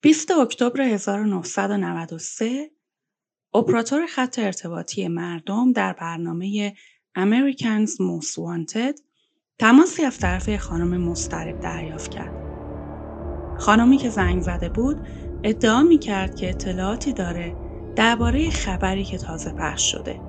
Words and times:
20 0.00 0.30
اکتبر 0.30 0.80
1993 0.80 2.70
اپراتور 3.54 4.06
خط 4.06 4.38
ارتباطی 4.38 5.08
مردم 5.08 5.72
در 5.72 5.92
برنامه 5.92 6.74
Americans 7.18 7.90
Most 7.90 8.34
Wanted 8.34 9.00
تماسی 9.58 10.04
از 10.04 10.18
طرف 10.18 10.56
خانم 10.56 11.00
مسترب 11.00 11.60
دریافت 11.60 12.10
کرد. 12.10 12.34
خانمی 13.58 13.96
که 13.96 14.10
زنگ 14.10 14.42
زده 14.42 14.68
بود 14.68 15.06
ادعا 15.44 15.82
می 15.82 15.98
کرد 15.98 16.36
که 16.36 16.50
اطلاعاتی 16.50 17.12
داره 17.12 17.56
درباره 17.96 18.50
خبری 18.50 19.04
که 19.04 19.18
تازه 19.18 19.52
پخش 19.52 19.92
شده. 19.92 20.20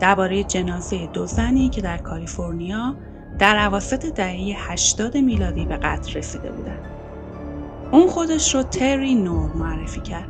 درباره 0.00 0.44
جنازه 0.44 1.06
دو 1.06 1.26
زنی 1.26 1.68
که 1.68 1.80
در 1.80 1.98
کالیفرنیا 1.98 2.96
در 3.38 3.56
عواسط 3.56 4.06
دهه 4.06 4.70
80 4.72 5.16
میلادی 5.16 5.64
به 5.64 5.76
قتل 5.76 6.12
رسیده 6.12 6.52
بودند. 6.52 6.99
اون 7.92 8.06
خودش 8.08 8.54
رو 8.54 8.62
تری 8.62 9.14
نور 9.14 9.52
معرفی 9.52 10.00
کرد 10.00 10.28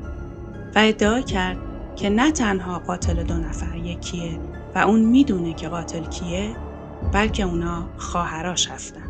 و 0.75 0.79
ادعا 0.79 1.21
کرد 1.21 1.59
که 1.96 2.11
نه 2.11 2.32
تنها 2.32 2.79
قاتل 2.79 3.23
دو 3.23 3.35
نفر 3.35 3.77
یکیه 3.77 4.41
و 4.75 4.79
اون 4.79 5.01
می‌دونه 5.01 5.55
که 5.55 5.68
قاتل 5.68 6.04
کیه 6.04 6.57
بلکه 7.13 7.43
اونا 7.43 7.89
خواهراش 7.96 8.71
هستن. 8.71 9.10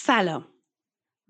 سلام. 0.00 0.44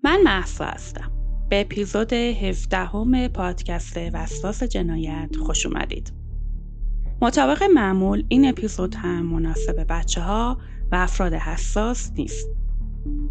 من 0.03 0.21
محسا 0.23 0.65
هستم. 0.65 1.11
به 1.49 1.61
اپیزود 1.61 2.13
17 2.13 2.77
همه 2.77 3.27
پادکست 3.27 3.97
وسواس 4.13 4.63
جنایت 4.63 5.35
خوش 5.39 5.65
اومدید. 5.65 6.13
مطابق 7.21 7.63
معمول 7.63 8.25
این 8.27 8.49
اپیزود 8.49 8.95
هم 8.95 9.25
مناسب 9.25 9.85
بچه 9.89 10.21
ها 10.21 10.57
و 10.91 10.95
افراد 10.95 11.33
حساس 11.33 12.11
نیست. 12.15 12.47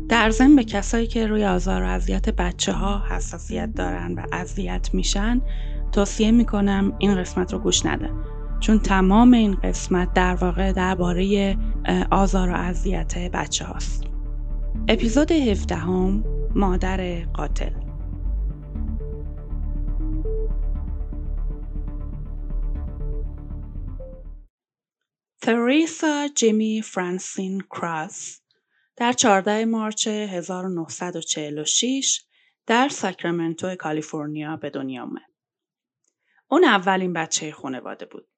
در 0.09 0.31
ضمن 0.31 0.57
به 0.57 0.65
کسایی 0.65 1.07
که 1.07 1.27
روی 1.27 1.45
آزار 1.45 1.83
و 1.83 1.87
اذیت 1.87 2.29
بچه 2.29 2.73
ها 2.73 3.03
حساسیت 3.11 3.75
دارن 3.75 4.15
و 4.15 4.23
اذیت 4.33 4.91
میشن 4.93 5.41
توصیه 5.93 6.31
می‌کنم 6.31 6.93
این 6.99 7.15
قسمت 7.15 7.53
رو 7.53 7.59
گوش 7.59 7.87
ندن 7.87 8.25
چون 8.61 8.79
تمام 8.79 9.33
این 9.33 9.55
قسمت 9.55 10.13
در 10.13 10.35
واقع 10.35 10.73
درباره 10.73 11.57
آزار 12.11 12.49
و 12.49 12.55
اذیت 12.55 13.19
بچه 13.19 13.65
هاست 13.65 14.08
اپیزود 14.89 15.33
17 15.33 15.75
هم 15.75 16.25
مادر 16.55 17.25
قاتل 17.25 17.73
تریسا 25.43 26.29
جیمی 26.35 26.83
فرانسین 26.83 27.61
کراس 27.61 28.41
در 28.97 29.13
14 29.13 29.65
مارچ 29.65 30.09
1946 30.09 32.25
در 32.67 32.89
ساکرامنتو 32.89 33.77
کالیفرنیا 33.77 34.57
به 34.57 34.71
دنیا 34.71 35.03
آمد. 35.03 35.23
اون 36.49 36.65
اولین 36.65 37.13
بچه 37.13 37.53
خانواده 37.53 38.07
بود. 38.07 38.29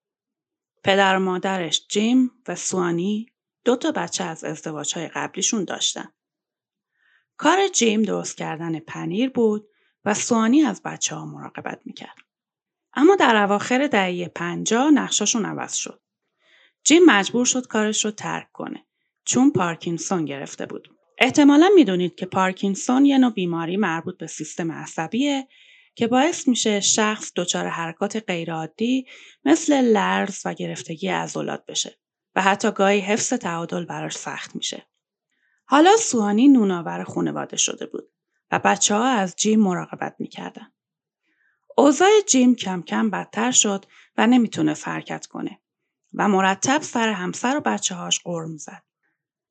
پدر 0.84 1.17
و 1.17 1.21
مادرش 1.21 1.87
جیم 1.89 2.31
و 2.49 2.57
سوانی 2.57 3.27
دو 3.65 3.77
تا 3.77 3.93
بچه 3.93 4.25
از 4.25 4.45
ازدواجهای 4.45 5.09
قبلیشون 5.09 5.65
داشتن. 5.65 6.12
کار 7.41 7.69
جیم 7.69 8.03
درست 8.03 8.37
کردن 8.37 8.78
پنیر 8.78 9.31
بود 9.31 9.69
و 10.05 10.15
سوانی 10.15 10.62
از 10.62 10.83
بچه 10.83 11.15
ها 11.17 11.27
مراقبت 11.27 11.81
می‌کرد. 11.84 12.17
اما 12.95 13.17
در 13.17 13.37
اواخر 13.37 13.87
دهه 13.87 14.28
پنجاه 14.28 14.91
نقشاشون 14.91 15.47
عوض 15.47 15.75
شد. 15.75 16.01
جیم 16.84 17.05
مجبور 17.05 17.45
شد 17.45 17.67
کارش 17.67 18.05
رو 18.05 18.11
ترک 18.11 18.53
کنه 18.53 18.87
چون 19.25 19.51
پارکینسون 19.53 20.25
گرفته 20.25 20.67
بود. 20.67 20.89
احتمالا 21.19 21.71
می‌دونید 21.75 22.15
که 22.15 22.27
پارکینسون 22.27 23.05
یه 23.05 23.19
نوع 23.19 23.33
بیماری 23.33 23.77
مربوط 23.77 24.19
به 24.19 24.27
سیستم 24.27 24.72
عصبیه 24.72 25.49
که 25.95 26.07
باعث 26.07 26.49
میشه 26.49 26.81
شخص 26.81 27.33
دچار 27.37 27.67
حرکات 27.67 28.25
غیرعادی 28.27 29.07
مثل 29.45 29.81
لرز 29.81 30.43
و 30.45 30.55
گرفتگی 30.55 31.09
عضلات 31.09 31.67
بشه 31.67 31.99
و 32.34 32.43
حتی 32.43 32.71
گاهی 32.71 33.01
حفظ 33.01 33.33
تعادل 33.33 33.84
براش 33.84 34.17
سخت 34.17 34.57
میشه. 34.57 34.87
حالا 35.71 35.97
سوانی 35.97 36.49
نوناور 36.49 37.05
خانواده 37.05 37.57
شده 37.57 37.87
بود 37.87 38.13
و 38.51 38.59
بچه 38.59 38.95
ها 38.95 39.05
از 39.05 39.37
جیم 39.37 39.61
مراقبت 39.61 40.17
می‌کردن. 40.19 40.73
اوضاع 41.79 42.09
جیم 42.29 42.55
کم 42.55 42.83
کم 42.83 43.11
بدتر 43.11 43.51
شد 43.51 43.85
و 44.17 44.27
نمی‌تونه 44.27 44.75
حرکت 44.85 45.27
کنه 45.27 45.61
و 46.15 46.29
مرتب 46.29 46.83
سر 46.83 47.09
همسر 47.09 47.57
و 47.57 47.61
بچه 47.61 47.95
هاش 47.95 48.21
قرم 48.21 48.57
زد. 48.57 48.83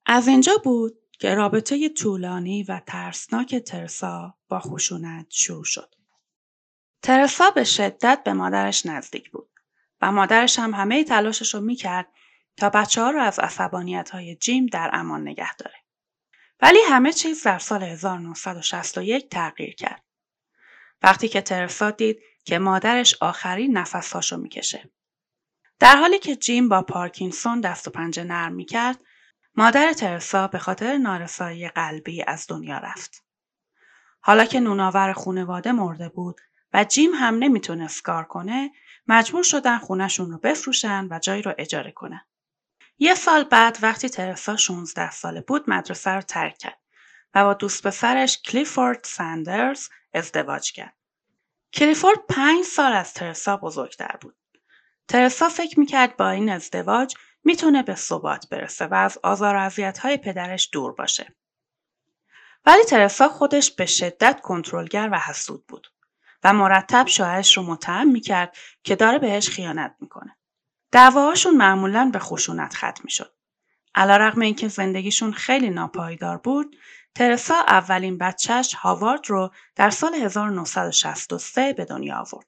از 0.06 0.28
اینجا 0.28 0.54
بود 0.64 0.94
که 1.20 1.36
رابطه 1.36 1.90
طولانی 1.90 2.64
و 2.64 2.82
ترسناک 2.88 3.56
ترسا 3.56 4.38
با 4.50 4.60
خشونت 4.60 5.26
شروع 5.30 5.64
شد. 5.64 5.96
ترسا 7.02 7.50
به 7.50 7.64
شدت 7.64 8.22
به 8.26 8.34
مادرش 8.34 8.86
نزدیک 8.86 9.32
بود 9.32 9.50
و 10.02 10.12
مادرش 10.12 10.60
هم 10.60 10.74
همه 10.74 11.04
تلاشش 11.04 11.54
رو 11.54 11.62
می‌کرد 11.62 12.08
تا 12.58 12.70
بچه 12.70 13.02
ها 13.02 13.10
رو 13.10 13.22
از 13.22 13.40
عصبانیت 13.40 14.10
های 14.10 14.36
جیم 14.36 14.66
در 14.66 14.90
امان 14.94 15.22
نگه 15.22 15.56
داره. 15.56 15.79
ولی 16.62 16.80
همه 16.90 17.14
چیز 17.14 17.44
در 17.44 17.60
سال 17.60 17.84
1961 17.84 19.30
تغییر 19.30 19.76
کرد. 19.76 20.04
وقتی 21.02 21.28
که 21.28 21.42
ترسا 21.42 21.92
دید 21.92 22.20
که 22.46 22.60
مادرش 22.60 23.16
آخرین 23.22 23.78
نفسهاشو 23.78 24.38
می‌کشه. 24.38 24.90
در 25.80 25.96
حالی 25.96 26.20
که 26.20 26.36
جیم 26.36 26.70
با 26.70 26.82
پارکینسون 26.82 27.62
دست 27.62 27.88
و 27.88 27.92
پنجه 27.92 28.24
نرم 28.24 28.54
می‌کرد، 28.54 29.00
مادر 29.56 29.94
ترسا 29.94 30.48
به 30.48 30.60
خاطر 30.60 30.98
نارسایی 30.98 31.70
قلبی 31.70 32.24
از 32.28 32.46
دنیا 32.50 32.78
رفت. 32.78 33.24
حالا 34.22 34.46
که 34.46 34.60
نوناور 34.60 35.14
خونواده 35.14 35.72
مرده 35.72 36.10
بود 36.10 36.42
و 36.74 36.84
جیم 36.84 37.12
هم 37.14 37.36
نمی‌تونست 37.36 38.02
کار 38.02 38.24
کنه، 38.24 38.72
مجبور 39.08 39.44
شدن 39.44 39.78
خونشون 39.78 40.32
رو 40.32 40.38
بفروشن 40.38 41.08
و 41.12 41.20
جایی 41.20 41.42
رو 41.42 41.54
اجاره 41.58 41.92
کنن. 41.92 42.26
یه 43.00 43.16
سال 43.16 43.44
بعد 43.44 43.78
وقتی 43.82 44.10
ترسا 44.10 44.58
16 44.58 45.12
ساله 45.12 45.42
بود 45.42 45.70
مدرسه 45.70 46.12
رو 46.12 46.22
ترک 46.22 46.58
کرد 46.58 46.80
و 47.36 47.44
با 47.44 47.54
دوست 47.54 47.88
پسرش 47.88 48.42
کلیفورد 48.42 49.04
ساندرز 49.04 49.90
ازدواج 50.14 50.72
کرد. 50.72 50.96
کلیفورد 51.74 52.20
پنج 52.30 52.66
سال 52.66 52.94
از 52.94 53.14
ترسا 53.14 53.58
بزرگتر 53.58 54.18
بود. 54.22 54.36
ترسا 55.08 55.50
فکر 55.50 55.80
می‌کرد 55.80 56.18
با 56.18 56.30
این 56.30 56.50
ازدواج 56.50 57.16
می‌تونه 57.44 57.84
به 57.84 57.96
ثبات 57.96 58.50
برسه 58.50 58.86
و 58.86 58.94
از 58.94 59.18
آزار 59.24 59.56
و 59.56 59.92
های 60.02 60.18
پدرش 60.18 60.70
دور 60.72 60.94
باشه. 60.94 61.36
ولی 62.66 62.84
ترسا 62.84 63.30
خودش 63.30 63.72
به 63.72 63.86
شدت 63.86 64.42
کنترلگر 64.42 65.10
و 65.12 65.20
حسود 65.20 65.66
بود 65.68 65.88
و 66.44 66.54
مرتب 66.54 67.08
شوهرش 67.08 67.58
رو 67.58 67.64
متهم 67.64 68.12
می‌کرد 68.12 68.58
که 68.84 68.96
داره 68.96 69.20
بهش 69.20 69.50
خیانت 69.50 69.96
می‌کنه. 70.00 70.39
دعواهاشون 70.92 71.58
معمولا 71.58 72.10
به 72.14 72.20
خشونت 72.20 72.74
ختم 72.74 73.02
می‌شد. 73.04 73.34
علیرغم 73.96 74.42
اینکه 74.42 74.68
زندگیشون 74.68 75.34
خیلی 75.34 75.70
ناپایدار 75.70 76.38
بود، 76.38 76.76
ترسا 77.16 77.56
اولین 77.56 78.18
بچهش 78.18 78.74
هاوارد 78.74 79.30
رو 79.30 79.52
در 79.76 79.90
سال 79.90 80.16
1963 80.16 81.74
به 81.74 81.86
دنیا 81.86 82.16
آورد. 82.16 82.46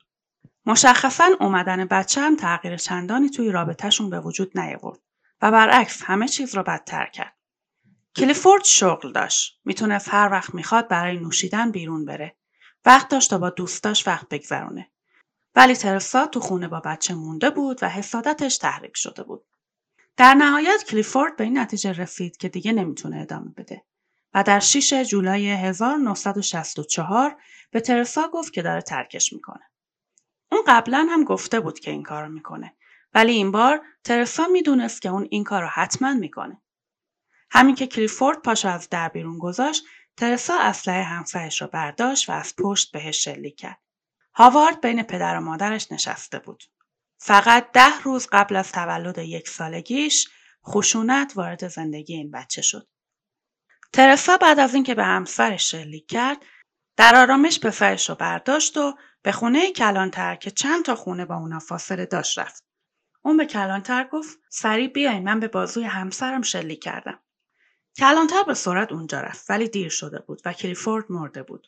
مشخصا 0.65 1.29
اومدن 1.39 1.85
بچه 1.85 2.21
هم 2.21 2.35
تغییر 2.35 2.77
چندانی 2.77 3.29
توی 3.29 3.51
رابطهشون 3.51 4.09
به 4.09 4.19
وجود 4.19 4.59
نیاورد 4.59 4.99
و 5.41 5.51
برعکس 5.51 6.03
همه 6.03 6.27
چیز 6.27 6.55
رو 6.55 6.63
بدتر 6.63 7.05
کرد. 7.05 7.37
کلیفورد 8.15 8.63
شغل 8.63 9.11
داشت. 9.11 9.59
می‌تونست 9.65 10.13
هر 10.13 10.29
وقت 10.31 10.55
می‌خواد 10.55 10.87
برای 10.87 11.17
نوشیدن 11.17 11.71
بیرون 11.71 12.05
بره. 12.05 12.35
وقت 12.85 13.09
داشت 13.09 13.29
تا 13.29 13.37
با 13.37 13.49
دوستاش 13.49 14.07
وقت 14.07 14.29
بگذرونه. 14.29 14.91
ولی 15.55 15.75
ترسا 15.75 16.27
تو 16.27 16.39
خونه 16.39 16.67
با 16.67 16.79
بچه 16.79 17.13
مونده 17.13 17.49
بود 17.49 17.83
و 17.83 17.89
حسادتش 17.89 18.57
تحریک 18.57 18.97
شده 18.97 19.23
بود. 19.23 19.45
در 20.17 20.33
نهایت 20.33 20.83
کلیفورد 20.83 21.35
به 21.35 21.43
این 21.43 21.57
نتیجه 21.57 21.91
رسید 21.91 22.37
که 22.37 22.49
دیگه 22.49 22.71
نمی‌تونه 22.71 23.21
ادامه 23.21 23.51
بده 23.57 23.83
و 24.33 24.43
در 24.43 24.59
6 24.59 24.93
جولای 24.93 25.49
1964 25.49 27.37
به 27.71 27.81
ترسا 27.81 28.27
گفت 28.27 28.53
که 28.53 28.61
داره 28.61 28.81
ترکش 28.81 29.33
می‌کنه. 29.33 29.71
اون 30.51 30.61
قبلا 30.67 31.07
هم 31.09 31.23
گفته 31.23 31.59
بود 31.59 31.79
که 31.79 31.91
این 31.91 32.03
کارو 32.03 32.29
می‌کنه 32.29 32.73
ولی 33.13 33.31
این 33.31 33.51
بار 33.51 33.81
ترسا 34.03 34.47
می‌دونست 34.47 35.01
که 35.01 35.09
اون 35.09 35.27
این 35.31 35.43
کار 35.43 35.61
رو 35.61 35.67
حتما 35.67 36.13
می‌کنه. 36.13 36.61
همین 37.51 37.75
که 37.75 37.87
کلیفورد 37.87 38.41
پاشو 38.41 38.67
از 38.67 38.89
در 38.89 39.09
بیرون 39.09 39.37
گذاشت 39.37 39.83
ترسا 40.17 40.57
اسلحه 40.59 41.03
همسرش 41.03 41.61
را 41.61 41.67
برداشت 41.67 42.29
و 42.29 42.31
از 42.31 42.55
پشت 42.55 42.91
بهش 42.91 43.23
شلیک 43.23 43.55
کرد. 43.55 43.80
هاوارد 44.33 44.81
بین 44.81 45.03
پدر 45.03 45.37
و 45.37 45.41
مادرش 45.41 45.91
نشسته 45.91 46.39
بود. 46.39 46.63
فقط 47.17 47.71
ده 47.71 48.01
روز 48.03 48.27
قبل 48.31 48.55
از 48.55 48.71
تولد 48.71 49.17
یک 49.17 49.49
سالگیش 49.49 50.29
خشونت 50.67 51.33
وارد 51.35 51.67
زندگی 51.67 52.15
این 52.15 52.31
بچه 52.31 52.61
شد. 52.61 52.87
ترسا 53.93 54.37
بعد 54.37 54.59
از 54.59 54.73
اینکه 54.75 54.95
به 54.95 55.03
همسرش 55.03 55.71
شلیک 55.71 56.07
کرد 56.07 56.37
در 56.97 57.15
آرامش 57.15 57.59
پسرش 57.59 58.09
رو 58.09 58.15
برداشت 58.15 58.77
و 58.77 58.97
به 59.21 59.31
خونه 59.31 59.71
کلانتر 59.71 60.35
که 60.35 60.51
چند 60.51 60.85
تا 60.85 60.95
خونه 60.95 61.25
با 61.25 61.35
اونا 61.35 61.59
فاصله 61.59 62.05
داشت 62.05 62.39
رفت. 62.39 62.65
اون 63.21 63.37
به 63.37 63.45
کلانتر 63.45 64.07
گفت 64.11 64.39
سریع 64.49 64.87
بیای 64.87 65.19
من 65.19 65.39
به 65.39 65.47
بازوی 65.47 65.83
همسرم 65.83 66.41
شلیک 66.41 66.83
کردم. 66.83 67.19
کلانتر 67.97 68.43
به 68.47 68.53
سرعت 68.53 68.91
اونجا 68.91 69.21
رفت 69.21 69.49
ولی 69.49 69.69
دیر 69.69 69.89
شده 69.89 70.19
بود 70.19 70.41
و 70.45 70.53
کلیفورد 70.53 71.05
مرده 71.09 71.43
بود. 71.43 71.67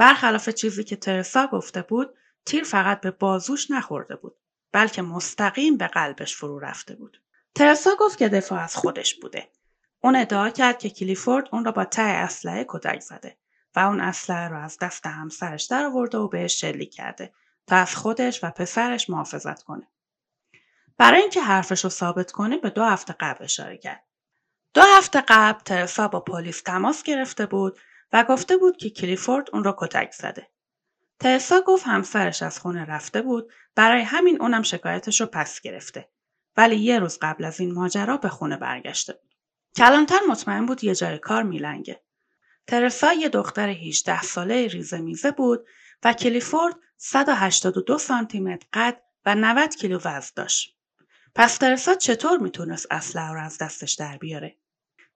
برخلاف 0.00 0.48
چیزی 0.48 0.84
که 0.84 0.96
ترسا 0.96 1.46
گفته 1.46 1.82
بود 1.82 2.14
تیر 2.46 2.64
فقط 2.64 3.00
به 3.00 3.10
بازوش 3.10 3.70
نخورده 3.70 4.16
بود 4.16 4.36
بلکه 4.72 5.02
مستقیم 5.02 5.76
به 5.76 5.86
قلبش 5.86 6.36
فرو 6.36 6.58
رفته 6.58 6.94
بود. 6.96 7.22
ترسا 7.54 7.90
گفت 7.98 8.18
که 8.18 8.28
دفاع 8.28 8.60
از 8.60 8.76
خودش 8.76 9.14
بوده. 9.14 9.48
اون 10.00 10.16
ادعا 10.16 10.50
کرد 10.50 10.78
که 10.78 10.90
کلیفورد 10.90 11.48
اون 11.52 11.64
را 11.64 11.72
با 11.72 11.84
ته 11.84 12.02
اسلحه 12.02 12.64
کتک 12.68 13.00
زده 13.00 13.36
و 13.76 13.80
اون 13.80 14.00
اسلحه 14.00 14.48
را 14.48 14.62
از 14.62 14.78
دست 14.78 15.06
همسرش 15.06 15.64
در 15.64 15.84
آورده 15.84 16.18
و 16.18 16.28
بهش 16.28 16.60
شلیک 16.60 16.94
کرده 16.94 17.32
تا 17.66 17.76
از 17.76 17.96
خودش 17.96 18.44
و 18.44 18.50
پسرش 18.50 19.10
محافظت 19.10 19.62
کنه. 19.62 19.88
برای 20.98 21.20
اینکه 21.20 21.42
حرفش 21.42 21.84
رو 21.84 21.90
ثابت 21.90 22.32
کنه 22.32 22.58
به 22.58 22.70
دو 22.70 22.84
هفته 22.84 23.14
قبل 23.20 23.44
اشاره 23.44 23.78
کرد. 23.78 24.04
دو 24.74 24.82
هفته 24.96 25.24
قبل 25.28 25.60
ترسا 25.60 26.08
با 26.08 26.20
پلیس 26.20 26.62
تماس 26.62 27.02
گرفته 27.02 27.46
بود 27.46 27.78
و 28.12 28.24
گفته 28.24 28.56
بود 28.56 28.76
که 28.76 28.90
کلیفورد 28.90 29.48
اون 29.52 29.64
را 29.64 29.76
کتک 29.78 30.12
زده. 30.12 30.50
ترسا 31.20 31.60
گفت 31.60 31.86
همسرش 31.86 32.42
از 32.42 32.58
خونه 32.58 32.84
رفته 32.84 33.22
بود 33.22 33.52
برای 33.74 34.02
همین 34.02 34.42
اونم 34.42 34.62
شکایتش 34.62 35.20
رو 35.20 35.26
پس 35.26 35.60
گرفته. 35.60 36.08
ولی 36.56 36.76
یه 36.76 36.98
روز 36.98 37.18
قبل 37.22 37.44
از 37.44 37.60
این 37.60 37.74
ماجرا 37.74 38.16
به 38.16 38.28
خونه 38.28 38.56
برگشته 38.56 39.12
بود. 39.12 39.34
کلانتر 39.76 40.20
مطمئن 40.28 40.66
بود 40.66 40.84
یه 40.84 40.94
جای 40.94 41.18
کار 41.18 41.42
میلنگه. 41.42 42.02
ترسا 42.66 43.12
یه 43.12 43.28
دختر 43.28 43.68
18 43.68 44.22
ساله 44.22 44.66
ریزه 44.66 44.98
میزه 44.98 45.30
بود 45.30 45.66
و 46.04 46.12
کلیفورد 46.12 46.76
182 46.96 47.98
سانتی 47.98 48.40
متر 48.40 48.66
قد 48.72 49.02
و 49.26 49.34
90 49.34 49.76
کیلو 49.76 49.98
وزن 50.04 50.32
داشت. 50.36 50.76
پس 51.34 51.56
ترسا 51.56 51.94
چطور 51.94 52.38
می‌تونست 52.38 52.86
اسلحه 52.90 53.32
رو 53.32 53.40
از 53.40 53.58
دستش 53.58 53.92
در 53.92 54.18
بیاره؟ 54.18 54.59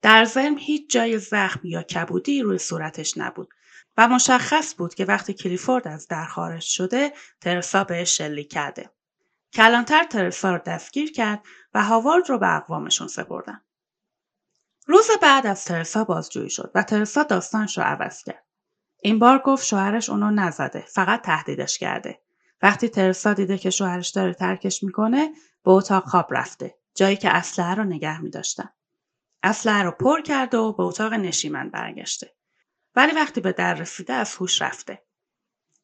در 0.05 0.25
ضمن 0.25 0.59
هیچ 0.59 0.91
جای 0.91 1.19
زخم 1.19 1.61
یا 1.65 1.83
کبودی 1.83 2.43
روی 2.43 2.59
صورتش 2.59 3.19
نبود 3.19 3.49
و 3.97 4.09
مشخص 4.09 4.75
بود 4.75 4.95
که 4.95 5.05
وقتی 5.05 5.35
کلیفورد 5.35 5.89
از 5.89 6.09
در 6.09 6.27
خارج 6.27 6.62
شده 6.62 7.12
ترسا 7.41 7.85
بهش 7.85 8.17
شلیک 8.17 8.53
کرده. 8.53 8.91
کلانتر 9.53 10.05
ترسا 10.05 10.53
رو 10.53 10.59
دستگیر 10.67 11.12
کرد 11.12 11.43
و 11.75 11.85
هاوارد 11.85 12.31
رو 12.31 12.39
به 12.39 12.56
اقوامشون 12.56 13.09
سپردن. 13.09 13.61
روز 14.87 15.11
بعد 15.23 15.47
از 15.47 15.65
ترسا 15.65 16.05
بازجویی 16.05 16.50
شد 16.50 16.71
و 16.75 16.83
ترسا 16.83 17.23
داستانش 17.23 17.79
رو 17.79 17.85
عوض 17.85 18.23
کرد. 18.23 18.45
این 19.03 19.19
بار 19.19 19.39
گفت 19.39 19.67
شوهرش 19.67 20.11
اونو 20.11 20.31
نزده 20.31 20.85
فقط 20.89 21.23
تهدیدش 21.23 21.79
کرده. 21.79 22.21
وقتی 22.62 22.89
ترسا 22.89 23.35
دیده 23.35 23.59
که 23.59 23.71
شوهرش 23.71 24.11
داره 24.11 24.35
ترکش 24.35 24.83
می‌کنه 24.83 25.33
به 25.65 25.71
اتاق 25.71 26.05
خواب 26.05 26.35
رفته 26.35 26.75
جایی 26.95 27.17
که 27.17 27.37
اسلحه 27.37 27.75
رو 27.75 27.85
نگه 27.85 28.21
میداشتن. 28.21 28.69
اسلحه 29.44 29.82
رو 29.82 29.91
پر 29.91 30.20
کرده 30.20 30.58
و 30.58 30.73
به 30.73 30.82
اتاق 30.82 31.12
نشیمن 31.12 31.70
برگشته. 31.70 32.35
ولی 32.94 33.12
وقتی 33.12 33.41
به 33.41 33.52
در 33.52 33.75
رسیده 33.75 34.12
از 34.12 34.35
هوش 34.35 34.62
رفته. 34.62 35.02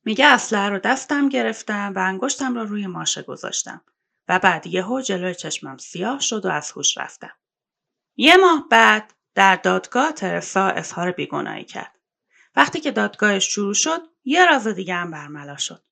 میگه 0.05 0.27
اسلحه 0.27 0.69
رو 0.69 0.79
دستم 0.79 1.29
گرفتم 1.29 1.93
و 1.97 1.99
انگشتم 1.99 2.55
رو 2.55 2.65
روی 2.65 2.87
ماشه 2.87 3.23
گذاشتم 3.23 3.85
و 4.29 4.39
بعد 4.39 4.67
یهو 4.67 5.01
جلوی 5.01 5.35
چشمم 5.35 5.77
سیاه 5.77 6.21
شد 6.21 6.47
و 6.47 6.49
از 6.49 6.71
هوش 6.71 6.99
رفتم. 6.99 7.33
یه 8.17 8.37
ماه 8.37 8.67
بعد 8.71 9.15
در 9.35 9.57
دادگاه 9.57 10.13
ترسا 10.13 10.69
اظهار 10.69 11.13
بیگناهی 11.13 11.65
کرد. 11.65 11.99
وقتی 12.57 12.81
که 12.81 12.91
دادگاهش 12.91 13.45
شروع 13.45 13.75
شد 13.75 14.01
یه 14.25 14.47
راز 14.47 14.67
دیگه 14.67 14.95
هم 14.95 15.11
برملا 15.11 15.57
شد. 15.57 15.85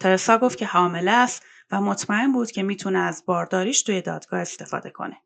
ترسا 0.00 0.38
گفت 0.38 0.58
که 0.58 0.66
حامله 0.66 1.10
است 1.10 1.46
و 1.70 1.80
مطمئن 1.80 2.32
بود 2.32 2.50
که 2.50 2.62
می‌تونه 2.62 2.98
از 2.98 3.24
بارداریش 3.26 3.82
توی 3.82 4.02
دادگاه 4.02 4.40
استفاده 4.40 4.90
کنه. 4.90 5.16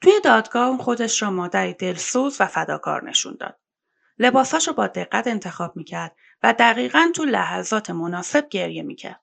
توی 0.00 0.20
دادگاه 0.24 0.78
خودش 0.78 1.22
را 1.22 1.30
مادری 1.30 1.74
دلسوز 1.74 2.36
و 2.40 2.46
فداکار 2.46 3.08
نشون 3.08 3.36
داد. 3.40 3.58
لباساش 4.18 4.68
رو 4.68 4.74
با 4.74 4.86
دقت 4.86 5.26
انتخاب 5.26 5.76
می‌کرد 5.76 6.16
و 6.42 6.52
دقیقا 6.52 7.10
تو 7.14 7.24
لحظات 7.24 7.90
مناسب 7.90 8.48
گریه 8.48 8.82
می‌کرد. 8.82 9.20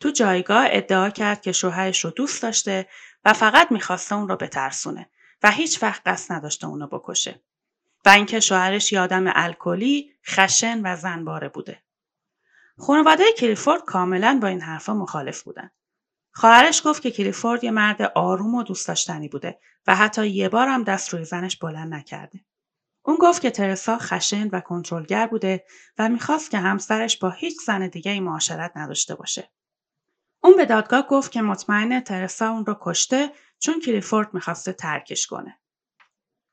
تو 0.00 0.10
جایگاه 0.10 0.66
ادعا 0.68 1.10
کرد 1.10 1.42
که 1.42 1.52
شوهرش 1.52 2.04
رو 2.04 2.10
دوست 2.10 2.42
داشته 2.42 2.88
و 3.24 3.32
فقط 3.32 3.72
می‌خواسته 3.72 4.14
اون 4.14 4.28
رو 4.28 4.36
بترسونه 4.36 5.10
و 5.42 5.50
هیچ 5.50 5.82
وقت 5.82 6.02
قصد 6.06 6.32
نداشته 6.32 6.66
اونو 6.66 6.86
بکشه. 6.86 7.40
و 8.04 8.08
اینکه 8.08 8.40
شوهرش 8.40 8.92
یادم 8.92 9.24
الکلی، 9.26 10.12
خشن 10.26 10.80
و 10.84 10.96
زنباره 10.96 11.48
بوده. 11.48 11.82
خانواده 12.78 13.24
کلیفورد 13.38 13.84
کاملا 13.84 14.38
با 14.42 14.48
این 14.48 14.60
حرفا 14.60 14.94
مخالف 14.94 15.42
بودن. 15.42 15.70
خواهرش 16.36 16.82
گفت 16.84 17.02
که 17.02 17.10
کلیفورد 17.10 17.64
یه 17.64 17.70
مرد 17.70 18.02
آروم 18.02 18.54
و 18.54 18.62
دوست 18.62 18.88
داشتنی 18.88 19.28
بوده 19.28 19.58
و 19.86 19.94
حتی 19.94 20.26
یه 20.26 20.48
بار 20.48 20.68
هم 20.68 20.84
دست 20.84 21.08
روی 21.08 21.24
زنش 21.24 21.56
بلند 21.56 21.94
نکرده. 21.94 22.44
اون 23.02 23.16
گفت 23.20 23.42
که 23.42 23.50
ترسا 23.50 23.98
خشن 23.98 24.48
و 24.48 24.60
کنترلگر 24.60 25.26
بوده 25.26 25.64
و 25.98 26.08
می‌خواست 26.08 26.50
که 26.50 26.58
همسرش 26.58 27.18
با 27.18 27.30
هیچ 27.30 27.56
زن 27.66 27.88
دیگه 27.88 28.10
ای 28.12 28.20
معاشرت 28.20 28.72
نداشته 28.76 29.14
باشه. 29.14 29.50
اون 30.42 30.56
به 30.56 30.64
دادگاه 30.64 31.06
گفت 31.06 31.32
که 31.32 31.42
مطمئن 31.42 32.00
ترسا 32.00 32.50
اون 32.50 32.66
رو 32.66 32.76
کشته 32.80 33.32
چون 33.58 33.80
کلیفورد 33.80 34.34
می‌خواسته 34.34 34.72
ترکش 34.72 35.26
کنه. 35.26 35.60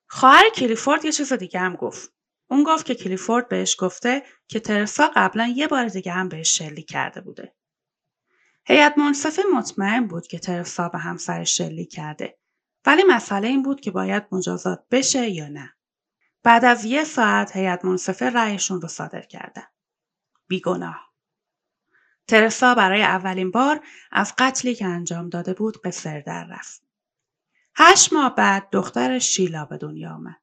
خواهر 0.07 0.49
کلیفورد 0.55 1.05
یه 1.05 1.11
چیز 1.11 1.33
دیگه 1.33 1.59
هم 1.59 1.75
گفت. 1.75 2.13
اون 2.49 2.63
گفت 2.63 2.85
که 2.85 2.95
کلیفورد 2.95 3.49
بهش 3.49 3.75
گفته 3.79 4.23
که 4.47 4.59
ترسا 4.59 5.11
قبلا 5.15 5.53
یه 5.55 5.67
بار 5.67 5.87
دیگه 5.87 6.11
هم 6.11 6.29
بهش 6.29 6.57
شلیک 6.57 6.89
کرده 6.89 7.21
بوده. 7.21 7.55
هیئت 8.65 8.97
منصفه 8.97 9.41
مطمئن 9.53 10.07
بود 10.07 10.27
که 10.27 10.39
ترسا 10.39 10.89
به 10.89 10.97
همسرش 10.97 11.57
شلیک 11.57 11.91
کرده 11.91 12.37
ولی 12.85 13.03
مسئله 13.03 13.47
این 13.47 13.63
بود 13.63 13.81
که 13.81 13.91
باید 13.91 14.23
مجازات 14.31 14.83
بشه 14.91 15.29
یا 15.29 15.47
نه. 15.47 15.73
بعد 16.43 16.65
از 16.65 16.85
یه 16.85 17.03
ساعت 17.03 17.55
هیئت 17.55 17.85
منصفه 17.85 18.29
رأیشون 18.29 18.81
رو 18.81 18.87
صادر 18.87 19.21
کردن. 19.21 19.63
بیگناه. 20.47 21.11
ترسا 22.27 22.75
برای 22.75 23.03
اولین 23.03 23.51
بار 23.51 23.85
از 24.11 24.33
قتلی 24.37 24.75
که 24.75 24.85
انجام 24.85 25.29
داده 25.29 25.53
بود 25.53 25.81
قصر 25.81 26.19
در 26.19 26.43
رفت. 26.43 26.81
هشت 27.75 28.13
ماه 28.13 28.35
بعد 28.35 28.69
دخترش 28.71 29.35
شیلا 29.35 29.65
به 29.65 29.77
دنیا 29.77 30.13
آمد. 30.13 30.41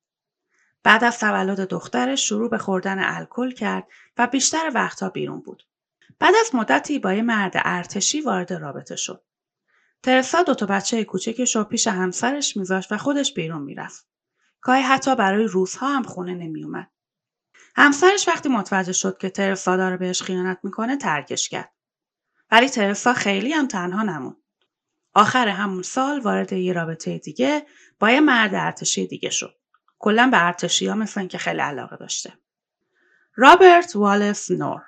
بعد 0.82 1.04
از 1.04 1.18
تولد 1.18 1.60
دخترش 1.60 2.28
شروع 2.28 2.50
به 2.50 2.58
خوردن 2.58 2.98
الکل 2.98 3.50
کرد 3.50 3.86
و 4.16 4.26
بیشتر 4.26 4.70
وقتها 4.74 5.08
بیرون 5.08 5.40
بود. 5.40 5.67
بعد 6.18 6.34
از 6.40 6.54
مدتی 6.54 6.98
با 6.98 7.12
یه 7.12 7.22
مرد 7.22 7.52
ارتشی 7.54 8.20
وارد 8.20 8.52
رابطه 8.52 8.96
شد. 8.96 9.24
ترسا 10.02 10.42
دوتا 10.42 10.66
بچه 10.66 11.04
کوچکش 11.04 11.56
رو 11.56 11.64
پیش 11.64 11.86
همسرش 11.86 12.56
میذاشت 12.56 12.92
و 12.92 12.98
خودش 12.98 13.34
بیرون 13.34 13.62
می‌رفت. 13.62 14.06
گاهی 14.60 14.82
حتی 14.82 15.16
برای 15.16 15.44
روزها 15.44 15.88
هم 15.96 16.02
خونه 16.02 16.34
نمیومد. 16.34 16.90
همسرش 17.76 18.28
وقتی 18.28 18.48
متوجه 18.48 18.92
شد 18.92 19.18
که 19.18 19.30
ترسا 19.30 19.76
داره 19.76 19.96
بهش 19.96 20.22
خیانت 20.22 20.58
می‌کنه 20.62 20.96
ترکش 20.96 21.48
کرد. 21.48 21.72
ولی 22.50 22.68
ترسا 22.68 23.12
خیلی 23.12 23.52
هم 23.52 23.68
تنها 23.68 24.02
نموند. 24.02 24.36
آخر 25.14 25.48
همون 25.48 25.82
سال 25.82 26.20
وارد 26.20 26.52
یه 26.52 26.72
رابطه 26.72 27.18
دیگه 27.18 27.66
با 27.98 28.10
یه 28.10 28.20
مرد 28.20 28.54
ارتشی 28.54 29.06
دیگه 29.06 29.30
شد. 29.30 29.54
کلا 29.98 30.28
به 30.30 30.46
ارتشی 30.46 30.86
ها 30.86 30.94
مثل 30.94 31.26
که 31.26 31.38
خیلی 31.38 31.60
علاقه 31.60 31.96
داشته. 31.96 32.32
رابرت 33.34 33.96
والس 33.96 34.50
نور 34.50 34.82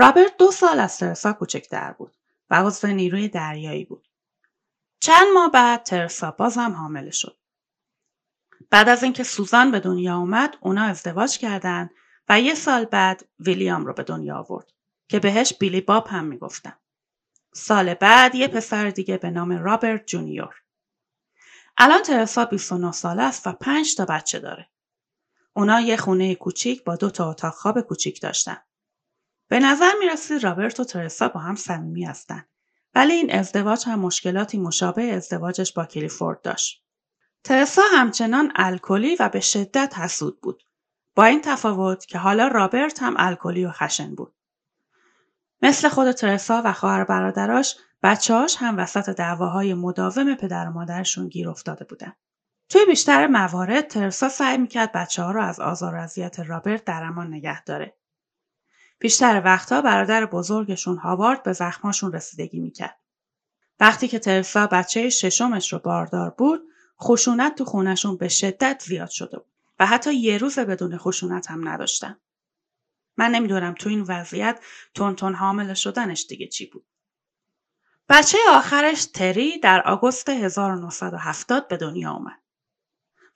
رابرت 0.00 0.36
دو 0.36 0.50
سال 0.50 0.80
از 0.80 0.98
ترسا 0.98 1.32
کوچکتر 1.32 1.92
بود 1.92 2.14
و 2.50 2.62
عضو 2.62 2.86
نیروی 2.86 3.28
دریایی 3.28 3.84
بود. 3.84 4.08
چند 5.00 5.26
ماه 5.34 5.50
بعد 5.50 5.82
ترسا 5.82 6.30
بازم 6.30 6.72
حامله 6.72 7.10
شد. 7.10 7.36
بعد 8.70 8.88
از 8.88 9.02
اینکه 9.02 9.24
سوزان 9.24 9.70
به 9.70 9.80
دنیا 9.80 10.16
اومد 10.16 10.56
اونا 10.60 10.82
ازدواج 10.82 11.38
کردند 11.38 11.90
و 12.28 12.40
یه 12.40 12.54
سال 12.54 12.84
بعد 12.84 13.28
ویلیام 13.40 13.86
رو 13.86 13.92
به 13.92 14.02
دنیا 14.02 14.36
آورد 14.38 14.72
که 15.08 15.18
بهش 15.18 15.52
بیلی 15.58 15.80
باب 15.80 16.06
هم 16.06 16.24
می‌گفتن. 16.24 16.76
سال 17.54 17.94
بعد 17.94 18.34
یه 18.34 18.48
پسر 18.48 18.90
دیگه 18.90 19.16
به 19.16 19.30
نام 19.30 19.52
رابرت 19.52 20.06
جونیور. 20.06 20.54
الان 21.78 22.02
ترسا 22.02 22.44
29 22.44 22.92
ساله 22.92 23.22
است 23.22 23.46
و 23.46 23.52
5 23.52 23.94
تا 23.96 24.04
بچه 24.04 24.38
داره. 24.38 24.68
اونا 25.52 25.80
یه 25.80 25.96
خونه 25.96 26.34
کوچیک 26.34 26.84
با 26.84 26.96
دو 26.96 27.10
تا 27.10 27.30
اتاق 27.30 27.54
خواب 27.54 27.80
کوچیک 27.80 28.20
داشتن. 28.20 28.56
به 29.50 29.60
نظر 29.60 29.90
می 30.00 30.06
رسید 30.06 30.44
رابرت 30.44 30.80
و 30.80 30.84
ترسا 30.84 31.28
با 31.28 31.40
هم 31.40 31.54
صمیمی 31.54 32.04
هستن. 32.04 32.44
ولی 32.94 33.12
این 33.12 33.34
ازدواج 33.34 33.84
هم 33.86 33.98
مشکلاتی 33.98 34.58
مشابه 34.58 35.02
ازدواجش 35.02 35.72
با 35.72 35.84
کلیفورد 35.84 36.42
داشت. 36.42 36.84
ترسا 37.44 37.82
همچنان 37.92 38.52
الکلی 38.56 39.16
و 39.20 39.28
به 39.28 39.40
شدت 39.40 39.98
حسود 39.98 40.40
بود. 40.40 40.62
با 41.14 41.24
این 41.24 41.40
تفاوت 41.40 42.06
که 42.06 42.18
حالا 42.18 42.48
رابرت 42.48 43.02
هم 43.02 43.14
الکلی 43.18 43.64
و 43.64 43.70
خشن 43.70 44.14
بود. 44.14 44.34
مثل 45.62 45.88
خود 45.88 46.12
ترسا 46.12 46.62
و 46.64 46.72
خواهر 46.72 47.04
برادراش 47.04 47.76
بچه‌هاش 48.02 48.56
هم 48.58 48.78
وسط 48.78 49.10
دعواهای 49.10 49.74
مداوم 49.74 50.34
پدر 50.34 50.68
و 50.68 50.72
مادرشون 50.72 51.28
گیر 51.28 51.48
افتاده 51.48 51.84
بودن. 51.84 52.12
توی 52.68 52.84
بیشتر 52.86 53.26
موارد 53.26 53.88
ترسا 53.88 54.28
سعی 54.28 54.58
می‌کرد 54.58 54.92
بچه 54.92 55.22
ها 55.22 55.30
رو 55.30 55.42
از 55.42 55.60
آزار 55.60 55.94
و 55.94 55.98
اذیت 55.98 56.40
رابرت 56.40 56.84
در 56.84 57.02
امان 57.02 57.34
نگه 57.34 57.64
داره. 57.64 57.99
بیشتر 59.00 59.42
وقتها 59.44 59.82
برادر 59.82 60.26
بزرگشون 60.26 60.96
هاوارد 60.96 61.42
به 61.42 61.52
زخماشون 61.52 62.12
رسیدگی 62.12 62.60
می‌کرد. 62.60 62.98
وقتی 63.80 64.08
که 64.08 64.18
ترسا 64.18 64.66
بچه 64.66 65.10
ششمش 65.10 65.72
رو 65.72 65.78
باردار 65.78 66.30
بود، 66.30 66.62
خشونت 67.00 67.54
تو 67.54 67.64
خونشون 67.64 68.16
به 68.16 68.28
شدت 68.28 68.82
زیاد 68.86 69.08
شده 69.08 69.38
بود 69.38 69.52
و 69.78 69.86
حتی 69.86 70.14
یه 70.14 70.38
روز 70.38 70.58
بدون 70.58 70.98
خشونت 70.98 71.50
هم 71.50 71.68
نداشتن. 71.68 72.16
من 73.16 73.30
نمی‌دونم 73.30 73.74
تو 73.74 73.88
این 73.88 74.04
وضعیت 74.08 74.60
تون 74.94 75.34
حامل 75.34 75.74
شدنش 75.74 76.26
دیگه 76.28 76.46
چی 76.46 76.66
بود. 76.66 76.86
بچه 78.08 78.38
آخرش 78.50 79.04
تری 79.04 79.58
در 79.58 79.82
آگوست 79.82 80.28
1970 80.28 81.68
به 81.68 81.76
دنیا 81.76 82.10
آمد. 82.10 82.40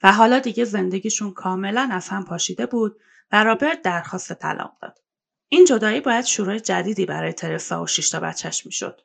و 0.03 0.11
حالا 0.11 0.39
دیگه 0.39 0.65
زندگیشون 0.65 1.31
کاملا 1.33 1.89
از 1.91 2.09
هم 2.09 2.25
پاشیده 2.25 2.65
بود 2.65 3.01
و 3.31 3.43
رابرت 3.43 3.81
درخواست 3.81 4.33
طلاق 4.33 4.77
داد. 4.81 5.04
این 5.49 5.65
جدایی 5.65 6.01
باید 6.01 6.25
شروع 6.25 6.59
جدیدی 6.59 7.05
برای 7.05 7.33
ترسا 7.33 7.83
و 7.83 7.87
شیشتا 7.87 8.19
بچهش 8.19 8.65
می‌شد. 8.65 9.01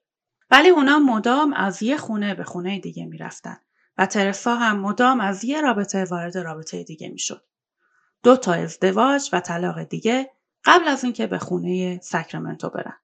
ولی 0.51 0.69
اونا 0.69 0.99
مدام 0.99 1.53
از 1.53 1.83
یه 1.83 1.97
خونه 1.97 2.35
به 2.35 2.45
خونه 2.45 2.79
دیگه 2.79 3.07
می‌رفتن 3.07 3.57
و 3.99 4.07
ترسا 4.07 4.55
هم 4.55 4.81
مدام 4.81 5.21
از 5.21 5.45
یه 5.45 5.61
رابطه 5.61 6.05
وارد 6.05 6.39
رابطه 6.39 6.85
دیگه 6.85 7.09
می‌شد. 7.09 7.45
دو 8.23 8.37
تا 8.37 8.53
ازدواج 8.53 9.31
و 9.33 9.41
طلاق 9.41 9.83
دیگه 9.83 10.31
قبل 10.65 10.89
از 10.89 11.05
اینکه 11.05 11.27
به 11.27 11.39
خونه 11.39 12.01
ساکرامنتو 12.03 12.71
برن. 12.71 12.97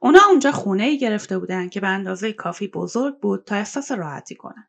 اونا 0.00 0.20
اونجا 0.28 0.52
خونه 0.52 0.84
ای 0.84 0.98
گرفته 0.98 1.38
بودن 1.38 1.68
که 1.68 1.80
به 1.80 1.88
اندازه 1.88 2.32
کافی 2.32 2.68
بزرگ 2.68 3.18
بود 3.20 3.44
تا 3.44 3.54
احساس 3.56 3.92
راحتی 3.92 4.34
کنن. 4.34 4.68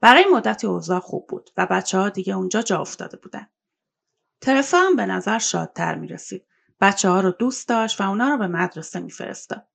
برای 0.00 0.24
مدتی 0.32 0.66
اوضاع 0.66 1.00
خوب 1.00 1.26
بود 1.26 1.50
و 1.56 1.66
بچه 1.66 1.98
ها 1.98 2.08
دیگه 2.08 2.36
اونجا 2.36 2.62
جا 2.62 2.80
افتاده 2.80 3.16
بودن. 3.16 3.46
ترسا 4.40 4.78
هم 4.78 4.96
به 4.96 5.06
نظر 5.06 5.38
شادتر 5.38 5.94
می 5.94 6.08
رسید. 6.08 6.46
بچه 6.82 7.08
ها 7.08 7.20
رو 7.20 7.30
دوست 7.30 7.68
داشت 7.68 8.00
و 8.00 8.08
اونا 8.08 8.28
رو 8.28 8.38
به 8.38 8.46
مدرسه 8.46 9.00
میفرستاد. 9.00 9.68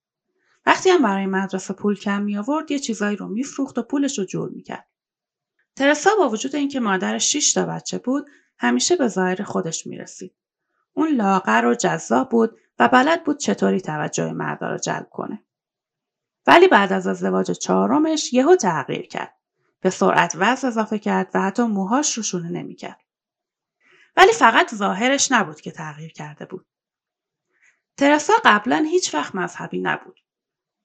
وقتی 0.65 0.89
هم 0.89 1.01
برای 1.01 1.25
مدرسه 1.25 1.73
پول 1.73 1.95
کم 1.95 2.21
می 2.21 2.37
آورد 2.37 2.71
یه 2.71 2.79
چیزایی 2.79 3.15
رو 3.15 3.27
میفروخت 3.27 3.77
و 3.77 3.83
پولش 3.83 4.19
رو 4.19 4.25
جور 4.25 4.49
می‌کرد. 4.49 4.87
ترسا 5.75 6.09
با 6.17 6.29
وجود 6.29 6.55
اینکه 6.55 6.79
مادر 6.79 7.17
6 7.17 7.53
تا 7.53 7.65
بچه 7.65 7.97
بود 7.97 8.29
همیشه 8.59 8.95
به 8.95 9.07
ظاهر 9.07 9.43
خودش 9.43 9.87
می 9.87 9.97
رسید. 9.97 10.35
اون 10.93 11.15
لاغر 11.15 11.65
و 11.65 11.75
جذاب 11.75 12.29
بود 12.29 12.57
و 12.79 12.87
بلد 12.87 13.23
بود 13.23 13.37
چطوری 13.37 13.81
توجه 13.81 14.33
مردا 14.33 14.71
رو 14.71 14.77
جلب 14.77 15.09
کنه. 15.11 15.43
ولی 16.47 16.67
بعد 16.67 16.93
از 16.93 17.07
ازدواج 17.07 17.51
چهارمش 17.51 18.33
یهو 18.33 18.55
تغییر 18.55 19.07
کرد. 19.07 19.33
به 19.81 19.89
سرعت 19.89 20.33
وزن 20.35 20.67
اضافه 20.67 20.99
کرد 20.99 21.31
و 21.33 21.41
حتی 21.41 21.63
موهاش 21.63 22.17
رو 22.17 22.23
شونه 22.23 22.49
نمی‌کرد. 22.49 23.01
ولی 24.17 24.31
فقط 24.31 24.75
ظاهرش 24.75 25.31
نبود 25.31 25.61
که 25.61 25.71
تغییر 25.71 26.13
کرده 26.13 26.45
بود. 26.45 26.65
ترسا 27.97 28.33
قبلا 28.45 28.85
هیچ 28.89 29.13
وقت 29.13 29.35
مذهبی 29.35 29.79
نبود. 29.79 30.19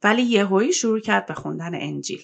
ولی 0.02 0.23
یهویی 0.23 0.73
شروع 0.73 1.00
کرد 1.00 1.26
به 1.26 1.35
خوندن 1.35 1.75
انجیل. 1.75 2.23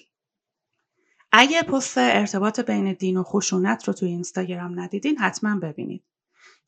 اگه 1.32 1.62
پست 1.62 1.98
ارتباط 1.98 2.60
بین 2.60 2.92
دین 2.92 3.16
و 3.16 3.22
خشونت 3.22 3.84
رو 3.84 3.94
توی 3.94 4.08
اینستاگرام 4.08 4.80
ندیدین 4.80 5.18
حتما 5.18 5.58
ببینید. 5.58 6.04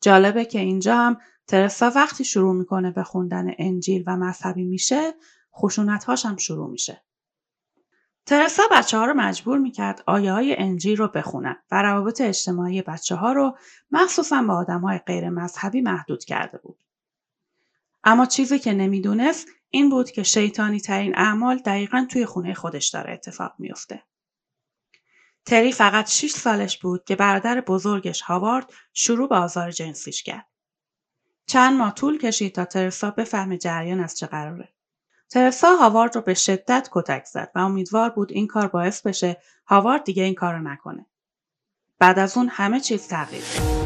جالبه 0.01 0.45
که 0.45 0.59
اینجا 0.59 0.95
هم 0.95 1.17
ترسا 1.47 1.91
وقتی 1.95 2.23
شروع 2.23 2.55
می‌کنه 2.55 2.91
به 2.91 3.03
خوندن 3.03 3.51
انجیل 3.57 4.03
و 4.07 4.17
مذهبی 4.17 4.63
میشه 4.63 5.13
خشونت 5.55 6.09
هم 6.09 6.37
شروع 6.37 6.69
میشه. 6.69 7.03
ترسا 8.25 8.63
بچه 8.71 8.97
ها 8.97 9.05
رو 9.05 9.13
مجبور 9.13 9.57
می‌کرد 9.57 10.03
آیه 10.05 10.33
های 10.33 10.55
انجیل 10.57 10.97
رو 10.97 11.07
بخونن 11.07 11.55
و 11.71 11.81
روابط 11.81 12.21
اجتماعی 12.21 12.81
بچه 12.81 13.15
ها 13.15 13.33
رو 13.33 13.57
مخصوصا 13.91 14.43
با 14.43 14.55
آدم 14.55 14.81
های 14.81 14.97
غیر 14.97 15.29
مذهبی 15.29 15.81
محدود 15.81 16.23
کرده 16.23 16.57
بود. 16.57 16.83
اما 18.03 18.25
چیزی 18.25 18.59
که 18.59 18.73
نمی‌دونست 18.73 19.47
این 19.69 19.89
بود 19.89 20.11
که 20.11 20.23
شیطانی 20.23 20.79
ترین 20.79 21.17
اعمال 21.17 21.57
دقیقا 21.57 22.07
توی 22.11 22.25
خونه 22.25 22.53
خودش 22.53 22.89
داره 22.89 23.13
اتفاق 23.13 23.53
میافته. 23.59 24.03
تری 25.45 25.71
فقط 25.71 26.09
6 26.09 26.31
سالش 26.31 26.77
بود 26.77 27.03
که 27.03 27.15
برادر 27.15 27.61
بزرگش 27.61 28.21
هاوارد 28.21 28.73
شروع 28.93 29.29
به 29.29 29.35
آزار 29.35 29.71
جنسیش 29.71 30.23
کرد. 30.23 30.47
چند 31.45 31.77
ماه 31.77 31.93
طول 31.93 32.17
کشید 32.17 32.55
تا 32.55 32.65
ترسا 32.65 33.11
بفهمه 33.11 33.57
جریان 33.57 33.99
از 33.99 34.17
چه 34.17 34.27
قراره. 34.27 34.73
ترسا 35.29 35.75
هاوارد 35.75 36.15
رو 36.15 36.21
به 36.21 36.33
شدت 36.33 36.89
کتک 36.91 37.25
زد 37.25 37.51
و 37.55 37.59
امیدوار 37.59 38.09
بود 38.09 38.31
این 38.31 38.47
کار 38.47 38.67
باعث 38.67 39.01
بشه 39.01 39.41
هاوارد 39.65 40.03
دیگه 40.03 40.23
این 40.23 40.35
کار 40.35 40.53
رو 40.53 40.61
نکنه. 40.61 41.05
بعد 41.99 42.19
از 42.19 42.37
اون 42.37 42.47
همه 42.47 42.79
چیز 42.79 43.07
تغییر 43.07 43.43
کرد. 43.43 43.80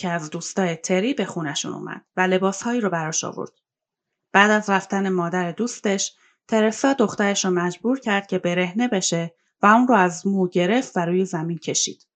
یکی 0.00 0.08
از 0.08 0.30
دوستای 0.30 0.76
تری 0.76 1.14
به 1.14 1.24
خونشون 1.24 1.72
اومد 1.72 2.04
و 2.16 2.20
لباسهایی 2.20 2.80
رو 2.80 2.90
براش 2.90 3.24
آورد. 3.24 3.52
بعد 4.32 4.50
از 4.50 4.70
رفتن 4.70 5.08
مادر 5.08 5.52
دوستش 5.52 6.12
ترسا 6.48 6.92
دخترش 6.92 7.44
رو 7.44 7.50
مجبور 7.50 8.00
کرد 8.00 8.26
که 8.26 8.38
برهنه 8.38 8.88
بشه 8.88 9.34
و 9.62 9.66
اون 9.66 9.88
رو 9.88 9.94
از 9.94 10.26
مو 10.26 10.48
گرفت 10.48 10.96
و 10.96 11.00
روی 11.00 11.24
زمین 11.24 11.58
کشید. 11.58 12.06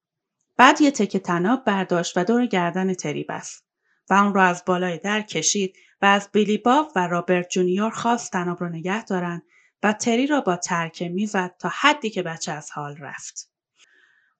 بعد 0.56 0.80
یه 0.80 0.90
تکه 0.90 1.18
تناب 1.18 1.64
برداشت 1.64 2.16
و 2.16 2.24
دور 2.24 2.46
گردن 2.46 2.94
تری 2.94 3.24
بست 3.24 3.64
و 4.10 4.14
اون 4.14 4.34
رو 4.34 4.40
از 4.40 4.62
بالای 4.66 4.98
در 4.98 5.22
کشید 5.22 5.76
و 6.02 6.06
از 6.06 6.28
بیلی 6.32 6.58
باب 6.58 6.92
و 6.96 7.06
رابرت 7.06 7.48
جونیور 7.48 7.90
خواست 7.90 8.32
تناب 8.32 8.60
رو 8.60 8.68
نگه 8.68 9.04
دارن 9.04 9.42
و 9.82 9.92
تری 9.92 10.26
را 10.26 10.40
با 10.40 10.56
ترکه 10.56 11.08
می‌زد 11.08 11.54
تا 11.58 11.70
حدی 11.80 12.10
که 12.10 12.22
بچه 12.22 12.52
از 12.52 12.70
حال 12.70 12.96
رفت. 12.96 13.50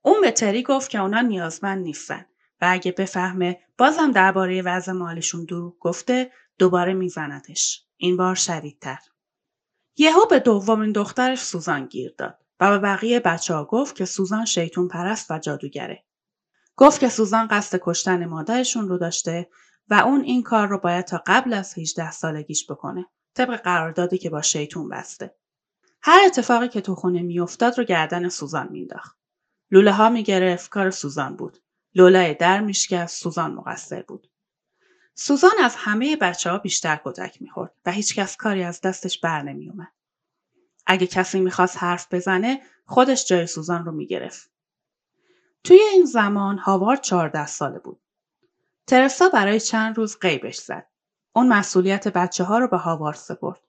اون 0.02 0.20
به 0.20 0.30
تری 0.30 0.62
گفت 0.62 0.90
که 0.90 0.98
اونا 0.98 1.20
نیازمند 1.20 1.82
نیستن 1.82 2.26
اگه 2.72 2.92
بفهمه 2.92 3.60
بازم 3.78 4.10
درباره 4.10 4.62
وضع 4.62 4.92
مالشون 4.92 5.44
دروغ 5.44 5.78
گفته 5.80 6.32
دوباره 6.58 6.94
میزنتش. 6.94 7.84
این 7.96 8.16
بار 8.16 8.34
شدیدتر. 8.34 8.98
یهو 9.96 10.26
به 10.30 10.38
دومین 10.38 10.92
دخترش 10.92 11.42
سوزان 11.42 11.86
گیر 11.86 12.14
داد 12.18 12.38
و 12.60 12.70
به 12.70 12.78
بقیه 12.78 13.20
بچه 13.20 13.54
ها 13.54 13.64
گفت 13.64 13.96
که 13.96 14.04
سوزان 14.04 14.44
شیطون 14.44 14.88
پرست 14.88 15.30
و 15.30 15.38
جادوگره. 15.38 16.04
گفت 16.76 17.00
که 17.00 17.08
سوزان 17.08 17.48
قصد 17.48 17.78
کشتن 17.82 18.26
مادرشون 18.26 18.88
رو 18.88 18.98
داشته 18.98 19.48
و 19.88 19.94
اون 19.94 20.20
این 20.20 20.42
کار 20.42 20.68
رو 20.68 20.78
باید 20.78 21.04
تا 21.04 21.22
قبل 21.26 21.52
از 21.52 21.78
18 21.78 22.10
سالگیش 22.10 22.70
بکنه. 22.70 23.06
طبق 23.34 23.56
قراردادی 23.56 24.18
که 24.18 24.30
با 24.30 24.42
شیطون 24.42 24.88
بسته. 24.88 25.34
هر 26.02 26.20
اتفاقی 26.26 26.68
که 26.68 26.80
تو 26.80 26.94
خونه 26.94 27.22
میافتاد 27.22 27.78
رو 27.78 27.84
گردن 27.84 28.28
سوزان 28.28 28.68
مینداخت. 28.70 29.18
لوله 29.70 29.92
ها 29.92 30.08
می‌گرفت 30.08 30.70
کار 30.70 30.90
سوزان 30.90 31.36
بود. 31.36 31.58
لولای 31.94 32.34
در 32.34 32.60
میشکست 32.60 33.22
سوزان 33.22 33.54
مقصر 33.54 34.02
بود. 34.02 34.30
سوزان 35.14 35.54
از 35.62 35.74
همه 35.76 36.16
بچه 36.16 36.50
ها 36.50 36.58
بیشتر 36.58 37.00
کتک 37.04 37.42
می‌خورد 37.42 37.74
و 37.86 37.92
هیچکس 37.92 38.36
کاری 38.36 38.62
از 38.62 38.80
دستش 38.80 39.18
بر 39.18 39.42
نمیومد. 39.42 39.92
اگه 40.86 41.06
کسی 41.06 41.40
می‌خواست 41.40 41.76
حرف 41.82 42.14
بزنه 42.14 42.62
خودش 42.86 43.26
جای 43.26 43.46
سوزان 43.46 43.84
رو 43.84 43.92
می‌گرفت. 43.92 44.50
توی 45.64 45.80
این 45.92 46.04
زمان 46.04 46.58
هاوارد 46.58 47.00
چهارده 47.00 47.46
ساله 47.46 47.78
بود. 47.78 48.00
ترسا 48.86 49.28
برای 49.28 49.60
چند 49.60 49.96
روز 49.96 50.18
غیبش 50.18 50.56
زد. 50.56 50.86
اون 51.32 51.48
مسئولیت 51.48 52.08
بچه 52.08 52.44
ها 52.44 52.58
رو 52.58 52.68
به 52.68 52.76
هاوارد 52.76 53.16
سپرد. 53.16 53.60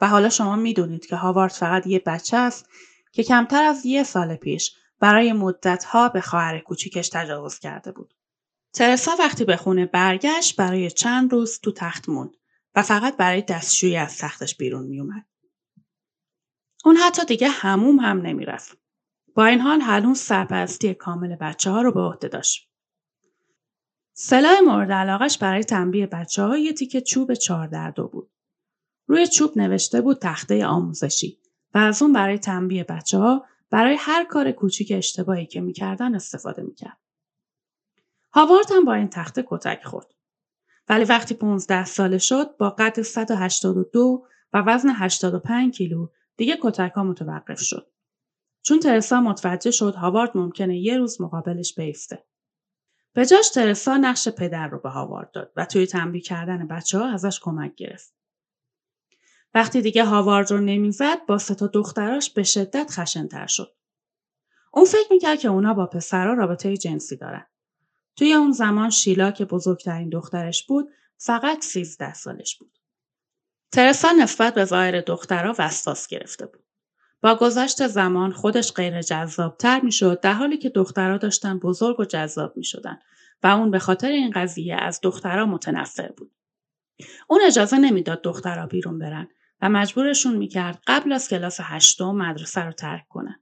و 0.00 0.08
حالا 0.08 0.28
شما 0.28 0.56
می‌دونید 0.56 1.06
که 1.06 1.16
هاوارد 1.16 1.52
فقط 1.52 1.86
یه 1.86 2.02
بچه 2.06 2.36
است 2.36 2.68
که 3.12 3.22
کمتر 3.22 3.62
از 3.62 3.86
یه 3.86 4.02
سال 4.02 4.36
پیش 4.36 4.76
برای 5.00 5.32
مدتها 5.32 6.08
به 6.08 6.20
خواهر 6.20 6.58
کوچیکش 6.58 7.08
تجاوز 7.08 7.58
کرده 7.58 7.92
بود. 7.92 8.14
ترسا 8.72 9.12
وقتی 9.18 9.44
به 9.44 9.56
خونه 9.56 9.86
برگشت 9.86 10.56
برای 10.56 10.90
چند 10.90 11.32
روز 11.32 11.60
تو 11.60 11.72
تخت 11.72 12.08
موند 12.08 12.36
و 12.74 12.82
فقط 12.82 13.16
برای 13.16 13.42
دستشویی 13.42 13.96
از 13.96 14.18
تختش 14.18 14.56
بیرون 14.56 14.86
میومد. 14.86 15.26
اون 16.84 16.96
حتی 16.96 17.24
دیگه 17.24 17.48
هموم 17.48 17.98
هم 17.98 18.20
نمی‌رفت. 18.20 18.78
با 19.34 19.46
این 19.46 19.60
حال 19.60 19.80
هنوز 19.80 20.18
سرپرستی 20.18 20.94
کامل 20.94 21.36
بچه 21.36 21.70
ها 21.70 21.82
رو 21.82 21.92
به 21.92 22.00
عهده 22.00 22.28
داشت. 22.28 22.70
سلاح 24.12 24.60
مورد 24.60 24.92
علاقش 24.92 25.38
برای 25.38 25.64
تنبیه 25.64 26.06
بچه 26.06 26.42
ها 26.42 26.58
یه 26.58 26.72
تیکه 26.72 27.00
چوب 27.00 27.34
چهار 27.34 27.66
در 27.66 27.90
دو 27.90 28.08
بود. 28.08 28.30
روی 29.06 29.26
چوب 29.26 29.58
نوشته 29.58 30.00
بود 30.00 30.18
تخته 30.18 30.66
آموزشی 30.66 31.38
و 31.74 31.78
از 31.78 32.02
اون 32.02 32.12
برای 32.12 32.38
تنبیه 32.38 32.84
بچه 32.84 33.18
ها 33.18 33.46
برای 33.70 33.96
هر 33.98 34.24
کار 34.24 34.52
کوچیک 34.52 34.92
اشتباهی 34.96 35.46
که 35.46 35.60
می‌کردن 35.60 36.14
استفاده 36.14 36.62
می‌کرد. 36.62 36.98
هاوارد 38.32 38.66
هم 38.70 38.84
با 38.84 38.94
این 38.94 39.08
تخته 39.08 39.44
کتک 39.46 39.84
خورد. 39.84 40.06
ولی 40.88 41.04
وقتی 41.04 41.34
15 41.34 41.84
ساله 41.84 42.18
شد 42.18 42.56
با 42.56 42.70
قد 42.70 43.02
182 43.02 44.26
و 44.52 44.62
وزن 44.66 44.88
85 44.94 45.76
کیلو 45.76 46.08
دیگه 46.36 46.58
کتک 46.62 46.92
ها 46.96 47.04
متوقف 47.04 47.60
شد. 47.60 47.90
چون 48.62 48.80
ترسا 48.80 49.20
متوجه 49.20 49.70
شد 49.70 49.94
هاوارد 49.94 50.36
ممکنه 50.36 50.78
یه 50.78 50.98
روز 50.98 51.20
مقابلش 51.20 51.74
بیفته. 51.74 52.24
به 53.12 53.26
جاش 53.26 53.48
ترسا 53.48 53.96
نقش 53.96 54.28
پدر 54.28 54.68
رو 54.68 54.78
به 54.78 54.88
هاوارد 54.88 55.30
داد 55.30 55.52
و 55.56 55.64
توی 55.64 55.86
تنبیه 55.86 56.22
کردن 56.22 56.66
بچه 56.66 56.98
ها 56.98 57.12
ازش 57.12 57.40
کمک 57.40 57.74
گرفت. 57.74 58.14
وقتی 59.56 59.82
دیگه 59.82 60.04
هاوارد 60.04 60.50
رو 60.50 60.60
نمی‌زد 60.60 61.26
با 61.26 61.38
سه 61.38 61.54
تا 61.54 61.66
دختراش 61.66 62.30
به 62.30 62.42
شدت 62.42 62.90
خشنتر 62.90 63.46
شد. 63.46 63.72
اون 64.72 64.84
فکر 64.84 65.06
می‌کرد 65.10 65.38
که 65.38 65.48
اونا 65.48 65.74
با 65.74 65.86
پسرها 65.86 66.34
رابطه 66.34 66.76
جنسی 66.76 67.16
دارن. 67.16 67.46
توی 68.16 68.32
اون 68.34 68.52
زمان 68.52 68.90
شیلا 68.90 69.30
که 69.30 69.44
بزرگترین 69.44 70.08
دخترش 70.08 70.66
بود 70.66 70.88
فقط 71.16 71.64
سیزده 71.64 72.14
سالش 72.14 72.56
بود. 72.56 72.78
ترسا 73.72 74.12
نسبت 74.12 74.54
به 74.54 74.64
ظاهر 74.64 75.00
دخترها 75.00 75.54
وسواس 75.58 76.06
گرفته 76.06 76.46
بود. 76.46 76.64
با 77.22 77.34
گذشت 77.34 77.86
زمان 77.86 78.32
خودش 78.32 78.72
غیر 78.72 79.02
جذابتر 79.02 79.80
می‌شد 79.80 80.20
در 80.20 80.32
حالی 80.32 80.58
که 80.58 80.68
دخترها 80.68 81.16
داشتن 81.16 81.58
بزرگ 81.58 82.00
و 82.00 82.04
جذاب 82.04 82.56
می 82.56 82.64
شدن 82.64 82.98
و 83.42 83.46
اون 83.46 83.70
به 83.70 83.78
خاطر 83.78 84.08
این 84.08 84.30
قضیه 84.30 84.76
از 84.76 85.00
دخترها 85.02 85.46
متنفر 85.46 86.12
بود. 86.16 86.32
اون 87.28 87.40
اجازه 87.46 87.78
نمی‌داد 87.78 88.22
دخترها 88.22 88.66
بیرون 88.66 88.98
برن 88.98 89.28
و 89.60 89.68
مجبورشون 89.68 90.36
می‌کرد 90.36 90.82
قبل 90.86 91.12
از 91.12 91.28
کلاس 91.28 91.60
هشتم 91.62 92.14
مدرسه 92.14 92.60
رو 92.60 92.72
ترک 92.72 93.08
کنن. 93.08 93.40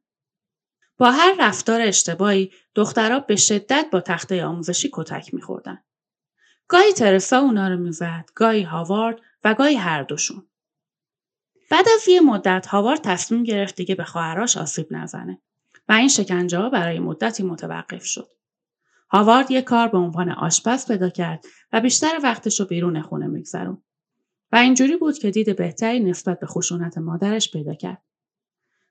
با 0.99 1.11
هر 1.11 1.35
رفتار 1.39 1.81
اشتباهی 1.81 2.53
دخترها 2.75 3.21
به 3.21 3.37
شدت 3.37 3.87
با 3.93 4.01
تخته 4.01 4.45
آموزشی 4.45 4.91
کتک 4.93 5.35
میخوردن. 5.35 5.79
گاهی 6.69 6.93
ترسا 6.93 7.39
اونا 7.39 7.69
رو 7.69 7.77
می‌زد، 7.77 8.25
گاهی 8.35 8.63
هاوارد 8.63 9.21
و 9.45 9.55
گاهی 9.55 9.75
هر 9.75 10.03
دوشون. 10.03 10.47
بعد 11.71 11.87
از 11.95 12.09
یه 12.09 12.21
مدت 12.21 12.67
هاوارد 12.67 13.01
تصمیم 13.01 13.43
گرفت 13.43 13.75
دیگه 13.75 13.95
به 13.95 14.05
خواهراش 14.05 14.57
آسیب 14.57 14.87
نزنه 14.91 15.41
و 15.89 15.93
این 15.93 16.09
شکنجه 16.09 16.59
ها 16.59 16.69
برای 16.69 16.99
مدتی 16.99 17.43
متوقف 17.43 18.05
شد. 18.05 18.31
هاوارد 19.11 19.51
یه 19.51 19.63
کار 19.63 19.89
به 19.89 19.99
عنوان 19.99 20.31
آشپز 20.31 20.87
پیدا 20.87 21.09
کرد 21.09 21.45
و 21.73 21.81
بیشتر 21.81 22.21
وقتش 22.23 22.61
رو 22.61 22.67
بیرون 22.67 23.03
خونه 23.03 23.27
میگذرون. 23.27 23.83
و 24.55 24.57
اینجوری 24.57 24.97
بود 24.97 25.19
که 25.19 25.31
دید 25.31 25.57
بهتری 25.57 26.01
نسبت 26.01 26.41
به 26.41 26.47
خشونت 26.47 26.99
مادرش 26.99 27.51
پیدا 27.51 27.75
کرد. 27.75 28.03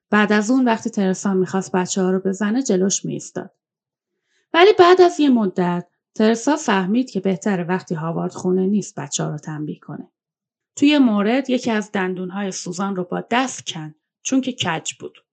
بعد 0.10 0.32
از 0.32 0.52
اون 0.52 0.66
وقتی 0.66 0.90
ترسا 0.90 1.34
می‌خواست 1.34 1.72
بچه 1.72 2.02
ها 2.02 2.12
رو 2.12 2.20
بزنه 2.20 2.64
جلوش 2.64 3.06
میستاد. 3.06 3.52
ولی 4.54 4.70
بعد 4.80 5.02
از 5.02 5.20
یه 5.20 5.30
مدت 5.30 5.88
ترسا 6.16 6.56
فهمید 6.56 7.10
که 7.10 7.20
بهتره 7.20 7.64
وقتی 7.64 7.96
هاوارد 7.96 8.34
خونه 8.34 8.66
نیست 8.66 9.00
بچه 9.00 9.24
ها 9.24 9.30
رو 9.30 9.38
تنبیه 9.38 9.80
کنه. 9.80 10.12
توی 10.76 10.98
مورد 10.98 11.50
یکی 11.50 11.72
از 11.72 11.92
دندونهای 11.92 12.52
سوزان 12.52 12.96
رو 12.96 13.04
با 13.04 13.24
دست 13.32 13.66
کن 13.66 13.96
چون 14.22 14.42
که 14.42 14.52
کج 14.52 14.94
بود. 14.94 15.26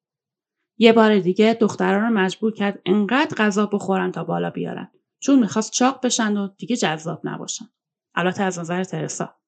یه 0.79 0.93
بار 0.93 1.19
دیگه 1.19 1.57
دختران 1.61 2.03
رو 2.03 2.21
مجبور 2.21 2.53
کرد 2.53 2.83
انقدر 2.87 3.37
غذا 3.37 3.67
بخورن 3.67 4.13
تا 4.13 4.25
بالا 4.25 4.51
بیارن 4.51 4.91
چون 5.19 5.39
می‌خواست 5.39 5.73
چاق 5.73 6.07
بشن 6.07 6.37
و 6.37 6.49
دیگه 6.59 6.77
جذاب 6.77 7.21
نباشن. 7.25 7.69
البته 8.15 8.43
از 8.43 8.59
نظر 8.59 8.85
ترسا. 8.85 9.40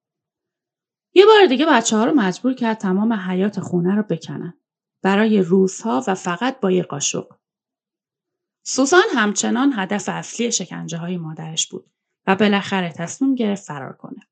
یه 1.15 1.27
بار 1.27 1.47
دیگه 1.47 1.67
بچه 1.67 1.97
ها 1.97 2.05
رو 2.05 2.13
مجبور 2.13 2.55
کرد 2.55 2.79
تمام 2.79 3.13
حیات 3.13 3.61
خونه 3.61 3.95
رو 3.95 4.03
بکنن. 4.03 4.55
برای 5.03 5.43
روزها 5.43 6.05
و 6.07 6.15
فقط 6.15 6.61
با 6.61 6.71
یه 6.71 6.83
قاشق. 6.83 7.27
سوزان 8.63 9.03
همچنان 9.15 9.73
هدف 9.77 10.09
اصلی 10.09 10.53
شکنجه 10.53 10.99
های 10.99 11.17
مادرش 11.17 11.69
بود 11.69 11.91
و 12.27 12.37
بالاخره 12.37 12.93
تصمیم 12.93 13.35
گرفت 13.35 13.65
فرار 13.65 13.93
کنه. 13.93 14.29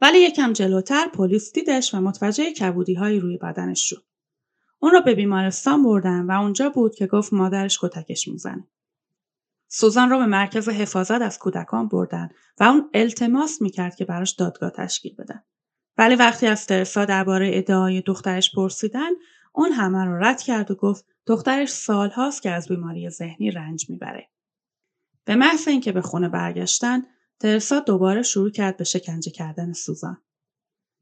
ولی 0.00 0.18
یکم 0.18 0.52
جلوتر 0.52 1.08
پلیس 1.08 1.52
دیدش 1.52 1.94
و 1.94 2.00
متوجه 2.00 2.52
کبودی 2.52 2.94
های 2.94 3.18
روی 3.18 3.36
بدنش 3.36 3.88
شد. 3.88 4.04
اون 4.78 4.92
رو 4.92 5.00
به 5.00 5.14
بیمارستان 5.14 5.82
بردن 5.82 6.26
و 6.26 6.30
اونجا 6.30 6.70
بود 6.70 6.94
که 6.94 7.06
گفت 7.06 7.32
مادرش 7.32 7.78
کتکش 7.82 8.28
می‌زنه. 8.28 8.68
سوزان 9.68 10.10
رو 10.10 10.18
به 10.18 10.26
مرکز 10.26 10.68
حفاظت 10.68 11.22
از 11.22 11.38
کودکان 11.38 11.88
بردن 11.88 12.28
و 12.60 12.64
اون 12.64 12.90
التماس 12.94 13.62
می‌کرد 13.62 13.94
که 13.94 14.04
براش 14.04 14.32
دادگاه 14.32 14.70
تشکیل 14.70 15.14
بدن. 15.14 15.44
ولی 15.98 16.14
وقتی 16.14 16.46
از 16.46 16.66
ترسا 16.66 17.04
درباره 17.04 17.50
ادعای 17.52 18.00
دخترش 18.00 18.54
پرسیدن 18.54 19.10
اون 19.52 19.72
همه 19.72 20.04
رو 20.04 20.24
رد 20.24 20.42
کرد 20.42 20.70
و 20.70 20.74
گفت 20.74 21.06
دخترش 21.26 21.68
سالهاست 21.68 22.42
که 22.42 22.50
از 22.50 22.68
بیماری 22.68 23.10
ذهنی 23.10 23.50
رنج 23.50 23.90
می‌بره. 23.90 24.28
به 25.24 25.34
محض 25.34 25.68
اینکه 25.68 25.92
به 25.92 26.02
خونه 26.02 26.28
برگشتن 26.28 27.02
ترسا 27.40 27.80
دوباره 27.80 28.22
شروع 28.22 28.50
کرد 28.50 28.76
به 28.76 28.84
شکنجه 28.84 29.30
کردن 29.30 29.72
سوزان. 29.72 30.22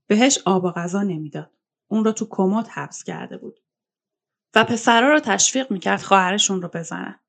بهش 0.06 0.38
آب 0.44 0.64
و 0.64 0.70
غذا 0.70 1.02
نمی‌داد. 1.02 1.50
اون 1.88 2.04
رو 2.04 2.12
تو 2.12 2.26
کمد 2.30 2.68
حبس 2.68 3.04
کرده 3.04 3.36
بود. 3.36 3.60
و 4.54 4.64
پسرا 4.64 5.12
رو 5.12 5.20
تشویق 5.20 5.70
می‌کرد 5.70 6.00
خواهرشون 6.00 6.62
رو 6.62 6.68
بزنن. 6.68 7.20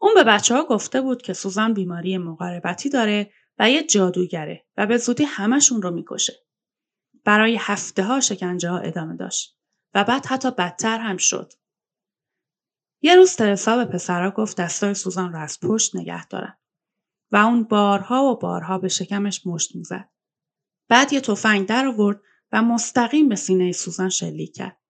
اون 0.00 0.14
به 0.14 0.24
بچه 0.24 0.54
ها 0.54 0.64
گفته 0.64 1.00
بود 1.00 1.22
که 1.22 1.32
سوزان 1.32 1.74
بیماری 1.74 2.18
مقاربتی 2.18 2.88
داره 2.88 3.32
و 3.58 3.70
یه 3.70 3.82
جادوگره 3.86 4.64
و 4.76 4.86
به 4.86 4.96
زودی 4.96 5.24
همشون 5.24 5.82
رو 5.82 5.90
می‌کشه. 5.90 6.32
برای 7.24 7.56
هفته 7.60 8.02
ها 8.02 8.20
شکنجه 8.20 8.70
ها 8.70 8.78
ادامه 8.78 9.16
داشت 9.16 9.58
و 9.94 10.04
بعد 10.04 10.26
حتی 10.26 10.50
بدتر 10.50 10.98
هم 10.98 11.16
شد. 11.16 11.52
یه 13.02 13.16
روز 13.16 13.36
ترسا 13.36 13.76
به 13.76 13.84
پسرها 13.84 14.30
گفت 14.30 14.60
دستای 14.60 14.94
سوزان 14.94 15.32
رو 15.32 15.38
از 15.38 15.60
پشت 15.60 15.96
نگه 15.96 16.26
دارن 16.26 16.58
و 17.30 17.36
اون 17.36 17.64
بارها 17.64 18.24
و 18.24 18.38
بارها 18.38 18.78
به 18.78 18.88
شکمش 18.88 19.46
مشت 19.46 19.76
می‌زد. 19.76 20.08
بعد 20.88 21.12
یه 21.12 21.20
تفنگ 21.20 21.68
در 21.68 21.86
آورد 21.86 22.20
و 22.52 22.62
مستقیم 22.62 23.28
به 23.28 23.36
سینه 23.36 23.72
سوزان 23.72 24.08
شلیک 24.08 24.54
کرد. 24.54 24.80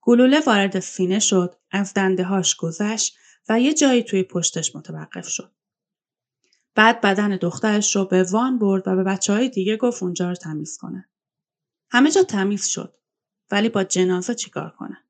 گلوله 0.00 0.40
وارد 0.40 0.80
سینه 0.80 1.18
شد، 1.18 1.54
از 1.70 1.94
دنده 1.94 2.24
هاش 2.24 2.56
گذشت 2.56 3.16
و 3.48 3.60
یه 3.60 3.74
جایی 3.74 4.02
توی 4.02 4.22
پشتش 4.22 4.76
متوقف 4.76 5.28
شد. 5.28 5.54
بعد 6.74 7.00
بدن 7.00 7.36
دخترش 7.36 7.96
رو 7.96 8.04
به 8.04 8.22
وان 8.22 8.58
برد 8.58 8.88
و 8.88 8.96
به 8.96 9.04
بچه 9.04 9.32
های 9.32 9.48
دیگه 9.48 9.76
گفت 9.76 10.02
اونجا 10.02 10.28
رو 10.28 10.34
تمیز 10.34 10.78
کنه. 10.78 11.08
همه 11.94 12.10
جا 12.10 12.22
تمیز 12.22 12.66
شد 12.66 12.94
ولی 13.50 13.68
با 13.68 13.84
جنازه 13.84 14.34
چیکار 14.34 14.70
کنن 14.70 15.04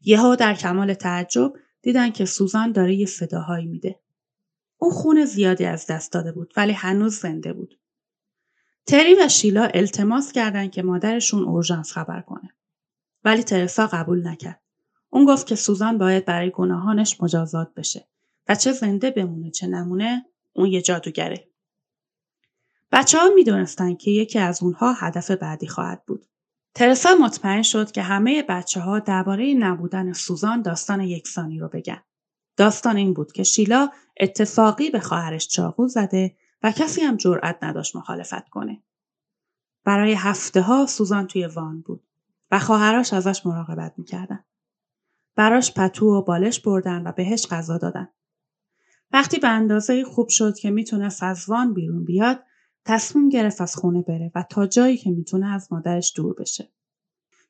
یهو 0.00 0.36
در 0.36 0.54
کمال 0.54 0.94
تعجب 0.94 1.52
دیدن 1.82 2.10
که 2.10 2.24
سوزان 2.24 2.72
داره 2.72 2.94
یه 2.94 3.06
صداهایی 3.06 3.66
میده 3.66 4.00
او 4.78 4.90
خون 4.90 5.24
زیادی 5.24 5.64
از 5.64 5.86
دست 5.86 6.12
داده 6.12 6.32
بود 6.32 6.52
ولی 6.56 6.72
هنوز 6.72 7.14
زنده 7.14 7.52
بود. 7.52 7.78
تری 8.86 9.14
و 9.14 9.28
شیلا 9.28 9.64
التماس 9.74 10.32
کردند 10.32 10.70
که 10.70 10.82
مادرشون 10.82 11.44
اورژانس 11.44 11.92
خبر 11.92 12.20
کنه. 12.20 12.54
ولی 13.24 13.42
ترسا 13.42 13.86
قبول 13.86 14.28
نکرد. 14.28 14.60
اون 15.10 15.24
گفت 15.24 15.46
که 15.46 15.54
سوزان 15.54 15.98
باید 15.98 16.24
برای 16.24 16.50
گناهانش 16.50 17.20
مجازات 17.20 17.74
بشه 17.74 18.08
و 18.48 18.54
چه 18.54 18.72
زنده 18.72 19.10
بمونه 19.10 19.50
چه 19.50 19.66
نمونه 19.66 20.26
اون 20.52 20.68
یه 20.68 20.82
جادوگره. 20.82 21.48
بچه 22.94 23.18
ها 23.18 23.28
می 23.28 23.96
که 23.96 24.10
یکی 24.10 24.38
از 24.38 24.62
اونها 24.62 24.92
هدف 24.92 25.30
بعدی 25.30 25.66
خواهد 25.66 26.04
بود. 26.06 26.26
ترسا 26.74 27.14
مطمئن 27.20 27.62
شد 27.62 27.90
که 27.90 28.02
همه 28.02 28.42
بچه 28.42 28.80
ها 28.80 28.98
درباره 28.98 29.54
نبودن 29.54 30.12
سوزان 30.12 30.62
داستان 30.62 31.00
یکسانی 31.00 31.58
رو 31.58 31.68
بگن. 31.68 32.02
داستان 32.56 32.96
این 32.96 33.14
بود 33.14 33.32
که 33.32 33.42
شیلا 33.42 33.90
اتفاقی 34.20 34.90
به 34.90 35.00
خواهرش 35.00 35.48
چاقو 35.48 35.88
زده 35.88 36.36
و 36.62 36.72
کسی 36.72 37.00
هم 37.00 37.16
جرأت 37.16 37.58
نداشت 37.62 37.96
مخالفت 37.96 38.48
کنه. 38.48 38.82
برای 39.84 40.12
هفته 40.12 40.60
ها 40.60 40.86
سوزان 40.86 41.26
توی 41.26 41.46
وان 41.46 41.80
بود 41.80 42.04
و 42.50 42.58
خواهرش 42.58 43.12
ازش 43.12 43.46
مراقبت 43.46 43.94
می‌کردن. 43.96 44.44
براش 45.36 45.74
پتو 45.74 46.06
و 46.06 46.22
بالش 46.22 46.60
بردن 46.60 47.06
و 47.06 47.12
بهش 47.12 47.46
غذا 47.46 47.78
دادن. 47.78 48.08
وقتی 49.12 49.38
به 49.38 49.48
اندازه 49.48 50.04
خوب 50.04 50.28
شد 50.28 50.58
که 50.58 50.70
می‌تونست 50.70 51.22
از 51.22 51.44
وان 51.48 51.74
بیرون 51.74 52.04
بیاد 52.04 52.44
تصمیم 52.84 53.28
گرفت 53.28 53.60
از 53.60 53.76
خونه 53.76 54.02
بره 54.02 54.32
و 54.34 54.44
تا 54.50 54.66
جایی 54.66 54.96
که 54.96 55.10
می‌تونه 55.10 55.54
از 55.54 55.72
مادرش 55.72 56.12
دور 56.16 56.34
بشه. 56.34 56.68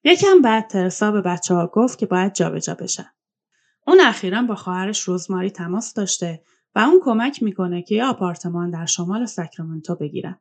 یکم 0.04 0.42
بعد 0.42 0.68
ترسا 0.68 1.12
به 1.12 1.20
بچه 1.20 1.54
ها 1.54 1.66
گفت 1.66 1.98
که 1.98 2.06
باید 2.06 2.32
جابجا 2.32 2.74
بشن. 2.74 3.10
اون 3.86 4.00
اخیرا 4.00 4.42
با 4.42 4.54
خواهرش 4.54 5.00
روزماری 5.00 5.50
تماس 5.50 5.94
داشته 5.94 6.42
و 6.74 6.78
اون 6.78 7.00
کمک 7.02 7.42
می‌کنه 7.42 7.82
که 7.82 7.94
یه 7.94 8.04
آپارتمان 8.04 8.70
در 8.70 8.86
شمال 8.86 9.26
ساکرامنتو 9.26 9.94
بگیرن. 9.94 10.40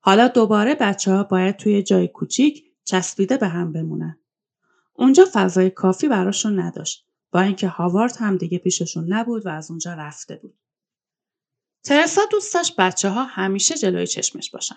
حالا 0.00 0.28
دوباره 0.28 0.74
بچه 0.74 1.12
ها 1.12 1.22
باید 1.22 1.56
توی 1.56 1.82
جای 1.82 2.08
کوچیک 2.08 2.64
چسبیده 2.84 3.36
به 3.36 3.48
هم 3.48 3.72
بمونن. 3.72 4.18
اونجا 4.94 5.24
فضای 5.32 5.70
کافی 5.70 6.08
براشون 6.08 6.60
نداشت 6.60 7.06
با 7.30 7.40
اینکه 7.40 7.68
هاوارد 7.68 8.16
هم 8.18 8.36
دیگه 8.36 8.58
پیششون 8.58 9.12
نبود 9.12 9.46
و 9.46 9.48
از 9.48 9.70
اونجا 9.70 9.94
رفته 9.94 10.36
بود. 10.36 10.58
ترسا 11.84 12.20
دوست 12.30 12.54
داشت 12.54 12.76
بچه 12.76 13.08
ها 13.08 13.24
همیشه 13.24 13.74
جلوی 13.74 14.06
چشمش 14.06 14.50
باشن 14.50 14.76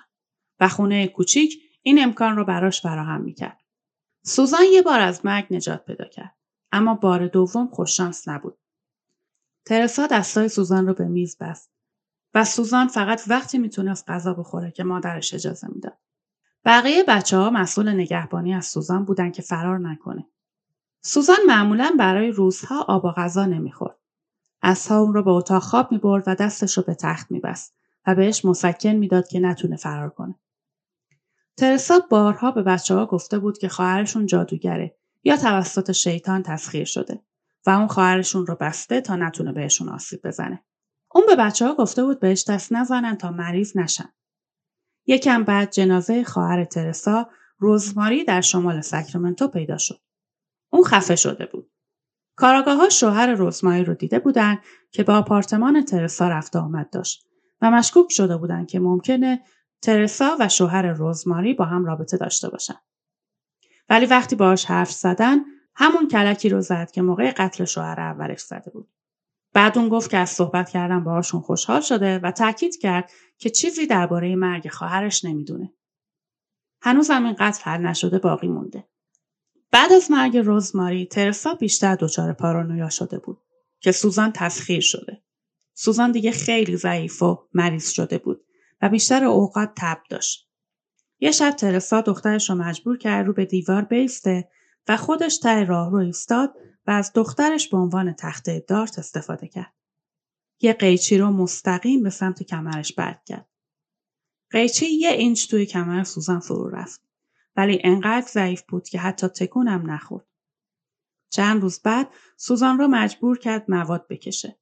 و 0.59 0.67
خونه 0.67 1.07
کوچیک 1.07 1.61
این 1.81 2.03
امکان 2.03 2.35
رو 2.35 2.45
براش 2.45 2.81
فراهم 2.81 3.21
می‌کرد. 3.21 3.61
سوزان 4.23 4.63
یه 4.73 4.81
بار 4.81 4.99
از 4.99 5.25
مرگ 5.25 5.47
نجات 5.51 5.85
پیدا 5.85 6.05
کرد 6.05 6.35
اما 6.71 6.95
بار 6.95 7.27
دوم 7.27 7.67
خوششانس 7.67 8.27
نبود. 8.27 8.57
ترسا 9.65 10.07
دستای 10.07 10.49
سوزان 10.49 10.87
رو 10.87 10.93
به 10.93 11.07
میز 11.07 11.37
بست 11.37 11.71
و 12.33 12.45
سوزان 12.45 12.87
فقط 12.87 13.21
وقتی 13.27 13.57
می‌تونست 13.57 14.09
غذا 14.09 14.33
بخوره 14.33 14.71
که 14.71 14.83
مادرش 14.83 15.33
اجازه 15.33 15.67
می‌داد. 15.67 15.97
بقیه 16.65 17.03
بچه 17.03 17.37
ها 17.37 17.49
مسئول 17.49 17.89
نگهبانی 17.89 18.53
از 18.53 18.65
سوزان 18.65 19.05
بودن 19.05 19.31
که 19.31 19.41
فرار 19.41 19.79
نکنه. 19.79 20.27
سوزان 21.01 21.37
معمولا 21.47 21.95
برای 21.99 22.31
روزها 22.31 22.81
آب 22.81 23.05
و 23.05 23.11
غذا 23.11 23.45
نمی‌خورد. 23.45 23.97
اون 24.63 25.13
رو 25.13 25.23
به 25.23 25.31
اتاق 25.31 25.63
خواب 25.63 25.91
می‌برد 25.91 26.23
و 26.27 26.35
دستش 26.35 26.77
رو 26.77 26.83
به 26.83 26.95
تخت 26.95 27.31
میبست 27.31 27.75
و 28.07 28.15
بهش 28.15 28.45
مسکن 28.45 28.89
می‌داد 28.89 29.27
که 29.27 29.39
نتونه 29.39 29.75
فرار 29.75 30.09
کنه. 30.09 30.35
ترسا 31.57 31.99
بارها 32.09 32.51
به 32.51 32.63
بچه 32.63 32.95
ها 32.95 33.05
گفته 33.05 33.39
بود 33.39 33.57
که 33.57 33.69
خواهرشون 33.69 34.25
جادوگره 34.25 34.97
یا 35.23 35.37
توسط 35.37 35.91
شیطان 35.91 36.43
تسخیر 36.43 36.85
شده 36.85 37.21
و 37.65 37.69
اون 37.69 37.87
خواهرشون 37.87 38.47
رو 38.47 38.55
بسته 38.55 39.01
تا 39.01 39.15
نتونه 39.15 39.51
بهشون 39.51 39.89
آسیب 39.89 40.27
بزنه. 40.27 40.63
اون 41.13 41.23
به 41.27 41.35
بچه 41.35 41.67
ها 41.67 41.75
گفته 41.75 42.03
بود 42.03 42.19
بهش 42.19 42.49
دست 42.49 42.73
نزنن 42.73 43.15
تا 43.15 43.31
مریض 43.31 43.77
نشن. 43.77 44.09
یکم 45.05 45.43
بعد 45.43 45.71
جنازه 45.71 46.23
خواهر 46.23 46.65
ترسا 46.65 47.29
روزماری 47.57 48.23
در 48.23 48.41
شمال 48.41 48.81
ساکرامنتو 48.81 49.47
پیدا 49.47 49.77
شد. 49.77 50.01
اون 50.69 50.83
خفه 50.83 51.15
شده 51.15 51.45
بود. 51.45 51.70
کاراگاه 52.35 52.77
ها 52.77 52.89
شوهر 52.89 53.27
روزماری 53.27 53.83
رو 53.83 53.93
دیده 53.93 54.19
بودن 54.19 54.59
که 54.91 55.03
به 55.03 55.13
آپارتمان 55.13 55.85
ترسا 55.85 56.29
رفته 56.29 56.59
آمد 56.59 56.89
داشت 56.89 57.27
و 57.61 57.71
مشکوک 57.71 58.11
شده 58.11 58.37
بودند 58.37 58.67
که 58.67 58.79
ممکنه 58.79 59.41
ترسا 59.81 60.37
و 60.39 60.49
شوهر 60.49 60.85
روزماری 60.85 61.53
با 61.53 61.65
هم 61.65 61.85
رابطه 61.85 62.17
داشته 62.17 62.49
باشن. 62.49 62.75
ولی 63.89 64.05
وقتی 64.05 64.35
باهاش 64.35 64.65
حرف 64.65 64.91
زدن 64.91 65.39
همون 65.75 66.07
کلکی 66.07 66.49
رو 66.49 66.61
زد 66.61 66.91
که 66.91 67.01
موقع 67.01 67.31
قتل 67.31 67.65
شوهر 67.65 67.99
اولش 67.99 68.39
زده 68.39 68.71
بود. 68.71 68.89
بعد 69.53 69.77
اون 69.77 69.89
گفت 69.89 70.09
که 70.09 70.17
از 70.17 70.29
صحبت 70.29 70.69
کردن 70.69 71.03
باهاشون 71.03 71.41
خوشحال 71.41 71.81
شده 71.81 72.19
و 72.19 72.31
تاکید 72.31 72.77
کرد 72.77 73.11
که 73.37 73.49
چیزی 73.49 73.87
درباره 73.87 74.35
مرگ 74.35 74.69
خواهرش 74.69 75.25
نمی‌دونه. 75.25 75.73
هنوز 76.81 77.09
هم 77.09 77.25
این 77.25 77.35
قتل 77.39 77.63
حل 77.63 77.81
نشده 77.81 78.19
باقی 78.19 78.47
مونده. 78.47 78.87
بعد 79.71 79.93
از 79.93 80.11
مرگ 80.11 80.37
روزماری 80.37 81.05
ترسا 81.05 81.53
بیشتر 81.53 81.95
دچار 81.95 82.33
پارانویا 82.33 82.89
شده 82.89 83.19
بود 83.19 83.37
که 83.79 83.91
سوزان 83.91 84.31
تسخیر 84.35 84.81
شده. 84.81 85.23
سوزان 85.73 86.11
دیگه 86.11 86.31
خیلی 86.31 86.77
ضعیف 86.77 87.23
و 87.23 87.47
مریض 87.53 87.89
شده 87.89 88.17
بود 88.17 88.45
و 88.81 88.89
بیشتر 88.89 89.23
اوقات 89.23 89.71
تب 89.77 90.01
داشت. 90.09 90.49
یه 91.19 91.31
شب 91.31 91.51
ترسا 91.51 92.01
دخترش 92.01 92.49
رو 92.49 92.55
مجبور 92.55 92.97
کرد 92.97 93.27
رو 93.27 93.33
به 93.33 93.45
دیوار 93.45 93.81
بیسته 93.81 94.49
و 94.87 94.97
خودش 94.97 95.37
ته 95.37 95.63
راه 95.63 95.91
رو 95.91 95.97
ایستاد 95.97 96.53
و 96.87 96.91
از 96.91 97.11
دخترش 97.15 97.69
به 97.69 97.77
عنوان 97.77 98.13
تخته 98.13 98.65
دارت 98.67 98.99
استفاده 98.99 99.47
کرد. 99.47 99.73
یه 100.61 100.73
قیچی 100.73 101.17
رو 101.17 101.31
مستقیم 101.31 102.03
به 102.03 102.09
سمت 102.09 102.43
کمرش 102.43 102.93
برد 102.93 103.23
کرد. 103.25 103.49
قیچی 104.49 104.85
یه 104.85 105.09
اینچ 105.09 105.47
توی 105.47 105.65
کمر 105.65 106.03
سوزان 106.03 106.39
فرو 106.39 106.69
رفت. 106.69 107.10
ولی 107.55 107.81
انقدر 107.83 108.27
ضعیف 108.27 108.61
بود 108.69 108.89
که 108.89 108.99
حتی 108.99 109.27
تکونم 109.27 109.91
نخورد. 109.91 110.25
چند 111.29 111.61
روز 111.61 111.79
بعد 111.79 112.09
سوزان 112.37 112.77
را 112.77 112.87
مجبور 112.87 113.37
کرد 113.37 113.65
مواد 113.67 114.07
بکشه. 114.07 114.59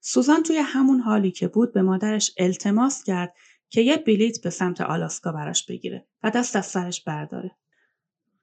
سوزان 0.00 0.42
توی 0.42 0.56
همون 0.56 1.00
حالی 1.00 1.30
که 1.30 1.48
بود 1.48 1.72
به 1.72 1.82
مادرش 1.82 2.34
التماس 2.36 3.04
کرد 3.04 3.34
که 3.68 3.80
یه 3.80 3.96
بلیت 3.96 4.42
به 4.42 4.50
سمت 4.50 4.80
آلاسکا 4.80 5.32
براش 5.32 5.66
بگیره 5.66 6.06
و 6.22 6.30
دست 6.30 6.56
از 6.56 6.66
سرش 6.66 7.04
برداره. 7.04 7.56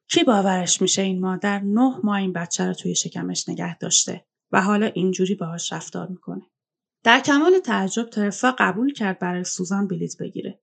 کی 0.08 0.23
باورش 0.23 0.82
میشه 0.82 1.02
این 1.02 1.19
مادر 1.19 1.60
نه 1.60 1.99
ماه 2.04 2.17
این 2.17 2.34
بچه 2.34 2.67
رو 2.67 2.73
توی 2.73 2.95
شکمش 2.95 3.49
نگه 3.49 3.78
داشته 3.78 4.26
و 4.52 4.62
حالا 4.62 4.86
اینجوری 4.86 5.36
باهاش 5.36 5.73
رفتار 5.73 6.08
می‌کنه. 6.08 6.41
در 7.04 7.19
کمال 7.19 7.60
تعجب 7.60 8.10
ترسا 8.10 8.56
قبول 8.60 8.93
کرد 8.93 9.19
برای 9.19 9.43
سوزان 9.43 9.88
بلیت 9.88 10.17
بگیره 10.19 10.60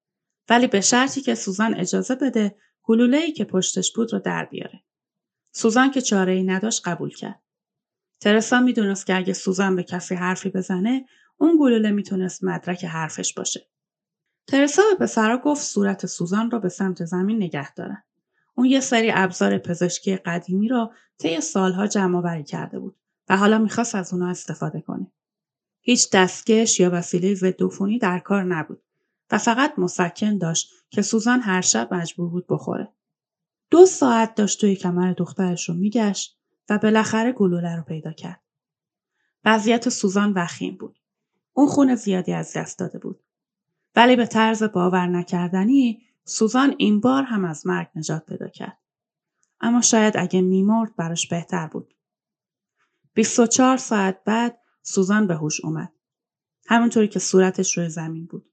ولی 0.49 0.67
به 0.67 0.81
شرطی 0.81 1.21
که 1.21 1.35
سوزان 1.35 1.75
اجازه 1.75 2.15
بده 2.15 2.57
ای 2.99 3.33
که 3.33 3.45
پشتش 3.45 3.93
بود 3.93 4.13
رو 4.13 4.19
در 4.19 4.45
بیاره. 4.45 4.83
سوزان 5.53 5.91
که 5.91 6.01
چاره 6.01 6.33
ای 6.33 6.43
نداشت 6.43 6.89
قبول 6.89 7.15
کرد. 7.15 7.43
ترسا 8.21 8.61
می‌دونست 8.61 9.07
که 9.07 9.17
اگه 9.17 9.33
سوزان 9.33 9.77
به 9.77 9.83
کسی 9.83 10.15
حرفی 10.15 10.51
بزنه 10.51 11.07
اون 11.37 11.57
گلوله 11.61 11.91
می‌تونست 11.91 12.45
مدرک 12.45 12.85
حرفش 12.85 13.35
باشه. 13.35 13.69
ترسا 14.47 14.83
به 14.91 15.05
پسرا 15.05 15.39
گفت 15.39 15.63
صورت 15.63 16.07
سوزان 16.07 16.51
رو 16.51 16.61
به 16.61 16.69
سمت 16.69 17.05
زمین 17.05 17.37
نگه 17.37 17.75
دارن. 17.75 18.03
اون 18.55 18.67
یه 18.67 18.81
سری 18.81 19.11
ابزار 19.15 19.59
پزشکی 19.59 20.17
قدیمی 20.17 20.69
رو 20.69 20.93
طی 21.19 21.41
سالها 21.41 21.87
جمع 21.87 22.19
آوری 22.19 22.45
کرده 22.45 22.79
بود 22.79 22.97
و 23.29 23.37
حالا 23.37 23.59
می‌خواست 23.59 23.95
از 23.95 24.13
اونا 24.13 24.31
استفاده 24.31 24.81
کنه. 24.81 25.13
هیچ 25.81 26.11
دستکش 26.11 26.81
یا 26.81 26.91
وسیله 26.93 27.35
ضد 27.35 27.63
در 28.01 28.19
کار 28.19 28.45
نبود 28.45 28.83
و 29.31 29.39
فقط 29.39 29.79
مسکن 29.79 30.39
داشت 30.39 30.71
که 30.91 31.03
سوزان 31.03 31.41
هر 31.41 31.61
شب 31.61 31.95
مجبور 31.95 32.31
بود 32.31 32.47
بخوره. 32.49 32.93
دو 33.71 33.87
ساعت 33.87 34.35
داشت 34.35 34.61
توی 34.61 34.77
کمر 34.77 35.13
دخترش 35.13 35.69
رو 35.69 35.75
میگشت 35.75 36.39
و 36.71 36.79
بالاخره 36.79 37.33
گلوله 37.33 37.77
رو 37.77 37.83
پیدا 37.83 38.13
کرد. 38.13 38.43
وضعیت 39.45 39.89
سوزان 39.89 40.33
وخیم 40.33 40.77
بود. 40.77 40.99
اون 41.53 41.67
خون 41.67 41.95
زیادی 41.95 42.33
از 42.33 42.53
دست 42.57 42.79
داده 42.79 42.99
بود. 42.99 43.25
ولی 43.97 44.17
به 44.17 44.27
طرز 44.27 44.63
باور 44.63 45.07
نکردنی 45.07 46.03
سوزان 46.25 46.75
این 46.79 47.01
بار 47.01 47.23
هم 47.23 47.45
از 47.45 47.67
مرگ 47.67 47.89
نجات 47.95 48.27
پیدا 48.27 48.49
کرد. 48.49 48.79
اما 49.61 49.81
شاید 49.81 50.17
اگه 50.17 50.41
میمرد 50.41 50.97
براش 50.97 51.29
بهتر 51.29 51.67
بود. 51.67 51.95
24 53.15 53.77
ساعت 53.77 54.25
بعد 54.25 54.59
سوزان 54.83 55.27
به 55.27 55.35
هوش 55.35 55.65
اومد. 55.65 55.93
همونطوری 56.67 57.09
که 57.09 57.19
صورتش 57.19 57.79
روی 57.79 57.89
زمین 57.89 58.27
بود. 58.27 58.50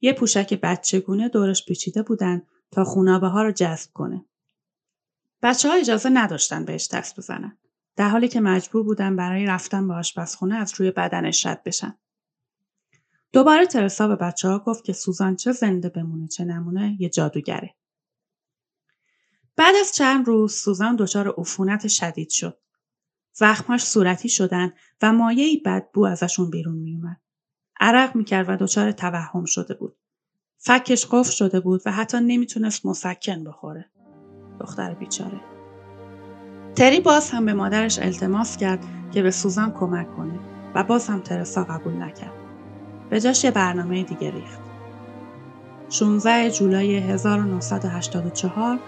یه 0.00 0.12
پوشک 0.12 0.60
بچگونه 0.60 1.28
دورش 1.28 1.64
پیچیده 1.64 2.02
بودن 2.02 2.42
تا 2.70 2.84
خونابه 2.84 3.28
ها 3.28 3.42
رو 3.42 3.52
جذب 3.52 3.92
کنه. 3.92 4.24
بچه 5.42 5.68
ها 5.68 5.74
اجازه 5.74 6.08
نداشتن 6.08 6.64
بهش 6.64 6.88
دست 6.92 7.16
بزنن. 7.16 7.58
در 7.96 8.08
حالی 8.08 8.28
که 8.28 8.40
مجبور 8.40 8.82
بودن 8.82 9.16
برای 9.16 9.46
رفتن 9.46 9.88
به 9.88 9.94
آشپزخونه 9.94 10.54
از 10.54 10.74
روی 10.76 10.90
بدنش 10.90 11.46
رد 11.46 11.62
بشن. 11.62 11.98
دوباره 13.32 13.66
ترسا 13.66 14.08
به 14.08 14.16
بچه 14.16 14.48
ها 14.48 14.58
گفت 14.58 14.84
که 14.84 14.92
سوزان 14.92 15.36
چه 15.36 15.52
زنده 15.52 15.88
بمونه 15.88 16.28
چه 16.28 16.44
نمونه 16.44 16.96
یه 17.00 17.08
جادوگره. 17.08 17.74
بعد 19.56 19.74
از 19.80 19.92
چند 19.94 20.26
روز 20.26 20.54
سوزان 20.54 20.96
دچار 20.96 21.34
عفونت 21.38 21.88
شدید 21.88 22.30
شد. 22.30 22.58
زخماش 23.32 23.84
صورتی 23.84 24.28
شدن 24.28 24.72
و 25.02 25.12
مایهی 25.12 25.62
بدبو 25.64 26.04
ازشون 26.04 26.50
بیرون 26.50 26.74
میومد. 26.74 27.20
عرق 27.80 28.16
می‌کرد 28.16 28.48
و 28.48 28.56
دچار 28.56 28.92
توهم 28.92 29.44
شده 29.44 29.74
بود. 29.74 29.96
فکش 30.58 31.06
قفل 31.10 31.30
شده 31.30 31.60
بود 31.60 31.82
و 31.86 31.92
حتی 31.92 32.20
نمی‌تونست 32.20 32.86
مسکن 32.86 33.44
بخوره. 33.44 33.84
دختر 34.60 34.94
بیچاره. 34.94 35.40
تری 36.76 37.00
باز 37.00 37.30
هم 37.30 37.46
به 37.46 37.52
مادرش 37.52 37.98
التماس 37.98 38.56
کرد 38.56 38.84
که 39.12 39.22
به 39.22 39.30
سوزان 39.30 39.72
کمک 39.72 40.16
کنه 40.16 40.38
و 40.74 40.84
باز 40.84 41.08
هم 41.08 41.20
ترسا 41.20 41.64
قبول 41.64 42.02
نکرد. 42.02 42.32
به 43.10 43.20
جاش 43.20 43.44
یه 43.44 43.50
برنامه 43.50 44.02
دیگه 44.02 44.30
ریخت. 44.30 44.60
16 45.90 46.50
جولای 46.50 46.96
1984 46.96 48.78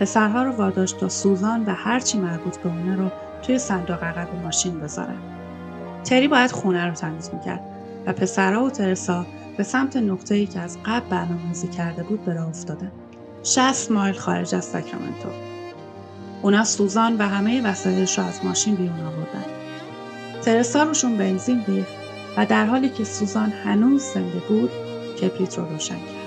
پسرها 0.00 0.42
رو 0.42 0.52
واداشت 0.52 0.98
تا 0.98 1.08
سوزان 1.08 1.64
و 1.64 1.74
هرچی 1.74 2.18
مربوط 2.18 2.56
به 2.56 2.68
اونه 2.68 2.96
رو 2.96 3.10
توی 3.42 3.58
صندوق 3.58 4.04
عقب 4.04 4.34
ماشین 4.42 4.80
بذارن. 4.80 5.18
تری 6.04 6.28
باید 6.28 6.50
خونه 6.50 6.86
رو 6.86 6.94
تمیز 6.94 7.30
می‌کرد 7.34 7.69
و 8.06 8.12
پسرها 8.12 8.64
و 8.64 8.70
ترسا 8.70 9.26
به 9.56 9.62
سمت 9.62 9.96
نقطه‌ای 9.96 10.46
که 10.46 10.60
از 10.60 10.78
قبل 10.84 11.08
برنامه‌ریزی 11.08 11.68
کرده 11.68 12.02
بود 12.02 12.24
به 12.24 12.34
راه 12.34 12.48
افتادن. 12.48 12.92
60 13.42 13.90
مایل 13.90 14.14
خارج 14.14 14.54
از 14.54 14.64
ساکرامنتو. 14.64 15.28
اونا 16.42 16.64
سوزان 16.64 17.16
و 17.18 17.22
همه 17.22 17.62
وسایلش 17.62 18.18
رو 18.18 18.24
از 18.24 18.44
ماشین 18.44 18.74
بیرون 18.74 19.00
آوردن. 19.00 19.44
ترسا 20.42 20.82
روشون 20.82 21.16
بنزین 21.16 21.64
ریخت 21.68 21.92
و 22.36 22.46
در 22.46 22.66
حالی 22.66 22.88
که 22.88 23.04
سوزان 23.04 23.50
هنوز 23.50 24.02
زنده 24.02 24.38
بود 24.48 24.70
کبریت 25.20 25.58
رو 25.58 25.64
روشن 25.64 25.96
کرد. 25.96 26.19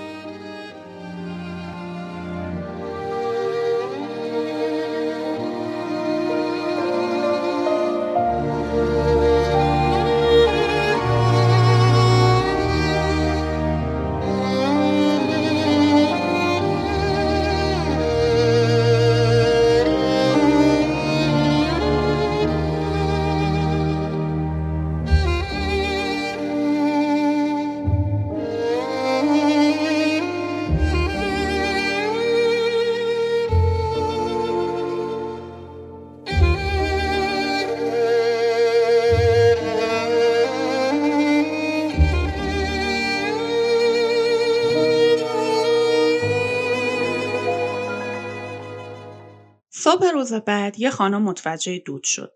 صبح 50.04 50.12
روز 50.12 50.32
بعد 50.32 50.80
یه 50.80 50.90
خانم 50.90 51.22
متوجه 51.22 51.78
دود 51.78 52.04
شد. 52.04 52.32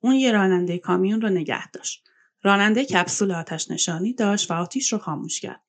اون 0.00 0.14
یه 0.14 0.32
راننده 0.32 0.78
کامیون 0.78 1.20
رو 1.20 1.28
نگه 1.28 1.70
داشت. 1.70 2.04
راننده 2.42 2.84
کپسول 2.84 3.32
آتش 3.32 3.70
نشانی 3.70 4.14
داشت 4.14 4.50
و 4.50 4.54
آتیش 4.54 4.92
رو 4.92 4.98
خاموش 4.98 5.40
کرد. 5.40 5.62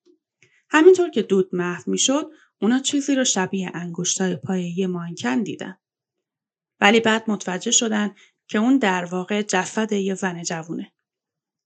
همینطور 0.70 1.10
که 1.10 1.22
دود 1.22 1.50
محو 1.56 1.92
می‌شد، 1.92 2.32
اونا 2.62 2.80
چیزی 2.80 3.16
رو 3.16 3.24
شبیه 3.24 3.72
انگشتای 3.74 4.36
پای 4.36 4.74
یه 4.78 4.88
مانکن 4.88 5.44
دیدن. 5.44 5.78
ولی 6.80 7.00
بعد 7.00 7.24
متوجه 7.28 7.72
شدن 7.72 8.16
که 8.48 8.58
اون 8.58 8.78
در 8.78 9.06
واقع 9.06 9.42
جسد 9.42 9.92
یه 9.92 10.16
زن 10.16 10.44
جوونه. 10.44 10.92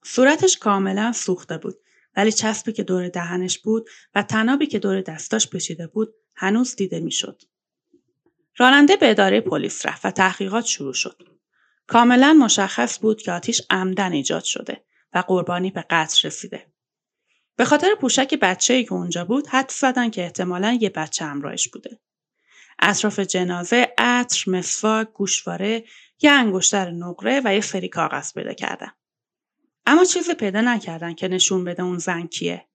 صورتش 0.04 0.58
کاملا 0.58 1.12
سوخته 1.12 1.58
بود 1.58 1.76
ولی 2.16 2.32
چسبی 2.32 2.72
که 2.72 2.84
دور 2.84 3.10
دهنش 3.10 3.60
بود 3.60 3.90
و 4.16 4.24
تنابی 4.24 4.68
که 4.68 4.80
دور 4.80 5.02
دستاش 5.02 5.50
پشیده 5.50 5.88
بود 5.88 6.14
هنوز 6.36 6.76
دیده 6.76 7.00
می‌شد. 7.00 7.42
راننده 8.58 8.96
به 8.96 9.10
اداره 9.10 9.42
پلیس 9.42 9.86
رفت 9.86 10.06
و 10.06 10.12
تحقیقات 10.12 10.66
شروع 10.66 10.94
شد. 10.94 11.24
کاملا 11.88 12.34
مشخص 12.34 13.00
بود 13.00 13.22
که 13.22 13.32
آتیش 13.32 13.62
عمدن 13.70 14.12
ایجاد 14.12 14.44
شده 14.44 14.84
و 15.14 15.24
قربانی 15.28 15.72
به 15.72 15.86
قتل 15.90 16.28
رسیده. 16.28 16.74
به 17.56 17.66
خاطر 17.66 17.96
پوشک 18.02 18.40
بچه‌ای 18.42 18.84
که 18.84 18.94
اونجا 18.94 19.26
بود 19.26 19.48
حد 19.48 19.70
زدن 19.70 20.10
که 20.10 20.24
احتمالا 20.24 20.78
یه 20.82 20.90
بچه 20.90 21.26
همراهش 21.26 21.68
بوده. 21.68 22.00
اطراف 22.80 23.20
جنازه 23.20 23.94
عطر، 23.98 24.52
مسواک، 24.52 25.08
گوشواره، 25.14 25.84
یه 26.22 26.32
انگشتر 26.32 26.92
نقره 26.92 27.42
و 27.46 27.54
یه 27.54 27.62
سری 27.62 27.90
کاغذ 27.90 28.34
پیدا 28.34 28.54
کردن. 28.54 28.92
اما 29.86 30.06
چیزی 30.06 30.34
پیدا 30.34 30.62
نکردن 30.62 31.14
که 31.14 31.28
نشون 31.28 31.64
بده 31.64 31.84
اون 31.84 31.98
زن 31.98 32.28
کیه. 32.28 32.68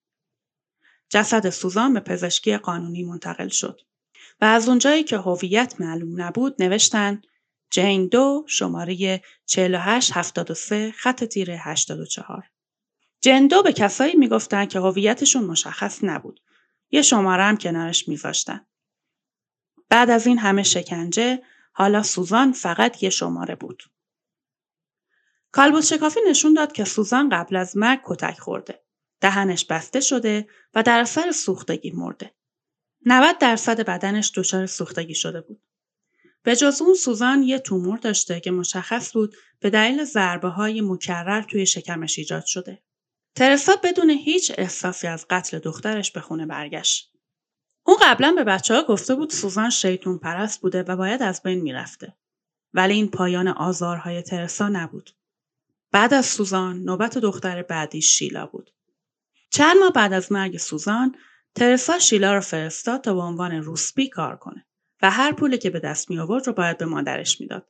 جسد 1.08 1.50
سوزان 1.50 1.94
به 1.94 2.00
پزشکی 2.00 2.56
قانونی 2.56 3.04
منتقل 3.04 3.48
شد. 3.48 3.80
و 4.40 4.44
از 4.44 4.68
اونجایی 4.68 5.04
که 5.04 5.18
هویت 5.18 5.74
معلوم 5.80 6.22
نبود 6.22 6.62
نوشتن 6.62 7.22
جین 7.70 8.06
دو 8.06 8.44
شماره 8.46 9.22
4873 9.46 10.92
خط 10.92 11.24
تیره 11.24 11.56
84 11.56 12.50
جن 13.20 13.46
دو 13.46 13.62
به 13.62 13.72
کسایی 13.72 14.14
می‌گفتن 14.14 14.66
که 14.66 14.80
هویتشون 14.80 15.44
مشخص 15.44 16.04
نبود. 16.04 16.40
یه 16.90 17.02
شماره 17.02 17.42
هم 17.42 17.56
کنارش 17.56 18.08
میذاشتن. 18.08 18.66
بعد 19.88 20.10
از 20.10 20.26
این 20.26 20.38
همه 20.38 20.62
شکنجه 20.62 21.42
حالا 21.72 22.02
سوزان 22.02 22.52
فقط 22.52 23.02
یه 23.02 23.10
شماره 23.10 23.54
بود. 23.54 23.82
کالبوت 25.52 25.84
شکافی 25.84 26.20
نشون 26.30 26.54
داد 26.54 26.72
که 26.72 26.84
سوزان 26.84 27.28
قبل 27.28 27.56
از 27.56 27.76
مرگ 27.76 28.00
کتک 28.04 28.38
خورده. 28.38 28.82
دهنش 29.20 29.64
بسته 29.64 30.00
شده 30.00 30.48
و 30.74 30.82
در 30.82 31.00
اثر 31.00 31.32
سوختگی 31.32 31.90
مرده. 31.90 32.34
90 33.06 33.38
درصد 33.38 33.80
بدنش 33.80 34.32
دچار 34.34 34.66
سوختگی 34.66 35.14
شده 35.14 35.40
بود. 35.40 35.62
به 36.42 36.56
جز 36.56 36.82
اون 36.82 36.94
سوزان 36.94 37.42
یه 37.42 37.58
تومور 37.58 37.98
داشته 37.98 38.40
که 38.40 38.50
مشخص 38.50 39.12
بود 39.12 39.36
به 39.60 39.70
دلیل 39.70 40.04
ضربه 40.04 40.48
های 40.48 40.80
مکرر 40.80 41.42
توی 41.42 41.66
شکمش 41.66 42.18
ایجاد 42.18 42.44
شده. 42.44 42.82
ترسا 43.34 43.72
بدون 43.84 44.10
هیچ 44.10 44.52
احساسی 44.58 45.06
از 45.06 45.26
قتل 45.30 45.58
دخترش 45.58 46.12
به 46.12 46.20
خونه 46.20 46.46
برگشت. 46.46 47.12
اون 47.86 47.96
قبلا 48.02 48.32
به 48.32 48.44
بچه 48.44 48.74
ها 48.74 48.82
گفته 48.82 49.14
بود 49.14 49.30
سوزان 49.30 49.70
شیطون 49.70 50.18
پرست 50.18 50.60
بوده 50.60 50.82
و 50.82 50.96
باید 50.96 51.22
از 51.22 51.42
بین 51.42 51.60
می‌رفته. 51.60 52.16
ولی 52.74 52.94
این 52.94 53.08
پایان 53.10 53.48
آزارهای 53.48 54.22
ترسا 54.22 54.68
نبود. 54.68 55.10
بعد 55.92 56.14
از 56.14 56.26
سوزان 56.26 56.78
نوبت 56.78 57.18
دختر 57.18 57.62
بعدی 57.62 58.02
شیلا 58.02 58.46
بود. 58.46 58.70
چند 59.50 59.76
ماه 59.76 59.92
بعد 59.92 60.12
از 60.12 60.32
مرگ 60.32 60.56
سوزان 60.56 61.14
ترسا 61.54 61.98
شیلا 61.98 62.34
رو 62.34 62.40
فرستاد 62.40 63.00
تا 63.00 63.14
به 63.14 63.20
عنوان 63.20 63.52
روسبی 63.52 64.08
کار 64.08 64.36
کنه 64.36 64.66
و 65.02 65.10
هر 65.10 65.32
پولی 65.32 65.58
که 65.58 65.70
به 65.70 65.80
دست 65.80 66.10
می 66.10 66.18
آورد 66.18 66.46
رو 66.46 66.52
باید 66.52 66.78
به 66.78 66.84
مادرش 66.84 67.40
می‌داد. 67.40 67.68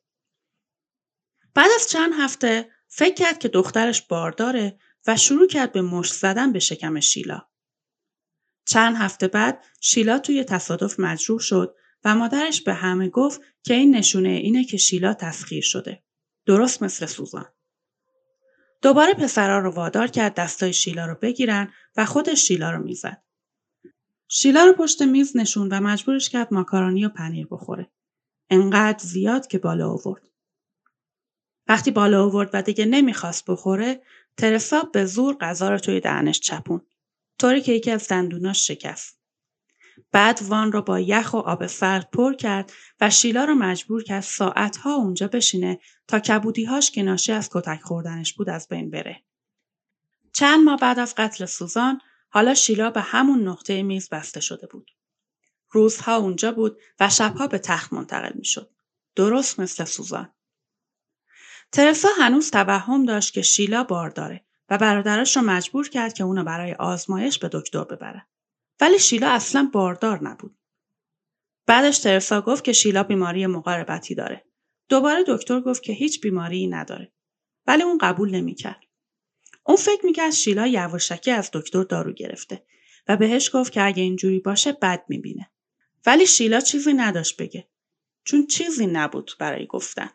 بعد 1.55 1.71
از 1.75 1.88
چند 1.88 2.12
هفته 2.19 2.71
فکر 2.88 3.14
کرد 3.14 3.38
که 3.38 3.49
دخترش 3.49 4.03
بارداره 4.03 4.79
و 5.07 5.17
شروع 5.17 5.47
کرد 5.47 5.73
به 5.73 5.83
مشت 5.83 6.12
زدن 6.12 6.53
به 6.53 6.59
شکم 6.59 7.01
شیلا. 7.01 7.43
چند 8.67 8.97
هفته 8.97 9.29
بعد 9.29 9.64
شیلا 9.81 10.19
توی 10.19 10.45
تصادف 10.45 11.01
مجروح 11.01 11.41
شد 11.41 11.77
و 12.05 12.14
مادرش 12.14 12.61
به 12.62 12.75
همه 12.75 13.09
گفت 13.09 13.41
که 13.62 13.75
این 13.75 13.97
نشونه 13.97 14.29
اینه 14.29 14.64
که 14.64 14.77
شیلا 14.77 15.14
تسخیر 15.14 15.62
شده. 15.62 16.03
درست 16.47 16.83
مثل 16.83 17.07
سوزان. 17.07 17.53
دوباره 18.83 19.14
پسرا 19.14 19.59
رو 19.59 19.71
وادار 19.71 20.07
کرد 20.07 20.35
دستای 20.35 20.73
شیلا 20.73 21.07
رو 21.07 21.14
بگیرن 21.14 21.73
و 21.97 22.05
خودش 22.05 22.49
شیلا 22.49 22.71
رو 22.71 22.83
می‌زد. 22.83 23.23
شیلا 24.29 24.64
رو 24.64 24.73
پشت 24.73 25.03
میز 25.03 25.37
نشون 25.37 25.69
و 25.69 25.81
مجبورش 25.81 26.29
کرد 26.29 26.55
ماکارونی 26.55 27.05
و 27.05 27.09
پنیر 27.09 27.47
بخوره. 27.51 27.91
انقدر 28.51 28.99
زیاد 28.99 29.47
که 29.47 29.59
بالا 29.59 29.91
آورد. 29.91 30.29
وقتی 31.69 31.91
بالا 31.91 32.25
آورد 32.25 32.51
و 32.53 32.62
دیگه 32.62 32.85
نمی‌خواست 32.85 33.45
بخوره، 33.51 34.03
ترسا 34.37 34.83
به 34.83 35.05
زور 35.05 35.37
غذا 35.37 35.71
رو 35.71 35.79
توی 35.79 36.01
دهنش 36.01 36.41
چپون. 36.41 36.81
طوری 37.38 37.61
که 37.61 37.73
یکی 37.73 37.91
از 37.91 38.09
دندوناش 38.09 38.67
شکست. 38.67 39.19
بعد 40.12 40.41
وان 40.43 40.73
رو 40.73 40.83
با 40.83 41.01
یخ 41.01 41.35
و 41.35 41.37
آب 41.37 41.67
سرد 41.67 42.11
پر 42.11 42.35
کرد 42.35 42.73
و 43.01 43.11
شیلا 43.11 43.45
رو 43.45 43.55
مجبور 43.55 44.03
کرد 44.03 44.23
ساعتها 44.23 44.95
اونجا 44.95 45.29
بشینه 45.29 45.79
تا 46.09 46.19
کبودیهاش 46.19 46.91
که 46.91 47.03
ناشی 47.03 47.33
از 47.33 47.49
کتک 47.53 47.81
خوردنش 47.81 48.35
بود 48.35 48.49
از 48.49 48.69
بین 48.69 48.91
بره. 48.91 49.23
چند 50.33 50.64
ماه 50.64 50.79
بعد 50.79 50.99
از 50.99 51.14
قتل 51.14 51.47
سوزان 51.47 52.01
حالا 52.29 52.55
شیلا 52.55 52.91
به 52.91 53.01
همون 53.01 53.49
نقطه 53.49 53.83
میز 53.83 54.09
بسته 54.09 54.41
شده 54.41 54.67
بود. 54.67 54.91
روزها 55.71 56.17
اونجا 56.17 56.53
بود 56.53 56.81
و 57.01 57.11
شبها 57.11 57.47
به 57.47 57.59
تخت 57.59 57.93
منتقل 57.93 58.33
می 58.35 58.45
شد. 58.45 58.71
درست 59.17 59.61
مثل 59.61 59.85
سوزان. 59.85 60.33
ترسا 61.73 62.09
هنوز 62.19 62.51
توهم 62.51 63.05
داشت 63.05 63.33
که 63.33 63.43
شیلا 63.43 63.85
بار 63.85 64.11
داره 64.11 64.45
و 64.69 64.79
برادرش 64.79 65.37
رو 65.37 65.43
مجبور 65.43 65.88
کرد 65.88 66.12
که 66.12 66.25
اونو 66.25 66.45
برای 66.45 66.75
آزمایش 66.75 67.38
به 67.38 67.51
دکتر 67.53 67.85
ببره. 67.85 68.27
ولی 68.81 68.99
شیلا 68.99 69.31
اصلا 69.31 69.71
باردار 69.73 70.23
نبود. 70.23 70.59
بعدش 71.67 71.99
ترسا 71.99 72.41
گفت 72.41 72.64
که 72.64 72.73
شیلا 72.73 73.03
بیماری 73.03 73.47
مقاربتی 73.47 74.14
داره. 74.14 74.45
دوباره 74.88 75.25
دکتر 75.29 75.61
گفت 75.61 75.83
که 75.83 75.93
هیچ 75.93 76.21
بیماری 76.21 76.67
نداره. 76.67 77.12
ولی 77.67 77.83
اون 77.83 77.99
قبول 77.99 78.31
نمی‌کرد. 78.31 78.81
اون 79.68 79.76
فکر 79.76 80.07
می‌کرد 80.07 80.31
شیلا 80.31 80.66
یواشکی 80.66 81.31
از 81.31 81.50
دکتر 81.52 81.83
دارو 81.83 82.12
گرفته 82.12 82.62
و 83.09 83.16
بهش 83.16 83.50
گفت 83.54 83.72
که 83.72 83.87
اگه 83.87 84.02
اینجوری 84.02 84.40
باشه 84.40 84.72
بد 84.72 85.04
می‌بینه. 85.09 85.50
ولی 86.07 86.26
شیلا 86.26 86.61
چیزی 86.61 86.92
نداشت 86.92 87.37
بگه. 87.37 87.68
چون 88.24 88.46
چیزی 88.46 88.87
نبود 88.87 89.31
برای 89.38 89.66
گفتن. 89.66 90.11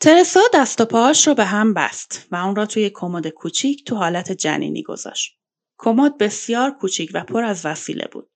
ترسا 0.00 0.40
دست 0.54 0.80
و 0.80 0.84
پاهاش 0.84 1.26
رو 1.26 1.34
به 1.34 1.44
هم 1.44 1.74
بست 1.74 2.26
و 2.30 2.36
اون 2.36 2.56
را 2.56 2.66
توی 2.66 2.90
کمد 2.94 3.28
کوچیک 3.28 3.84
تو 3.84 3.96
حالت 3.96 4.32
جنینی 4.32 4.82
گذاشت. 4.82 5.38
کمد 5.78 6.18
بسیار 6.18 6.70
کوچیک 6.70 7.10
و 7.14 7.24
پر 7.24 7.44
از 7.44 7.66
وسیله 7.66 8.08
بود. 8.12 8.30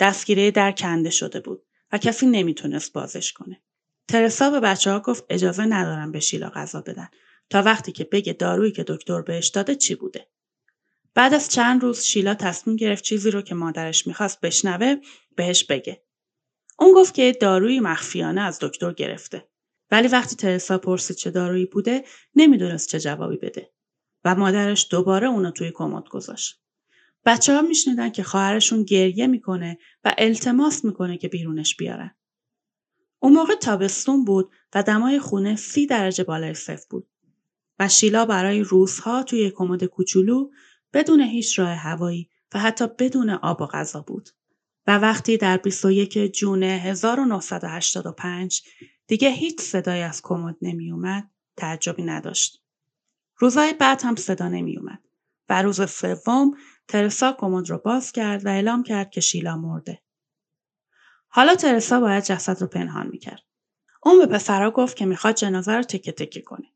دستگیره 0.00 0.50
در 0.50 0.72
کنده 0.72 1.10
شده 1.10 1.40
بود 1.40 1.62
و 1.92 1.98
کسی 1.98 2.26
نمی‌تونست 2.26 2.92
بازش 2.92 3.32
کنه. 3.32 3.62
ترسا 4.08 4.50
به 4.50 4.60
بچه 4.60 4.90
ها 4.90 5.00
گفت 5.00 5.24
اجازه 5.28 5.64
ندارم 5.64 6.12
به 6.12 6.20
شیلا 6.20 6.50
غذا 6.50 6.80
بدن 6.80 7.08
تا 7.50 7.62
وقتی 7.62 7.92
که 7.92 8.04
بگه 8.04 8.32
دارویی 8.32 8.72
که 8.72 8.84
دکتر 8.88 9.22
بهش 9.22 9.48
داده 9.48 9.74
چی 9.74 9.94
بوده. 9.94 10.28
بعد 11.14 11.34
از 11.34 11.48
چند 11.48 11.82
روز 11.82 12.02
شیلا 12.02 12.34
تصمیم 12.34 12.76
گرفت 12.76 13.04
چیزی 13.04 13.30
رو 13.30 13.42
که 13.42 13.54
مادرش 13.54 14.06
می‌خواست 14.06 14.40
بشنوه 14.40 14.96
بهش 15.36 15.64
بگه. 15.64 16.02
اون 16.78 16.92
گفت 16.94 17.14
که 17.14 17.32
داروی 17.40 17.80
مخفیانه 17.80 18.40
از 18.40 18.58
دکتر 18.60 18.92
گرفته. 18.92 19.48
ولی 19.90 20.08
وقتی 20.08 20.36
ترسا 20.36 20.78
پرسید 20.78 21.16
چه 21.16 21.30
دارویی 21.30 21.66
بوده 21.66 22.04
نمی‌دونست 22.34 22.88
چه 22.88 23.00
جوابی 23.00 23.36
بده 23.36 23.72
و 24.24 24.34
مادرش 24.34 24.86
دوباره 24.90 25.28
اونو 25.28 25.50
توی 25.50 25.70
کمد 25.74 26.08
گذاشت. 26.08 26.60
بچه 27.24 27.54
ها 27.54 27.62
میشنیدن 27.62 28.10
که 28.10 28.22
خواهرشون 28.22 28.82
گریه 28.82 29.26
می‌کنه 29.26 29.78
و 30.04 30.14
التماس 30.18 30.84
می‌کنه 30.84 31.18
که 31.18 31.28
بیرونش 31.28 31.76
بیارن. 31.76 32.16
اون 33.18 33.32
موقع 33.32 33.54
تابستون 33.54 34.24
بود 34.24 34.52
و 34.74 34.82
دمای 34.82 35.18
خونه 35.18 35.56
سی 35.56 35.86
درجه 35.86 36.24
بالای 36.24 36.54
صفر 36.54 36.86
بود 36.90 37.09
و 37.80 37.88
شیلا 37.88 38.24
برای 38.24 38.62
روزها 38.62 39.22
توی 39.22 39.50
کمد 39.50 39.84
کوچولو 39.84 40.50
بدون 40.92 41.20
هیچ 41.20 41.58
راه 41.58 41.74
هوایی 41.74 42.30
و 42.54 42.58
حتی 42.58 42.86
بدون 42.98 43.30
آب 43.30 43.60
و 43.60 43.66
غذا 43.66 44.00
بود. 44.00 44.28
و 44.86 44.98
وقتی 44.98 45.36
در 45.36 45.56
21 45.56 46.18
جون 46.18 46.62
1985 46.62 48.62
دیگه 49.06 49.30
هیچ 49.30 49.60
صدایی 49.60 50.02
از 50.02 50.20
کمد 50.22 50.56
نمی 50.62 50.92
اومد 50.92 51.30
تعجبی 51.56 52.02
نداشت. 52.02 52.62
روزهای 53.36 53.72
بعد 53.72 54.02
هم 54.02 54.16
صدا 54.16 54.48
نمی 54.48 54.78
اومد 54.78 55.00
و 55.48 55.62
روز 55.62 55.90
سوم 55.90 56.56
ترسا 56.88 57.32
کمد 57.32 57.70
رو 57.70 57.78
باز 57.78 58.12
کرد 58.12 58.46
و 58.46 58.48
اعلام 58.48 58.82
کرد 58.82 59.10
که 59.10 59.20
شیلا 59.20 59.56
مرده. 59.56 60.02
حالا 61.28 61.54
ترسا 61.54 62.00
باید 62.00 62.24
جسد 62.24 62.60
رو 62.60 62.66
پنهان 62.66 63.06
می‌کرد. 63.06 63.42
اون 64.02 64.18
به 64.18 64.26
پسرا 64.26 64.70
گفت 64.70 64.96
که 64.96 65.06
می‌خواد 65.06 65.34
جنازه 65.34 65.72
رو 65.72 65.82
تکه 65.82 66.12
تکه 66.12 66.40
کنه. 66.40 66.66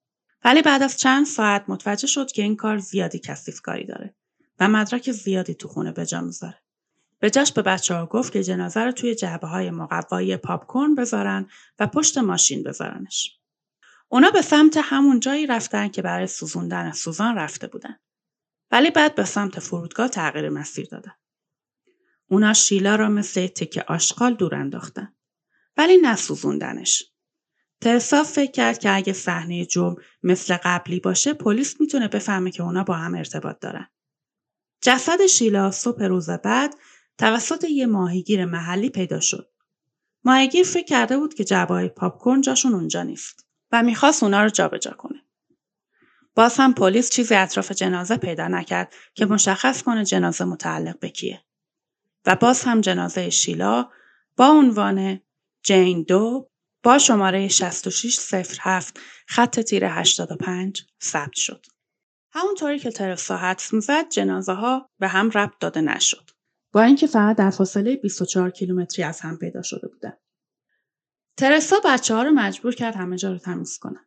ولی 0.44 0.62
بعد 0.62 0.83
از 0.83 0.96
چند 0.96 1.26
ساعت 1.26 1.64
متوجه 1.68 2.07
شد 2.07 2.33
که 2.33 2.42
این 2.42 2.57
کار 2.57 2.78
زیادی 2.78 3.18
کثیف 3.18 3.61
کاری 3.61 3.87
داره 3.87 4.14
و 4.61 4.68
مدرک 4.68 5.12
زیادی 5.12 5.54
تو 5.54 5.68
خونه 5.68 5.92
به 5.92 6.07
جا 6.07 6.20
می‌ذاره. 6.20 6.62
به 7.18 7.30
جاش 7.30 7.52
به 7.52 7.62
بچه 7.62 7.94
ها 7.94 8.07
گفت 8.07 8.33
که 8.33 8.42
جنازه 8.42 8.80
رو 8.80 8.92
توی 8.92 9.14
جعبه 9.14 9.46
های 9.46 9.70
مقوایی 9.70 10.37
پاپکورن 10.37 10.94
بذارن 10.94 11.46
و 11.78 11.87
پشت 11.87 12.18
ماشین 12.18 12.62
بذارنش. 12.62 13.38
اونا 14.09 14.30
به 14.30 14.42
سمت 14.42 14.80
همون 14.83 15.20
جایی 15.20 15.46
رفتن 15.46 15.88
که 15.88 16.02
برای 16.02 16.26
سوزوندن 16.26 16.92
سوزان 16.92 17.37
رفته 17.37 17.66
بودن. 17.66 17.96
ولی 18.70 18.90
بعد 18.90 19.14
به 19.14 19.24
سمت 19.24 19.61
فرودگاه 19.61 20.09
تغییر 20.09 20.48
مسیر 20.48 20.87
دادن. 20.90 21.12
اونا 22.28 22.52
شیلا 22.52 22.96
را 22.96 23.09
مثل 23.09 23.46
تکه 23.46 23.85
آشغال 23.88 24.35
دور 24.35 24.54
انداختن. 24.54 25.14
ولی 25.76 25.96
نسوزوندنش. 25.96 27.13
ترسا 27.85 28.25
فکر 28.25 28.51
کرد 28.51 28.79
که 28.79 28.97
اگه 28.97 29.12
صحنه 29.12 29.66
جرم 29.66 29.97
مثل 30.23 30.57
قبلی 30.64 31.01
باشه 31.01 31.35
پلیس 31.35 31.81
می‌تونه 31.81 32.09
بفهمه 32.09 32.51
که 32.51 32.62
اونا 32.62 32.85
با 32.85 32.94
هم 32.94 33.14
ارتباط 33.14 33.59
دارن. 33.61 33.88
جسد 34.83 35.27
شیلا 35.27 35.70
صبح 35.70 36.05
روز 36.05 36.31
بعد 36.31 36.75
توسط 37.18 37.64
یه 37.64 37.87
ماهیگیر 37.87 38.44
محلی 38.44 38.90
پیدا 38.90 39.20
شد. 39.20 39.51
ماهیگیر 40.25 40.64
فکر 40.66 40.85
کرده 40.85 41.16
بود 41.16 41.35
که 41.35 41.44
جبای 41.44 41.88
پاپکورن 41.88 42.40
جاشون 42.40 42.75
اونجا 42.75 43.03
نیست 43.03 43.47
و 43.73 43.83
می‌خواست 43.83 44.23
اونا 44.23 44.42
رو 44.42 44.49
جابجا 44.49 44.90
کنه. 44.90 45.23
باز 46.35 46.57
هم 46.57 46.75
پلیس 46.75 47.11
چیزی 47.11 47.35
اطراف 47.35 47.73
جنازه 47.73 48.16
پیدا 48.16 48.49
نکرد 48.49 48.94
که 49.14 49.27
مشخص 49.27 49.83
کنه 49.83 50.05
جنازه 50.05 50.44
متعلق 50.44 50.99
به 50.99 51.09
کیه. 51.09 51.44
و 52.27 52.37
باز 52.37 52.64
هم 52.64 52.81
جنازه 52.81 53.31
شیلا 53.31 53.88
با 54.37 54.47
عنوان 54.47 55.20
جین 55.62 56.03
دو 56.03 56.51
با 56.85 56.99
شماره 56.99 57.49
6607 57.49 59.01
خط 59.27 59.61
تیر 59.61 59.85
85 59.85 60.87
ثبت 61.03 61.35
شد. 61.35 61.66
همونطوری 62.33 62.79
که 62.79 62.90
ترسا 62.90 63.37
حدس 63.37 63.73
می‌زد 63.73 64.09
جنازه 64.09 64.53
ها 64.53 64.90
به 64.99 65.09
هم 65.09 65.31
ربط 65.31 65.59
داده 65.61 65.81
نشد. 65.81 66.31
با 66.73 66.83
اینکه 66.83 67.07
فقط 67.07 67.37
در 67.37 67.51
فاصله 67.51 67.97
24 67.97 68.51
کیلومتری 68.51 69.03
از 69.03 69.20
هم 69.20 69.38
پیدا 69.38 69.62
شده 69.62 69.88
بودن. 69.88 70.12
ترسا 71.37 71.77
بچه 71.85 72.14
ها 72.14 72.23
رو 72.23 72.31
مجبور 72.31 72.75
کرد 72.75 72.97
همه 72.97 73.16
جا 73.16 73.33
رو 73.33 73.38
تمیز 73.38 73.79
کنن. 73.79 74.07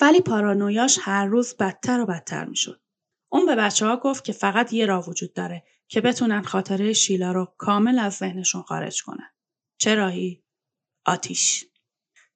ولی 0.00 0.20
پارانویاش 0.20 0.98
هر 1.02 1.26
روز 1.26 1.56
بدتر 1.56 2.00
و 2.00 2.06
بدتر 2.06 2.44
می‌شد. 2.44 2.80
اون 3.28 3.46
به 3.46 3.56
بچه 3.56 3.86
ها 3.86 3.96
گفت 3.96 4.24
که 4.24 4.32
فقط 4.32 4.72
یه 4.72 4.86
راه 4.86 5.08
وجود 5.08 5.32
داره 5.32 5.64
که 5.88 6.00
بتونن 6.00 6.42
خاطره 6.42 6.92
شیلا 6.92 7.32
رو 7.32 7.54
کامل 7.58 7.98
از 7.98 8.12
ذهنشون 8.12 8.62
خارج 8.62 9.02
کنن. 9.02 9.30
چه 9.78 9.94
راهی؟ 9.94 10.44
آتیش. 11.04 11.71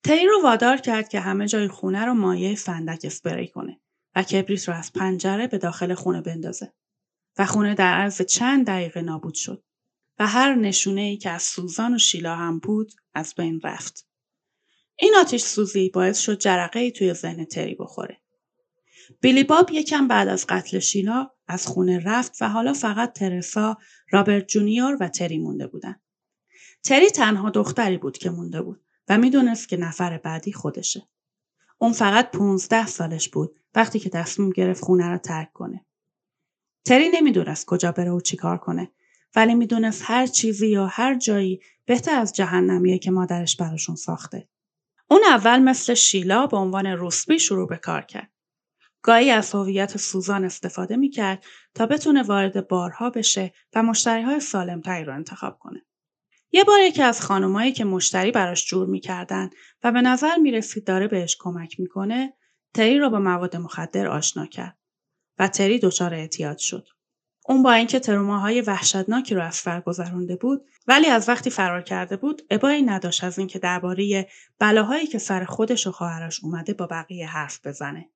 تری 0.05 0.27
رو 0.27 0.43
وادار 0.43 0.77
کرد 0.77 1.09
که 1.09 1.21
همه 1.21 1.49
جای 1.49 1.69
خونه 1.69 2.05
رو 2.05 2.15
مایه 2.15 2.55
فندک 2.55 3.01
اسپری 3.05 3.49
کنه 3.49 3.81
و 4.17 4.23
کبریت 4.23 4.69
رو 4.69 4.75
از 4.75 4.93
پنجره 4.93 5.47
به 5.47 5.59
داخل 5.59 5.95
خونه 5.95 6.21
بندازه. 6.21 6.73
و 7.39 7.47
خونه 7.47 7.75
در 7.75 7.95
عرض 7.95 8.23
چند 8.23 8.67
دقیقه 8.67 9.03
نابود 9.03 9.35
شد 9.35 9.65
و 10.19 10.27
هر 10.27 10.55
نشونه 10.55 11.01
ای 11.01 11.17
که 11.17 11.31
از 11.31 11.43
سوزان 11.43 11.95
و 11.95 11.99
شیلا 11.99 12.37
هم 12.37 12.59
بود 12.59 12.93
از 13.15 13.35
بین 13.35 13.61
رفت. 13.65 14.07
این 14.99 15.15
آتش 15.21 15.43
سوزی 15.43 15.89
باعث 15.89 16.19
شد 16.19 16.39
جرقه 16.39 16.81
ای 16.81 16.93
توی 16.93 17.15
ذهن 17.15 17.45
تری 17.45 17.75
بخوره. 17.75 18.21
بیلی 19.21 19.45
باب 19.45 19.71
یکم 19.71 20.09
بعد 20.09 20.29
از 20.29 20.47
قتل 20.49 20.79
شیلا 20.79 21.31
از 21.47 21.67
خونه 21.67 21.99
رفت 22.05 22.43
و 22.43 22.49
حالا 22.49 22.73
فقط 22.73 23.13
ترسا، 23.13 23.79
رابرت 24.11 24.47
جونیور 24.47 24.97
و 25.01 25.09
تری 25.09 25.39
مونده 25.39 25.67
بودن. 25.67 26.01
تری 26.83 27.11
تنها 27.11 27.51
دختری 27.51 27.99
بود 27.99 28.19
که 28.19 28.31
مونده 28.31 28.63
بود 28.63 28.86
و 29.09 29.19
می‌دونست 29.19 29.69
که 29.69 29.77
نفر 29.77 30.19
بعدی 30.19 30.53
خودشه. 30.53 31.09
اون 31.79 31.93
فقط 31.93 32.31
15 32.31 32.87
سالش 32.87 33.29
بود 33.29 33.61
وقتی 33.75 33.99
که 33.99 34.11
تصمیم 34.11 34.51
گرفت 34.51 34.85
خونه 34.85 35.09
را 35.09 35.19
ترک 35.19 35.53
کنه. 35.53 35.85
تری 36.85 37.09
نمی‌دونست 37.09 37.67
کجا 37.67 37.93
بره 37.93 38.11
و 38.11 38.21
چیکار 38.21 38.59
کنه 38.59 38.91
ولی 39.37 39.55
می‌دونست 39.55 40.03
هر 40.05 40.27
چیزی 40.27 40.69
یا 40.69 40.87
هر 40.87 41.15
جایی 41.19 41.61
بهتر 41.85 42.21
از 42.21 42.33
جهنمیه 42.33 42.99
که 42.99 43.11
مادرش 43.11 43.57
براشون 43.57 43.97
ساخته. 43.97 44.49
اون 45.11 45.21
اول 45.29 45.59
مثل 45.59 45.95
شیلا 45.95 46.47
به 46.47 46.57
عنوان 46.57 46.87
روسبی 46.87 47.39
شروع 47.39 47.69
به 47.69 47.77
کار 47.77 48.03
کرد. 48.03 48.31
گاهی 49.03 49.31
از 49.31 49.55
هویت 49.55 49.97
سوزان 49.97 50.45
استفاده 50.45 50.97
می‌کرد 50.97 51.45
تا 51.75 51.87
بتونه 51.87 52.23
وارد 52.23 52.69
بارها 52.69 53.11
بشه 53.11 53.53
و 53.75 53.83
مشتری 53.83 54.23
های 54.23 54.41
سالمتری 54.41 55.05
رو 55.05 55.15
انتخاب 55.15 55.59
کنه. 55.59 55.86
یه 56.57 56.65
بار 56.65 56.81
یکی 56.81 57.03
از 57.03 57.21
خانمایی 57.21 57.73
که 57.73 57.85
مشتری 57.85 58.31
براش 58.31 58.67
جور 58.67 58.87
می‌کردن 58.87 59.51
و 59.83 59.93
به 59.93 60.03
نظر 60.03 60.37
می‌رسید 60.37 60.85
داره 60.85 61.09
بهش 61.09 61.37
کمک 61.41 61.81
می‌کنه 61.81 62.35
تری 62.75 62.99
رو 62.99 63.11
با 63.11 63.19
مواد 63.19 63.57
مخدر 63.57 64.07
آشنا 64.07 64.47
کرد. 64.47 64.79
و 65.39 65.49
تری 65.49 65.79
دچار 65.79 66.15
اعتیاد 66.15 66.59
شد. 66.59 66.89
اون 67.49 67.63
با 67.63 67.73
اینکه 67.73 68.01
تروماهای 68.01 68.61
وحشتناکی 68.61 69.35
رو 69.35 69.43
از 69.43 69.55
سر 69.55 69.81
گذرونده 69.81 70.37
بود 70.37 70.65
ولی 70.87 71.07
از 71.07 71.29
وقتی 71.29 71.51
فرار 71.51 71.83
کرده 71.83 72.17
بود 72.17 72.43
ابایی 72.51 72.83
نداشت 72.83 73.25
از 73.25 73.39
اینکه 73.39 73.59
درباره 73.59 74.29
بلاهایی 74.59 75.07
که 75.07 75.19
سر 75.19 75.45
خودش 75.45 75.87
و 75.87 75.93
خواهرش 75.93 76.45
اومده 76.45 76.75
با 76.75 76.87
بقیه 76.87 77.29
حرف 77.29 77.67
بزنه 77.67 78.11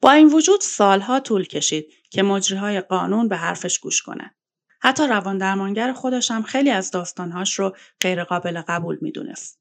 با 0.00 0.12
این 0.12 0.28
وجود 0.28 0.60
سالها 0.60 1.20
طول 1.20 1.44
کشید 1.44 1.92
که 2.10 2.22
مجریهای 2.22 2.80
قانون 2.80 3.28
به 3.28 3.36
حرفش 3.36 3.78
گوش 3.78 4.02
کنند 4.02 4.37
حتی 4.80 5.06
روان 5.06 5.38
درمانگر 5.38 5.92
خودش 5.92 6.30
هم 6.30 6.42
خیلی 6.42 6.70
از 6.70 6.90
داستانهاش 6.90 7.58
رو 7.58 7.76
غیرقابل 8.00 8.62
قبول 8.68 8.98
می‌دونست 9.00 9.58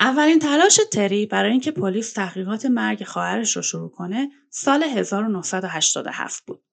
اولین 0.00 0.38
تلاش 0.38 0.80
تری 0.92 1.26
برای 1.26 1.50
اینکه 1.50 1.70
پلیس 1.70 2.12
تحقیقات 2.12 2.66
مرگ 2.66 3.04
خواهرش 3.04 3.56
رو 3.56 3.62
شروع 3.62 3.90
کنه 3.90 4.30
سال 4.50 4.82
1987 4.82 6.46
بود. 6.46 6.64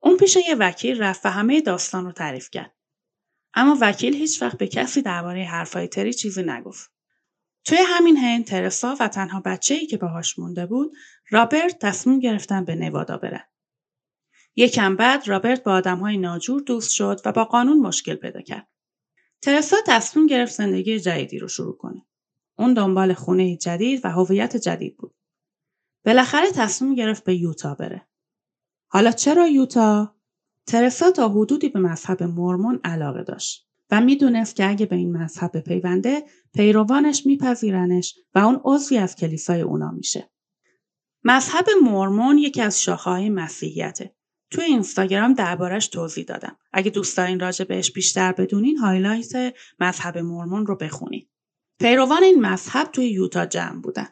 اون 0.00 0.16
پیش 0.16 0.36
یه 0.36 0.54
وکیل 0.54 1.02
رفت 1.02 1.26
و 1.26 1.28
همه 1.28 1.60
داستان 1.60 2.04
رو 2.04 2.12
تعریف 2.12 2.50
کرد. 2.50 2.74
اما 3.54 3.78
وکیل 3.80 4.14
هیچ 4.14 4.42
وقت 4.42 4.58
به 4.58 4.68
کسی 4.68 5.02
درباره 5.02 5.44
حرفای 5.44 5.88
تری 5.88 6.14
چیزی 6.14 6.42
نگفت. 6.42 6.90
توی 7.64 7.78
همین 7.86 8.16
حین 8.16 8.44
ترسا 8.44 8.96
و 9.00 9.08
تنها 9.08 9.40
بچه 9.40 9.74
ای 9.74 9.86
که 9.86 9.96
باهاش 9.96 10.38
مونده 10.38 10.66
بود 10.66 10.92
رابرت 11.30 11.78
تصمیم 11.78 12.20
گرفتن 12.20 12.64
به 12.64 12.74
نوادا 12.74 13.16
بره. 13.16 13.49
یکم 14.56 14.96
بعد 14.96 15.28
رابرت 15.28 15.64
با 15.64 15.72
آدم 15.72 15.98
های 15.98 16.16
ناجور 16.16 16.60
دوست 16.60 16.90
شد 16.90 17.20
و 17.24 17.32
با 17.32 17.44
قانون 17.44 17.78
مشکل 17.80 18.14
پیدا 18.14 18.40
کرد. 18.40 18.68
ترسا 19.42 19.76
تصمیم 19.86 20.26
گرفت 20.26 20.52
زندگی 20.52 21.00
جدیدی 21.00 21.38
رو 21.38 21.48
شروع 21.48 21.76
کنه. 21.76 22.06
اون 22.58 22.74
دنبال 22.74 23.14
خونه 23.14 23.56
جدید 23.56 24.04
و 24.04 24.08
هویت 24.08 24.56
جدید 24.56 24.96
بود. 24.96 25.14
بالاخره 26.04 26.50
تصمیم 26.50 26.94
گرفت 26.94 27.24
به 27.24 27.34
یوتا 27.34 27.74
بره. 27.74 28.08
حالا 28.88 29.12
چرا 29.12 29.48
یوتا؟ 29.48 30.16
ترسا 30.66 31.10
تا 31.10 31.28
حدودی 31.28 31.68
به 31.68 31.80
مذهب 31.80 32.22
مرمون 32.22 32.80
علاقه 32.84 33.22
داشت 33.22 33.68
و 33.90 34.00
می‌دونست 34.00 34.56
که 34.56 34.70
اگه 34.70 34.86
به 34.86 34.96
این 34.96 35.16
مذهب 35.16 35.60
پیونده 35.60 36.22
پیروانش 36.54 37.26
میپذیرنش 37.26 38.14
و 38.34 38.38
اون 38.38 38.60
عضوی 38.64 38.98
از 38.98 39.16
کلیسای 39.16 39.60
اونا 39.60 39.90
میشه. 39.90 40.30
مذهب 41.24 41.66
مرمون 41.82 42.38
یکی 42.38 42.62
از 42.62 42.82
شاخه‌های 42.82 43.28
مسیحیته. 43.28 44.14
توی 44.50 44.64
اینستاگرام 44.64 45.34
دربارش 45.34 45.88
توضیح 45.88 46.24
دادم. 46.24 46.56
اگه 46.72 46.90
دوست 46.90 47.16
دارین 47.16 47.40
راجع 47.40 47.64
بهش 47.64 47.90
بیشتر 47.92 48.32
بدونین 48.32 48.78
highlight 48.78 49.54
مذهب 49.80 50.18
مورمون 50.18 50.66
رو 50.66 50.76
بخونین. 50.76 51.26
پیروان 51.78 52.22
این 52.22 52.40
مذهب 52.40 52.86
توی 52.92 53.06
یوتا 53.06 53.46
جمع 53.46 53.80
بودن. 53.80 54.08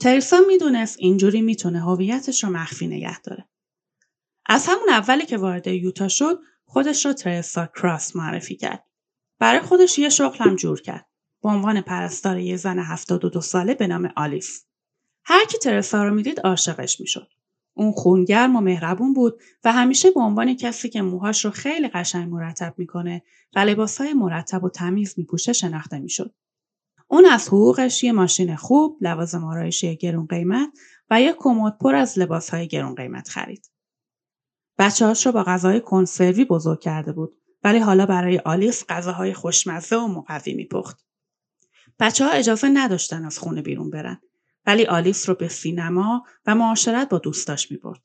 تریسا 0.00 0.40
می‌دونست 0.46 0.96
اینجوری 0.98 1.42
می‌تونه 1.42 1.80
هویتش 1.80 2.44
رو 2.44 2.50
مخفی 2.50 2.86
نگه 2.86 3.20
داره. 3.20 3.48
از 4.46 4.66
همون 4.66 4.88
اولی 4.88 5.26
که 5.26 5.36
وارد 5.36 5.66
یوتا 5.66 6.08
شد 6.08 6.40
خودش 6.64 7.06
رو 7.06 7.12
تریسا 7.12 7.66
کراس 7.66 8.16
معرفی 8.16 8.56
کرد. 8.56 8.84
برای 9.38 9.60
خودش 9.60 9.98
یه 9.98 10.08
شغل 10.08 10.38
هم 10.38 10.56
جور 10.56 10.80
کرد. 10.80 11.06
به 11.42 11.48
عنوان 11.48 11.80
پرستار 11.80 12.38
یه 12.38 12.56
زن 12.56 12.78
72 12.78 13.40
ساله 13.40 13.74
به 13.74 13.86
نام 13.86 14.12
آلیس. 14.16 14.66
هر 15.24 15.44
کی 15.44 15.58
ترسا 15.58 16.04
رو 16.04 16.14
می‌دید 16.14 16.40
عاشقش 16.40 17.00
می‌شد. 17.00 17.28
اون 17.78 17.92
خونگرم 17.92 18.56
و 18.56 18.60
مهربون 18.60 19.14
بود 19.14 19.40
و 19.64 19.72
همیشه 19.72 20.10
به 20.10 20.20
عنوان 20.20 20.54
کسی 20.56 20.88
که 20.88 21.02
موهاش 21.02 21.44
رو 21.44 21.50
خیلی 21.50 21.88
قشنگ 21.88 22.32
مرتب 22.32 22.74
می‌کنه 22.76 23.22
و 23.56 23.58
لباسهای 23.58 24.12
مرتب 24.12 24.64
و 24.64 24.70
تمیز 24.70 25.14
میپوشه 25.16 25.52
شناخته 25.52 25.98
می‌شد. 25.98 26.34
اون 27.08 27.26
از 27.26 27.48
حقوقش 27.48 28.04
یه 28.04 28.12
ماشین 28.12 28.56
خوب، 28.56 28.98
لوازم 29.00 29.44
آرایشی 29.44 29.96
گرون 29.96 30.26
قیمت 30.26 30.68
و 31.10 31.20
یه 31.20 31.34
کمد 31.38 31.78
پر 31.78 31.94
از 31.94 32.18
لباسهای 32.18 32.68
گرون 32.68 32.94
قیمت 32.94 33.28
خرید. 33.28 33.70
بچه‌هاش 34.78 35.26
رو 35.26 35.32
با 35.32 35.42
غذای 35.42 35.80
کنسروی 35.80 36.44
بزرگ 36.44 36.80
کرده 36.80 37.12
بود 37.12 37.36
ولی 37.64 37.78
حالا 37.78 38.06
برای 38.06 38.38
آلیس 38.38 38.84
غذاهای 38.88 39.34
خوشمزه 39.34 39.96
و 39.96 40.06
مقوی 40.06 40.54
میپخت. 40.54 41.06
بچه 41.98 42.24
ها 42.24 42.30
اجازه 42.30 42.68
نداشتن 42.68 43.24
از 43.24 43.38
خونه 43.38 43.62
بیرون 43.62 43.90
برن 43.90 44.20
ولی 44.66 44.86
آلیس 44.86 45.28
رو 45.28 45.34
به 45.34 45.48
سینما 45.48 46.24
و 46.46 46.54
معاشرت 46.54 47.08
با 47.08 47.18
دوستاش 47.18 47.70
می‌برد. 47.70 48.00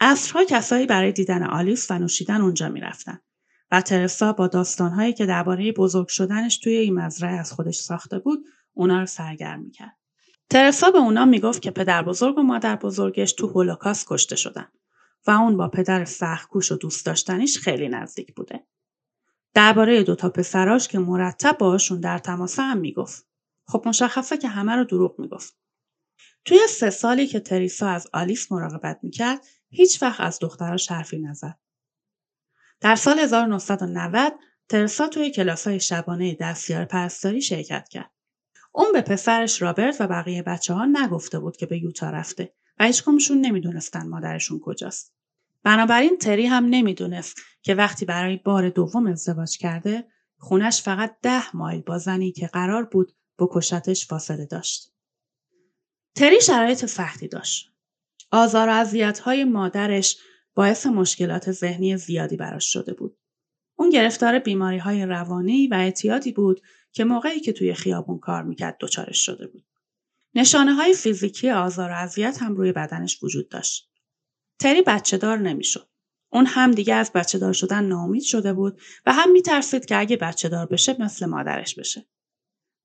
عصرها 0.00 0.44
کسایی 0.44 0.86
برای 0.86 1.12
دیدن 1.12 1.42
آلیس 1.42 1.90
و 1.90 1.98
نوشیدن 1.98 2.40
اونجا 2.40 2.68
می‌رفتن 2.68 3.20
و 3.70 3.80
ترسا 3.80 4.32
با 4.32 4.46
داستانهایی 4.46 5.12
که 5.12 5.26
درباره 5.26 5.72
بزرگ 5.72 6.08
شدنش 6.08 6.58
توی 6.58 6.76
این 6.76 6.94
مزرعه 6.94 7.38
از 7.38 7.52
خودش 7.52 7.76
ساخته 7.76 8.18
بود 8.18 8.44
اونا 8.74 9.00
رو 9.00 9.06
سرگرم 9.06 9.60
می‌کرد. 9.60 9.96
ترسا 10.50 10.90
به 10.90 10.98
اونا 10.98 11.24
می‌گفت 11.24 11.62
که 11.62 11.70
پدر 11.70 12.02
بزرگ 12.02 12.38
و 12.38 12.42
مادر 12.42 12.76
بزرگش 12.76 13.32
تو 13.32 13.46
هولوکاست 13.46 14.06
کشته 14.08 14.36
شدن 14.36 14.68
و 15.26 15.30
اون 15.30 15.56
با 15.56 15.68
پدر 15.68 16.04
سختکوش 16.04 16.72
و 16.72 16.76
دوست 16.76 17.06
داشتنیش 17.06 17.58
خیلی 17.58 17.88
نزدیک 17.88 18.34
بوده. 18.34 18.66
درباره 19.54 20.02
دوتا 20.02 20.28
پسراش 20.28 20.88
که 20.88 20.98
مرتب 20.98 21.58
باشون 21.58 22.00
در 22.00 22.18
تماس 22.18 22.58
هم 22.58 22.78
می‌گفت. 22.78 23.26
خب 23.66 23.82
مشخصه 23.86 24.36
که 24.36 24.48
همه 24.48 24.72
رو 24.72 24.84
دروغ 24.84 25.20
می‌گفت. 25.20 25.56
توی 26.46 26.58
سه 26.68 26.90
سالی 26.90 27.26
که 27.26 27.40
تریسا 27.40 27.88
از 27.88 28.06
آلیس 28.12 28.52
مراقبت 28.52 28.98
می‌کرد 29.02 29.46
هیچ 29.70 30.02
وقت 30.02 30.20
از 30.20 30.38
دختراش 30.38 30.90
حرفی 30.90 31.18
نزد. 31.18 31.58
در 32.80 32.96
سال 32.96 33.18
1990 33.18 34.32
ترسا 34.68 35.08
توی 35.08 35.30
کلاس 35.30 35.66
های 35.66 35.80
شبانه 35.80 36.34
دستیار 36.40 36.84
پرستاری 36.84 37.42
شرکت 37.42 37.88
کرد. 37.88 38.10
اون 38.72 38.92
به 38.92 39.00
پسرش 39.00 39.62
رابرت 39.62 40.00
و 40.00 40.06
بقیه 40.06 40.42
بچه 40.42 40.74
ها 40.74 40.84
نگفته 40.84 41.38
بود 41.38 41.56
که 41.56 41.66
به 41.66 41.78
یوتا 41.78 42.10
رفته 42.10 42.52
و 42.78 42.84
هیچ 42.84 43.04
نمی‌دونستن 43.30 44.08
مادرشون 44.08 44.60
کجاست. 44.60 45.14
بنابراین 45.62 46.18
تری 46.18 46.46
هم 46.46 46.64
نمی‌دونست 46.64 47.36
که 47.62 47.74
وقتی 47.74 48.04
برای 48.04 48.36
بار 48.36 48.68
دوم 48.68 49.06
ازدواج 49.06 49.58
کرده 49.58 50.04
خونش 50.38 50.82
فقط 50.82 51.16
ده 51.22 51.56
مایل 51.56 51.80
با 51.80 51.98
زنی 51.98 52.32
که 52.32 52.46
قرار 52.46 52.84
بود 52.84 53.12
بکشتش 53.38 54.06
فاصله 54.06 54.46
داشت. 54.46 54.95
تری 56.16 56.40
شرایط 56.40 56.86
سختی 56.86 57.28
داشت. 57.28 57.72
آزار 58.30 58.68
و 58.68 58.72
اذیت‌های 58.72 59.44
مادرش 59.44 60.18
باعث 60.54 60.86
مشکلات 60.86 61.52
ذهنی 61.52 61.96
زیادی 61.96 62.36
براش 62.36 62.72
شده 62.72 62.94
بود. 62.94 63.18
اون 63.78 63.90
گرفتار 63.90 64.38
بیماری 64.38 64.78
های 64.78 65.06
روانی 65.06 65.68
و 65.68 65.74
اعتیادی 65.74 66.32
بود 66.32 66.60
که 66.92 67.04
موقعی 67.04 67.40
که 67.40 67.52
توی 67.52 67.74
خیابون 67.74 68.18
کار 68.18 68.42
می‌کرد 68.42 68.76
دچارش 68.80 69.26
شده 69.26 69.46
بود. 69.46 69.64
نشانه 70.34 70.74
های 70.74 70.94
فیزیکی 70.94 71.50
آزار 71.50 71.90
و 71.90 71.94
اذیت 71.94 72.42
هم 72.42 72.54
روی 72.54 72.72
بدنش 72.72 73.22
وجود 73.22 73.48
داشت. 73.48 73.90
تری 74.58 74.82
بچه 74.82 75.18
دار 75.18 75.38
نمی‌شد. 75.38 75.88
اون 76.32 76.46
هم 76.46 76.70
دیگه 76.70 76.94
از 76.94 77.12
بچه 77.12 77.38
دار 77.38 77.52
شدن 77.52 77.84
ناامید 77.84 78.22
شده 78.22 78.52
بود 78.52 78.80
و 79.06 79.12
هم 79.12 79.32
میترسید 79.32 79.84
که 79.84 79.98
اگه 79.98 80.16
بچه 80.16 80.48
دار 80.48 80.66
بشه 80.66 80.96
مثل 81.02 81.26
مادرش 81.26 81.74
بشه. 81.74 82.06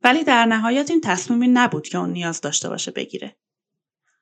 ولی 0.03 0.23
در 0.23 0.45
نهایت 0.45 0.89
این 0.89 1.01
تصمیمی 1.01 1.47
نبود 1.47 1.87
که 1.87 1.97
اون 1.97 2.09
نیاز 2.09 2.41
داشته 2.41 2.69
باشه 2.69 2.91
بگیره. 2.91 3.35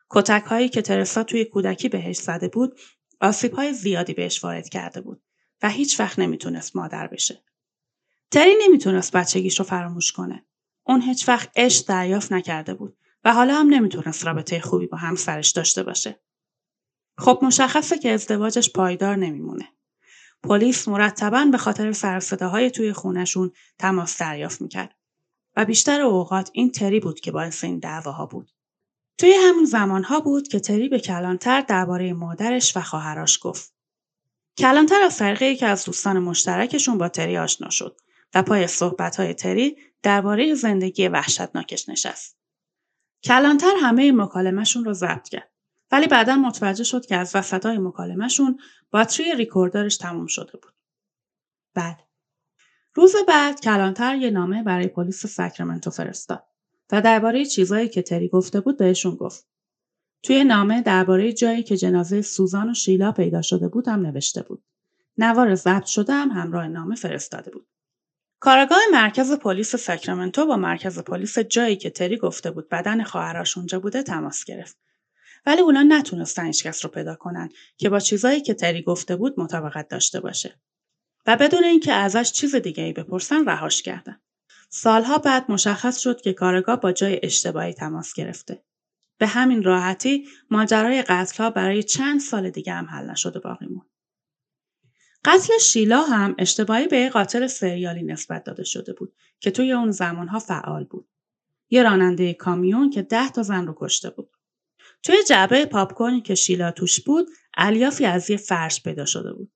کتک 0.10 0.44
هایی 0.44 0.70
که 0.70 0.82
ترسا 0.82 1.24
توی 1.24 1.46
کودکی 1.46 1.90
بهش 1.90 2.18
زده 2.18 2.48
بود 2.48 2.80
آسیب 3.22 3.54
های 3.54 3.74
زیادی 3.74 4.14
بهش 4.14 4.44
وارد 4.44 4.70
کرده 4.70 5.02
بود 5.02 5.22
و 5.62 5.70
هیچ 5.70 6.00
وقت 6.00 6.20
نمی‌تونست 6.20 6.76
مادر 6.76 7.08
بشه. 7.08 7.44
تری 8.32 8.56
نمی‌تونست 8.62 9.12
بچگیش 9.12 9.60
رو 9.60 9.66
فراموش 9.66 10.12
کنه. 10.12 10.46
اون 10.84 11.02
هیچ 11.02 11.30
وقت 11.30 11.50
عشق 11.56 11.88
دریافت 11.88 12.34
نکرده 12.34 12.74
بود 12.74 12.98
و 13.24 13.34
حالا 13.34 13.56
هم 13.56 13.68
نمی‌تونست 13.70 14.26
رابطه 14.26 14.60
خوبی 14.60 14.88
با 14.88 14.98
همسرش 14.98 15.50
داشته 15.50 15.84
باشه. 15.84 16.20
خب 17.18 17.40
مشخصه 17.42 17.98
که 17.98 18.12
ازدواجش 18.12 18.72
پایدار 18.72 19.16
نمیمونه. 19.16 19.68
پلیس 20.44 20.88
مرتبا 20.88 21.46
به 21.52 21.58
خاطر 21.58 21.92
سرصداهای 21.92 22.72
توی 22.72 22.94
خونشون 22.94 23.52
تماس 23.80 24.18
دریافت 24.18 24.62
می‌کرد 24.62 24.96
و 25.60 25.66
بیشتر 25.66 26.01
اوقات 26.01 26.49
این 26.53 26.72
تری 26.72 26.99
بود 26.99 27.20
که 27.20 27.32
باعث 27.32 27.64
این 27.64 27.80
دعواها 27.80 28.26
بود. 28.26 28.51
توی 29.18 29.34
همون 29.34 29.66
زمانها 29.66 30.20
بود 30.20 30.47
که 30.47 30.60
تری 30.60 30.89
به 30.89 30.99
کلانتر 30.99 31.62
درباره 31.62 32.14
مادرش 32.14 32.78
و 32.78 32.82
خواهرش 32.82 33.39
گفت. 33.41 33.74
کلانتر 34.57 35.01
از 35.01 35.18
طریق 35.18 35.57
که 35.57 35.68
از 35.68 35.86
دوستان 35.86 36.20
مشترکشون 36.20 36.97
با 36.97 37.10
تری 37.10 37.38
آشنا 37.38 37.70
شد 37.70 38.01
و 38.36 38.43
پای 38.43 38.68
صحبتهای 38.68 39.34
تری 39.34 39.78
درباره 40.03 40.55
زندگی 40.55 41.07
وحشتناکش 41.07 41.89
نشست. 41.89 42.38
کلانتر 43.24 43.74
همه 43.82 44.12
مکالمهشون 44.12 44.86
رو 44.86 44.93
ضبط 44.93 45.30
کرد. 45.30 45.51
ولی 45.91 46.07
بعدا 46.07 46.36
متوجه 46.36 46.84
شد 46.84 47.05
که 47.05 47.16
از 47.16 47.36
وسطای 47.36 47.78
مکالمهشون 47.78 48.60
باتری 48.91 49.36
ریکوردرش 49.36 49.97
تموم 49.97 50.28
شده 50.28 50.51
بود. 50.51 50.74
بعد 51.74 52.09
روز 53.00 53.16
بعد 53.28 53.62
کلانتر 53.62 54.16
یه 54.16 54.30
نامه 54.30 54.64
برای 54.64 54.88
پلیس 54.88 55.26
ساکرامنتو 55.26 55.89
فرستاد 55.89 56.43
و 56.91 57.02
درباره 57.02 57.45
چیزایی 57.45 57.89
که 57.89 58.02
تری 58.02 58.28
گفته 58.28 58.60
بود 58.60 58.78
بهشون 58.78 59.16
گفت. 59.16 59.47
توی 60.24 60.43
نامه 60.43 60.82
درباره 60.82 61.34
جایی 61.34 61.64
که 61.64 61.78
جنازه 61.78 62.22
سوزان 62.22 62.70
و 62.70 62.74
شیلا 62.74 63.12
پیدا 63.12 63.41
شده 63.41 63.68
بود 63.68 63.88
هم 63.88 64.06
نوشته 64.06 64.41
بود. 64.41 64.64
نوار 65.18 65.56
ضبط 65.56 65.86
شده 65.86 66.14
هم 66.14 66.30
همراه 66.30 66.68
نامه 66.68 66.95
فرستاده 66.95 67.52
بود. 67.52 67.68
کارگاه 68.39 68.80
مرکز 68.91 69.32
پلیس 69.32 69.76
ساکرامنتو 69.76 70.45
با 70.45 70.58
مرکز 70.58 71.00
پلیس 71.00 71.39
جایی 71.39 71.76
که 71.76 71.89
تری 71.89 72.18
گفته 72.18 72.52
بود 72.52 72.70
بدن 72.70 73.04
خواهرش 73.04 73.58
اونجا 73.58 73.80
بوده 73.80 74.04
تماس 74.04 74.43
گرفت 74.43 74.78
ولی 75.45 75.62
اونا 75.62 75.84
نتونستن 75.84 76.45
هیچ 76.45 76.64
کس 76.64 76.86
رو 76.86 76.91
پیدا 76.91 77.16
کنن 77.16 77.50
که 77.78 77.89
با 77.89 78.00
چیزایی 78.00 78.41
که 78.41 78.54
تری 78.54 78.82
گفته 78.82 79.16
بود 79.16 79.39
مطابقت 79.39 79.88
داشته 79.88 80.20
باشه 80.20 80.60
و 81.26 81.38
بدون 81.38 81.63
اینکه 81.63 81.93
ازش 81.93 82.32
چیز 82.32 82.55
دیگه 82.55 82.84
ای 82.84 82.93
بپرسن 82.93 83.45
رهاش 83.45 83.82
کردن. 83.82 84.20
سالها 84.70 85.17
بعد 85.17 85.51
مشخص 85.51 85.99
شد 85.99 86.22
که 86.22 86.34
کارگاه 86.34 86.80
با 86.80 86.91
جای 86.91 87.20
اشتباهی 87.24 87.74
تماس 87.74 88.13
گرفته. 88.13 88.63
به 89.17 89.28
همین 89.28 89.63
راحتی 89.63 90.28
ماجرای 90.51 91.01
قتلها 91.01 91.49
برای 91.49 91.84
چند 91.84 92.20
سال 92.20 92.49
دیگه 92.49 92.74
هم 92.74 92.86
حل 92.86 93.09
نشده 93.09 93.39
باقی 93.39 93.65
موند. 93.65 93.89
قتل 95.26 95.57
شیلا 95.57 96.01
هم 96.01 96.36
اشتباهی 96.38 96.88
به 96.88 97.09
قاتل 97.09 97.47
سریالی 97.47 98.03
نسبت 98.03 98.43
داده 98.43 98.63
شده 98.63 98.93
بود 98.93 99.13
که 99.39 99.51
توی 99.51 99.72
اون 99.72 99.91
زمانها 99.91 100.39
فعال 100.39 100.84
بود. 100.84 101.07
یه 101.70 101.84
راننده 101.84 102.34
کامیون 102.34 102.89
که 102.89 103.01
ده 103.01 103.30
تا 103.30 103.43
زن 103.43 103.67
رو 103.67 103.76
کشته 103.78 104.09
بود. 104.09 104.30
توی 105.03 105.15
جعبه 105.28 105.65
پاپکورنی 105.65 106.22
که 106.22 106.36
شیلا 106.36 106.72
توش 106.72 106.99
بود 106.99 107.30
الیافی 107.57 108.05
از 108.05 108.30
یه 108.30 108.38
فرش 108.38 108.84
پیدا 108.84 109.05
شده 109.05 109.34
بود 109.34 109.51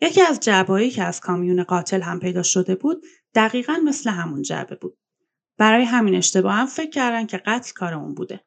یکی 0.00 0.22
از 0.22 0.40
جعبهایی 0.40 0.90
که 0.90 1.02
از 1.02 1.20
کامیون 1.20 1.62
قاتل 1.62 2.02
هم 2.02 2.20
پیدا 2.20 2.42
شده 2.42 2.74
بود 2.74 3.04
دقیقا 3.34 3.76
مثل 3.84 4.10
همون 4.10 4.42
جعبه 4.42 4.76
بود. 4.76 4.98
برای 5.58 5.84
همین 5.84 6.14
اشتباه 6.14 6.54
هم 6.54 6.66
فکر 6.66 6.90
کردن 6.90 7.26
که 7.26 7.36
قتل 7.36 7.72
کار 7.72 7.94
اون 7.94 8.14
بوده. 8.14 8.40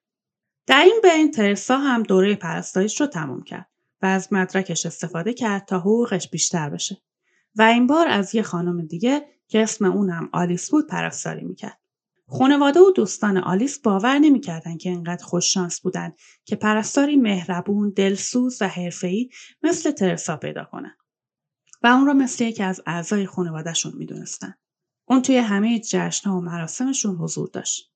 در 0.67 0.83
این 0.83 0.99
بین 1.03 1.31
ترسا 1.31 1.77
هم 1.77 2.03
دوره 2.03 2.35
پرستاریش 2.35 3.01
رو 3.01 3.07
تموم 3.07 3.43
کرد 3.43 3.69
و 4.01 4.05
از 4.05 4.33
مدرکش 4.33 4.85
استفاده 4.85 5.33
کرد 5.33 5.65
تا 5.65 5.79
حقوقش 5.79 6.29
بیشتر 6.29 6.69
بشه. 6.69 6.97
و 7.55 7.61
این 7.61 7.87
بار 7.87 8.07
از 8.07 8.35
یه 8.35 8.41
خانم 8.41 8.85
دیگه 8.85 9.25
که 9.47 9.63
اسم 9.63 9.85
اون 9.85 10.09
هم 10.09 10.29
آلیس 10.33 10.71
بود 10.71 10.87
پرستاری 10.87 11.43
می‌کرد. 11.45 11.79
خانواده 12.27 12.79
و 12.79 12.91
دوستان 12.91 13.37
آلیس 13.37 13.79
باور 13.79 14.19
نمی‌کردند 14.19 14.79
که 14.79 14.89
انقدر 14.89 15.23
خوششانس 15.23 15.81
بودند 15.81 16.15
که 16.45 16.55
پرستاری 16.55 17.15
مهربون، 17.15 17.89
دلسوز 17.89 18.61
و 18.61 18.67
حرفه‌ای 18.67 19.29
مثل 19.63 19.91
ترسا 19.91 20.37
پیدا 20.37 20.63
کنند. 20.63 20.97
و 21.83 21.87
اون 21.87 22.05
را 22.05 22.13
مثل 22.13 22.43
یکی 22.43 22.63
از 22.63 22.81
اعضای 22.85 23.25
خانوادهشون 23.25 23.93
می‌دونستن. 23.97 24.53
اون 25.07 25.21
توی 25.21 25.37
همه 25.37 25.79
جشنها 25.79 26.37
و 26.37 26.41
مراسمشون 26.41 27.15
حضور 27.15 27.49
داشت. 27.53 27.93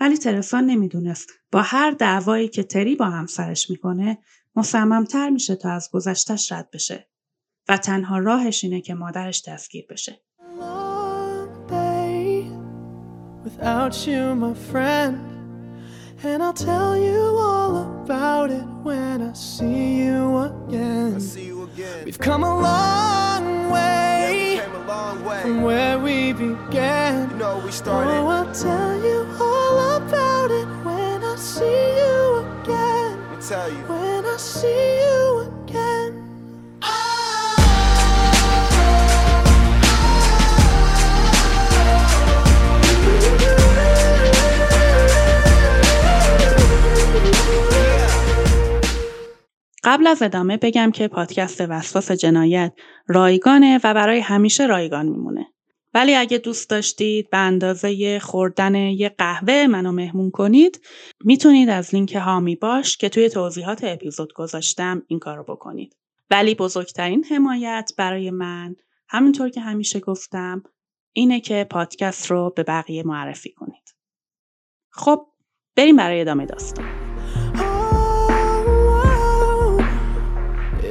ولی 0.00 0.16
ترسا 0.16 0.60
نمی‌دونست 0.60 1.30
با 1.52 1.62
هر 1.62 1.90
دعوایی 1.90 2.48
که 2.48 2.62
تری 2.62 2.96
با 2.96 3.04
همسرش 3.04 3.70
می‌کنه 3.70 4.18
مصممتر 4.56 5.30
میشه 5.30 5.56
تا 5.56 5.70
از 5.70 5.90
گذشتش 5.92 6.52
رد 6.52 6.70
بشه 6.70 7.08
و 7.68 7.76
تنها 7.76 8.18
راهش 8.18 8.64
اینه 8.64 8.80
که 8.80 8.94
مادرش 8.94 9.42
دستگیر 9.48 9.86
بشه. 9.90 10.22
without 13.46 13.94
you, 14.06 14.34
my 14.34 14.54
friend. 14.54 15.35
And 16.26 16.42
I'll 16.42 16.52
tell 16.52 16.98
you 16.98 17.18
all 17.38 18.02
about 18.02 18.50
it 18.50 18.64
when 18.82 19.22
I 19.22 19.32
see 19.32 20.02
you 20.02 20.38
again. 20.38 21.20
See 21.20 21.46
you 21.46 21.62
again. 21.62 22.04
We've 22.04 22.18
come 22.18 22.42
a 22.42 22.60
long 22.60 23.70
way, 23.70 24.56
yeah, 24.56 24.76
a 24.76 24.84
long 24.86 25.24
way. 25.24 25.40
from 25.40 25.62
where 25.62 25.98
we 25.98 26.32
began. 26.32 27.30
You 27.30 27.36
know, 27.36 27.62
we 27.64 27.70
started. 27.70 28.10
Oh, 28.10 28.26
I'll 28.26 28.52
tell 28.52 28.96
you 29.02 29.26
all 29.40 29.96
about 29.96 30.50
it 30.50 30.66
when 30.84 31.24
I 31.24 31.36
see 31.36 31.64
you 31.64 32.44
again. 32.60 33.18
Let 33.30 33.38
me 33.38 33.46
tell 33.46 33.70
you. 33.70 33.84
When 33.86 34.26
I 34.26 34.36
see 34.36 34.98
you 35.00 35.38
again. 35.40 35.55
قبل 49.86 50.06
از 50.06 50.22
ادامه 50.22 50.56
بگم 50.56 50.90
که 50.90 51.08
پادکست 51.08 51.60
وسواس 51.60 52.12
جنایت 52.12 52.72
رایگانه 53.06 53.80
و 53.84 53.94
برای 53.94 54.20
همیشه 54.20 54.66
رایگان 54.66 55.06
میمونه. 55.06 55.46
ولی 55.94 56.14
اگه 56.14 56.38
دوست 56.38 56.70
داشتید 56.70 57.30
به 57.30 57.38
اندازه 57.38 58.18
خوردن 58.18 58.74
یه 58.74 59.08
قهوه 59.08 59.66
منو 59.66 59.92
مهمون 59.92 60.30
کنید 60.30 60.80
می‌تونید 61.24 61.68
از 61.68 61.94
لینک 61.94 62.14
هامی 62.14 62.56
باش 62.56 62.96
که 62.96 63.08
توی 63.08 63.28
توضیحات 63.28 63.84
اپیزود 63.84 64.32
گذاشتم 64.32 65.02
این 65.06 65.18
کارو 65.18 65.44
بکنید. 65.44 65.96
ولی 66.30 66.54
بزرگترین 66.54 67.24
حمایت 67.24 67.92
برای 67.98 68.30
من 68.30 68.76
همونطور 69.08 69.48
که 69.48 69.60
همیشه 69.60 70.00
گفتم 70.00 70.62
اینه 71.12 71.40
که 71.40 71.66
پادکست 71.70 72.30
رو 72.30 72.52
به 72.56 72.62
بقیه 72.62 73.02
معرفی 73.02 73.52
کنید. 73.52 73.94
خب 74.90 75.26
بریم 75.76 75.96
برای 75.96 76.20
ادامه 76.20 76.46
داستان. 76.46 77.05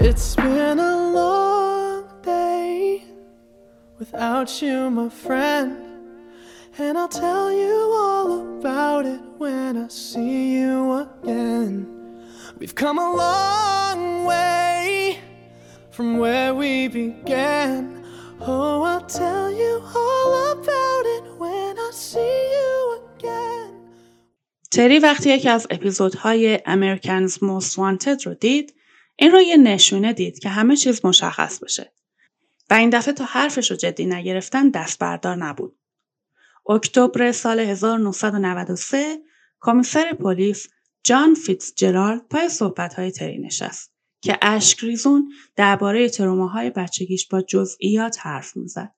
It's 0.04 0.36
been 0.36 0.78
a 0.78 0.96
long 1.12 2.04
day 2.22 3.02
without 3.98 4.60
you, 4.62 4.90
my 4.90 5.08
friend. 5.08 5.76
And 6.78 6.96
I'll 6.96 7.08
tell 7.08 7.52
you 7.52 7.76
all 7.94 8.58
about 8.58 9.06
it 9.06 9.20
when 9.38 9.76
I 9.76 9.88
see 9.88 10.60
you 10.60 10.92
again. 10.92 11.86
We've 12.58 12.74
come 12.74 12.98
a 12.98 13.10
long 13.16 14.24
way 14.24 15.18
from 15.90 16.18
where 16.18 16.54
we 16.54 16.88
began. 16.88 18.04
Oh, 18.40 18.82
I'll 18.82 19.06
tell 19.06 19.50
you 19.50 19.82
all 19.94 20.52
about 20.52 21.04
it 21.16 21.24
when 21.38 21.78
I 21.78 21.90
see 21.92 22.36
you 22.56 23.02
again. 23.04 23.70
تری 24.70 24.98
وقتی 24.98 25.30
یکی 25.30 25.48
از 25.48 25.66
اپیزودهای 25.70 26.58
Americans 26.66 27.32
Most 27.32 27.76
Wanted 27.76 28.26
رو 28.26 28.34
دید 28.34 28.74
این 29.15 29.31
رو 29.31 29.41
یه 29.41 29.57
نشونه 29.57 30.13
دید 30.13 30.39
که 30.39 30.49
همه 30.49 30.75
چیز 30.75 31.05
مشخص 31.05 31.59
بشه. 31.59 31.93
و 32.69 32.73
این 32.73 32.89
دفعه 32.89 33.13
تا 33.13 33.25
حرفش 33.25 33.71
رو 33.71 33.77
جدی 33.77 34.05
نگرفتن 34.05 34.69
دست 34.69 34.99
بردار 34.99 35.35
نبود. 35.35 35.79
اکتبر 36.69 37.31
سال 37.31 37.59
1993 37.59 39.17
کمیسر 39.61 40.13
پلیس 40.13 40.67
جان 41.03 41.33
فیتز 41.33 41.73
جرالد 41.75 42.27
پای 42.29 42.49
های 42.97 43.11
تری 43.11 43.37
نشست 43.37 43.95
که 44.21 44.37
اشک 44.41 44.83
ریزون 44.83 45.31
درباره 45.55 46.09
تروماهای 46.09 46.69
بچگیش 46.69 47.27
با 47.27 47.41
جزئیات 47.41 48.17
حرف 48.19 48.57
می‌زد. 48.57 48.95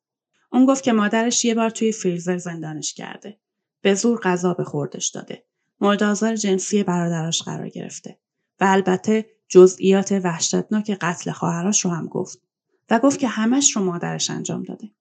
اون 0.51 0.65
گفت 0.65 0.83
که 0.83 0.93
مادرش 0.93 1.45
یه 1.45 1.55
بار 1.55 1.69
توی 1.69 1.91
فریزر 1.91 2.37
زندانش 2.37 2.93
کرده. 2.93 3.39
به 3.81 3.93
زور 3.93 4.19
غذا 4.19 4.53
به 4.53 4.63
خوردش 4.63 5.07
داده. 5.07 5.45
مورد 5.81 6.03
آزار 6.03 6.35
جنسی 6.35 6.83
برادراش 6.83 7.41
قرار 7.41 7.69
گرفته. 7.69 8.19
و 8.59 8.65
البته 8.67 9.25
جزئیات 9.47 10.11
وحشتناک 10.11 10.97
قتل 11.01 11.31
خواهرش 11.31 11.85
رو 11.85 11.91
هم 11.91 12.07
گفت 12.07 12.41
و 12.89 12.99
گفت 12.99 13.19
که 13.19 13.27
همش 13.27 13.75
رو 13.75 13.83
مادرش 13.83 14.29
انجام 14.29 14.63
داده. 14.63 14.91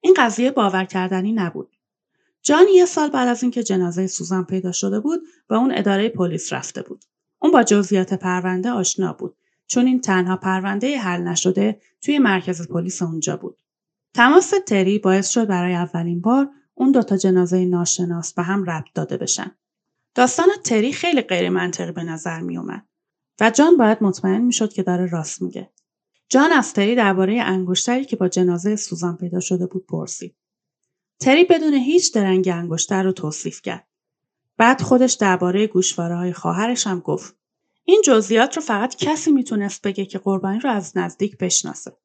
این 0.00 0.14
قضیه 0.16 0.50
باور 0.50 0.84
کردنی 0.84 1.32
نبود. 1.32 1.76
جان 2.42 2.66
یه 2.74 2.86
سال 2.86 3.10
بعد 3.10 3.28
از 3.28 3.42
اینکه 3.42 3.62
جنازه 3.62 4.06
سوزان 4.06 4.44
پیدا 4.44 4.72
شده 4.72 5.00
بود 5.00 5.20
به 5.48 5.56
اون 5.56 5.72
اداره 5.74 6.08
پلیس 6.08 6.52
رفته 6.52 6.82
بود. 6.82 7.04
اون 7.38 7.52
با 7.52 7.62
جزئیات 7.62 8.14
پرونده 8.14 8.70
آشنا 8.70 9.12
بود 9.12 9.36
چون 9.66 9.86
این 9.86 10.00
تنها 10.00 10.36
پرونده 10.36 10.98
حل 10.98 11.20
نشده 11.20 11.80
توی 12.00 12.18
مرکز 12.18 12.68
پلیس 12.68 13.02
اونجا 13.02 13.36
بود. 13.36 13.58
تماس 14.14 14.52
تری 14.66 14.98
باعث 14.98 15.28
شد 15.28 15.46
برای 15.46 15.74
اولین 15.74 16.20
بار 16.20 16.50
اون 16.74 16.92
دوتا 16.92 17.16
جنازه 17.16 17.64
ناشناس 17.64 18.34
به 18.34 18.42
هم 18.42 18.64
ربط 18.64 18.92
داده 18.94 19.16
بشن. 19.16 19.56
داستان 20.14 20.46
تری 20.64 20.92
خیلی 20.92 21.22
غیر 21.22 21.48
منطقی 21.48 21.92
به 21.92 22.02
نظر 22.02 22.40
می 22.40 22.58
اومد. 22.58 22.86
و 23.40 23.50
جان 23.50 23.76
باید 23.76 23.98
مطمئن 24.00 24.40
می‌شد 24.40 24.72
که 24.72 24.82
داره 24.82 25.06
راست 25.06 25.42
میگه. 25.42 25.70
جان 26.28 26.52
از 26.52 26.72
تری 26.72 26.94
درباره 26.94 27.42
انگشتری 27.42 28.04
که 28.04 28.16
با 28.16 28.28
جنازه 28.28 28.76
سوزان 28.76 29.16
پیدا 29.16 29.40
شده 29.40 29.66
بود 29.66 29.86
پرسید. 29.86 30.34
تری 31.20 31.44
بدون 31.44 31.74
هیچ 31.74 32.14
درنگ 32.14 32.48
انگشتر 32.48 33.02
رو 33.02 33.12
توصیف 33.12 33.62
کرد. 33.62 33.86
بعد 34.56 34.82
خودش 34.82 35.12
درباره 35.12 35.66
گوشواره 35.66 36.16
های 36.16 36.32
خواهرش 36.32 36.86
هم 36.86 37.00
گفت. 37.00 37.36
این 37.84 38.02
جزئیات 38.04 38.56
رو 38.56 38.62
فقط 38.62 38.96
کسی 38.96 39.32
می‌تونست 39.32 39.82
بگه 39.82 40.06
که 40.06 40.18
قربانی 40.18 40.58
رو 40.58 40.70
از 40.70 40.96
نزدیک 40.96 41.38
بشناسه. 41.38 41.96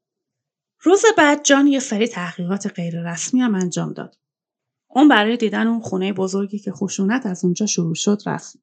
روز 0.81 1.01
بعد 1.17 1.43
جان 1.43 1.67
یه 1.67 1.79
سری 1.79 2.07
تحقیقات 2.07 2.67
غیررسمی 2.67 3.41
هم 3.41 3.55
انجام 3.55 3.93
داد. 3.93 4.17
اون 4.87 5.07
برای 5.07 5.37
دیدن 5.37 5.67
اون 5.67 5.79
خونه 5.79 6.13
بزرگی 6.13 6.59
که 6.59 6.71
خشونت 6.71 7.25
از 7.25 7.43
اونجا 7.43 7.65
شروع 7.65 7.95
شد 7.95 8.21
رفت. 8.25 8.59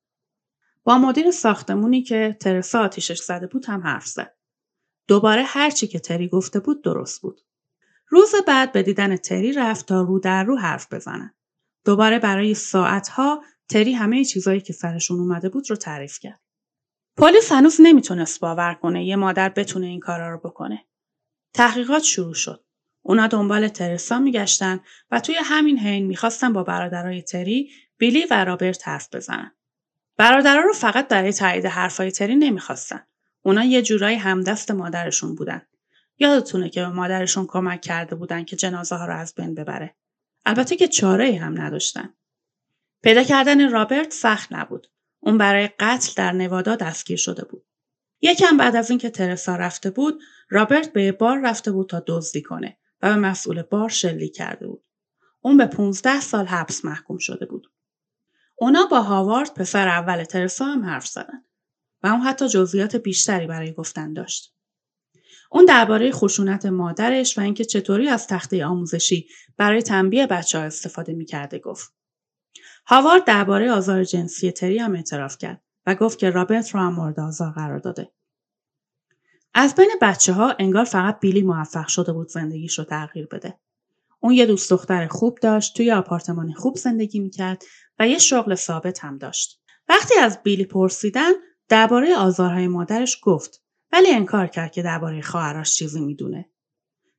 با 0.86 0.98
مدیر 0.98 1.30
ساختمونی 1.30 2.02
که 2.02 2.36
ترسا 2.40 2.80
آتیشش 2.80 3.18
زده 3.18 3.46
بود 3.46 3.66
هم 3.66 3.80
حرف 3.80 4.06
زد. 4.06 4.36
دوباره 5.08 5.42
هرچی 5.42 5.86
که 5.86 5.98
تری 5.98 6.28
گفته 6.28 6.60
بود 6.60 6.84
درست 6.84 7.22
بود. 7.22 7.40
روز 8.08 8.32
بعد 8.46 8.72
به 8.72 8.82
دیدن 8.82 9.16
تری 9.16 9.52
رفت 9.52 9.86
تا 9.86 10.02
رو 10.02 10.18
در 10.18 10.44
رو 10.44 10.56
حرف 10.56 10.92
بزنن. 10.92 11.34
دوباره 11.84 12.18
برای 12.18 12.54
ساعتها 12.54 13.42
تری 13.68 13.92
همه 13.92 14.24
چیزایی 14.24 14.60
که 14.60 14.72
سرشون 14.72 15.20
اومده 15.20 15.48
بود 15.48 15.70
رو 15.70 15.76
تعریف 15.76 16.18
کرد. 16.18 16.40
پلیس 17.16 17.52
هنوز 17.52 17.76
نمی‌تونست 17.80 18.40
باور 18.40 18.74
کنه 18.74 19.04
یه 19.04 19.16
مادر 19.16 19.48
بتونه 19.48 19.86
این 19.86 20.00
کارا 20.00 20.30
رو 20.30 20.38
بکنه. 20.38 20.84
تحقیقات 21.54 22.02
شروع 22.02 22.34
شد. 22.34 22.64
اونا 23.02 23.26
دنبال 23.26 23.68
ترسا 23.68 24.18
میگشتن 24.18 24.80
و 25.10 25.20
توی 25.20 25.34
همین 25.42 25.78
حین 25.78 26.06
می‌خواستن 26.06 26.52
با 26.52 26.62
برادرای 26.62 27.22
تری 27.22 27.70
بیلی 27.98 28.26
و 28.30 28.44
رابرت 28.44 28.88
حرف 28.88 29.14
بزنن. 29.14 29.52
برادرها 30.16 30.60
رو 30.60 30.72
فقط 30.72 31.08
برای 31.08 31.32
تایید 31.32 31.66
حرفای 31.66 32.10
تری 32.10 32.36
نمی‌خواستن. 32.36 33.06
اونا 33.42 33.64
یه 33.64 33.82
جورایی 33.82 34.16
همدست 34.16 34.70
مادرشون 34.70 35.34
بودن. 35.34 35.62
یادتونه 36.18 36.70
که 36.70 36.80
به 36.80 36.88
مادرشون 36.88 37.46
کمک 37.46 37.80
کرده 37.80 38.16
بودن 38.16 38.44
که 38.44 38.56
جنازه 38.56 38.96
ها 38.96 39.06
رو 39.06 39.16
از 39.16 39.34
بین 39.34 39.54
ببره. 39.54 39.96
البته 40.44 40.76
که 40.76 40.88
چاره 40.88 41.38
هم 41.38 41.60
نداشتن. 41.60 42.14
پیدا 43.02 43.22
کردن 43.22 43.70
رابرت 43.70 44.12
سخت 44.12 44.52
نبود. 44.52 44.90
اون 45.20 45.38
برای 45.38 45.68
قتل 45.78 46.12
در 46.16 46.32
نوادا 46.32 46.76
دستگیر 46.76 47.16
شده 47.16 47.44
بود. 47.44 47.66
یکم 48.20 48.56
بعد 48.56 48.76
از 48.76 48.90
اینکه 48.90 49.10
ترسا 49.10 49.56
رفته 49.56 49.90
بود، 49.90 50.22
رابرت 50.48 50.92
به 50.92 51.12
بار 51.12 51.40
رفته 51.40 51.72
بود 51.72 51.88
تا 51.88 52.02
دزدی 52.06 52.42
کنه 52.42 52.76
و 53.02 53.08
به 53.08 53.16
مسئول 53.16 53.62
بار 53.62 53.88
شلیک 53.88 54.34
کرده 54.34 54.66
بود. 54.66 54.84
اون 55.40 55.56
به 55.56 55.66
15 55.66 56.20
سال 56.20 56.46
حبس 56.46 56.84
محکوم 56.84 57.18
شده 57.18 57.46
بود. 57.46 57.70
اونا 58.58 58.86
با 58.86 59.00
هاوارد 59.00 59.54
پسر 59.54 59.88
اول 59.88 60.24
ترسا 60.24 60.64
هم 60.64 60.84
حرف 60.84 61.06
زدن 61.06 61.44
و 62.02 62.06
اون 62.06 62.20
حتی 62.20 62.48
جزئیات 62.48 62.96
بیشتری 62.96 63.46
برای 63.46 63.72
گفتن 63.72 64.12
داشت. 64.12 64.54
اون 65.50 65.64
درباره 65.64 66.12
خشونت 66.12 66.66
مادرش 66.66 67.38
و 67.38 67.40
اینکه 67.40 67.64
چطوری 67.64 68.08
از 68.08 68.26
تخته 68.26 68.64
آموزشی 68.64 69.28
برای 69.56 69.82
تنبیه 69.82 70.26
بچه 70.26 70.58
ها 70.58 70.64
استفاده 70.64 71.12
می‌کرده 71.12 71.58
گفت. 71.58 71.92
هاوارد 72.86 73.24
درباره 73.24 73.72
آزار 73.72 74.04
جنسی 74.04 74.52
تری 74.52 74.78
هم 74.78 74.94
اعتراف 74.94 75.38
کرد 75.38 75.62
و 75.86 75.94
گفت 75.94 76.18
که 76.18 76.30
رابرت 76.30 76.70
رو 76.70 76.80
هم 76.80 76.94
مورد 76.94 77.20
آزار 77.20 77.50
قرار 77.52 77.78
داده. 77.78 78.12
از 79.54 79.74
بین 79.74 79.90
بچه 80.02 80.32
ها 80.32 80.54
انگار 80.58 80.84
فقط 80.84 81.20
بیلی 81.20 81.42
موفق 81.42 81.86
شده 81.86 82.12
بود 82.12 82.28
زندگیش 82.28 82.78
رو 82.78 82.84
تغییر 82.84 83.26
بده. 83.26 83.58
اون 84.26 84.34
یه 84.34 84.46
دوست 84.46 84.70
دختر 84.70 85.06
خوب 85.06 85.38
داشت، 85.42 85.76
توی 85.76 85.92
آپارتمان 85.92 86.52
خوب 86.52 86.76
زندگی 86.76 87.20
می‌کرد 87.20 87.62
و 87.98 88.08
یه 88.08 88.18
شغل 88.18 88.54
ثابت 88.54 89.04
هم 89.04 89.18
داشت. 89.18 89.60
وقتی 89.88 90.14
از 90.18 90.42
بیلی 90.42 90.64
پرسیدن 90.64 91.32
درباره 91.68 92.16
آزارهای 92.16 92.68
مادرش 92.68 93.18
گفت 93.22 93.62
ولی 93.92 94.10
انکار 94.10 94.46
کرد 94.46 94.72
که 94.72 94.82
درباره 94.82 95.20
خواهرش 95.20 95.76
چیزی 95.76 96.00
می‌دونه. 96.00 96.50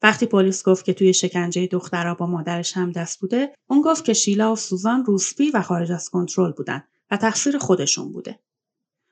وقتی 0.01 0.25
پلیس 0.25 0.63
گفت 0.63 0.85
که 0.85 0.93
توی 0.93 1.13
شکنجه 1.13 1.67
دخترها 1.67 2.13
با 2.13 2.25
مادرش 2.25 2.77
هم 2.77 2.91
دست 2.91 3.19
بوده، 3.19 3.53
اون 3.69 3.81
گفت 3.81 4.05
که 4.05 4.13
شیلا 4.13 4.53
و 4.53 4.55
سوزان 4.55 5.05
روسپی 5.05 5.51
و 5.51 5.61
خارج 5.61 5.91
از 5.91 6.09
کنترل 6.09 6.51
بودن 6.51 6.83
و 7.11 7.17
تقصیر 7.17 7.57
خودشون 7.57 8.11
بوده. 8.11 8.39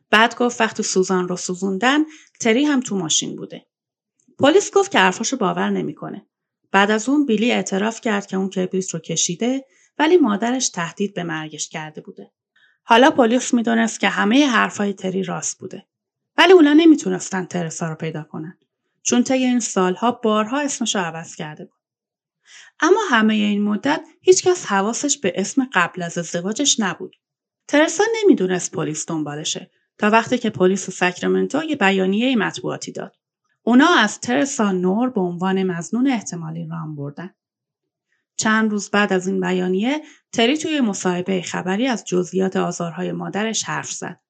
بعد 0.09 0.35
گفت 0.35 0.61
وقتی 0.61 0.83
سوزان 0.83 1.27
رو 1.27 1.35
سوزوندن، 1.35 1.99
تری 2.41 2.65
هم 2.65 2.79
تو 2.79 2.95
ماشین 2.95 3.35
بوده. 3.35 3.65
پلیس 4.39 4.71
گفت 4.71 4.91
که 4.91 4.99
حرفاشو 4.99 5.37
باور 5.37 5.69
نمی‌کنه. 5.69 6.27
بعد 6.75 6.91
از 6.91 7.09
اون 7.09 7.25
بیلی 7.25 7.51
اعتراف 7.51 8.01
کرد 8.01 8.25
که 8.25 8.37
اون 8.37 8.49
کبریت 8.49 8.89
رو 8.89 8.99
کشیده 8.99 9.65
ولی 9.99 10.17
مادرش 10.17 10.69
تهدید 10.69 11.13
به 11.13 11.23
مرگش 11.23 11.69
کرده 11.69 12.01
بوده. 12.01 12.31
حالا 12.83 13.11
پلیس 13.11 13.53
می‌دونست 13.53 13.99
که 13.99 14.09
همه 14.09 14.47
حرفای 14.47 14.93
تری 14.93 15.23
راست 15.23 15.59
بوده. 15.59 15.85
ولی 16.37 16.53
اونا 16.53 16.73
نمی‌تونستن 16.73 17.45
ترسا 17.45 17.89
رو 17.89 17.95
پیدا 17.95 18.23
کنن. 18.23 18.57
چون 19.03 19.23
طی 19.23 19.33
این 19.33 19.59
سالها 19.59 20.11
بارها 20.11 20.59
اسمش 20.59 20.95
رو 20.95 21.01
عوض 21.01 21.35
کرده 21.35 21.65
بود. 21.65 21.79
اما 22.79 22.99
همه 23.09 23.33
این 23.33 23.61
مدت 23.61 24.01
هیچکس 24.21 24.65
حواسش 24.65 25.17
به 25.17 25.33
اسم 25.35 25.69
قبل 25.73 26.01
از 26.01 26.17
ازدواجش 26.17 26.79
نبود. 26.79 27.15
ترسا 27.67 28.03
نمی‌دونست 28.23 28.71
پلیس 28.71 29.05
دنبالشه 29.05 29.71
تا 29.97 30.09
وقتی 30.09 30.37
که 30.37 30.49
پلیس 30.49 30.89
ساکرامنتو 30.89 31.63
یه 31.63 31.75
بیانیه 31.75 32.35
مطبوعاتی 32.35 32.91
داد. 32.91 33.15
اونا 33.67 33.87
از 33.97 34.19
ترسا 34.19 34.71
نور 34.71 35.09
به 35.09 35.21
عنوان 35.21 35.63
مزنون 35.63 36.07
احتمالی 36.07 36.67
رام 36.67 36.95
بردن. 36.95 37.33
چند 38.37 38.71
روز 38.71 38.89
بعد 38.89 39.13
از 39.13 39.27
این 39.27 39.39
بیانیه 39.39 40.01
تری 40.31 40.57
توی 40.57 40.81
مصاحبه 40.81 41.41
خبری 41.41 41.87
از 41.87 42.05
جزئیات 42.05 42.55
آزارهای 42.55 43.11
مادرش 43.11 43.63
حرف 43.63 43.91
زد. 43.91 44.21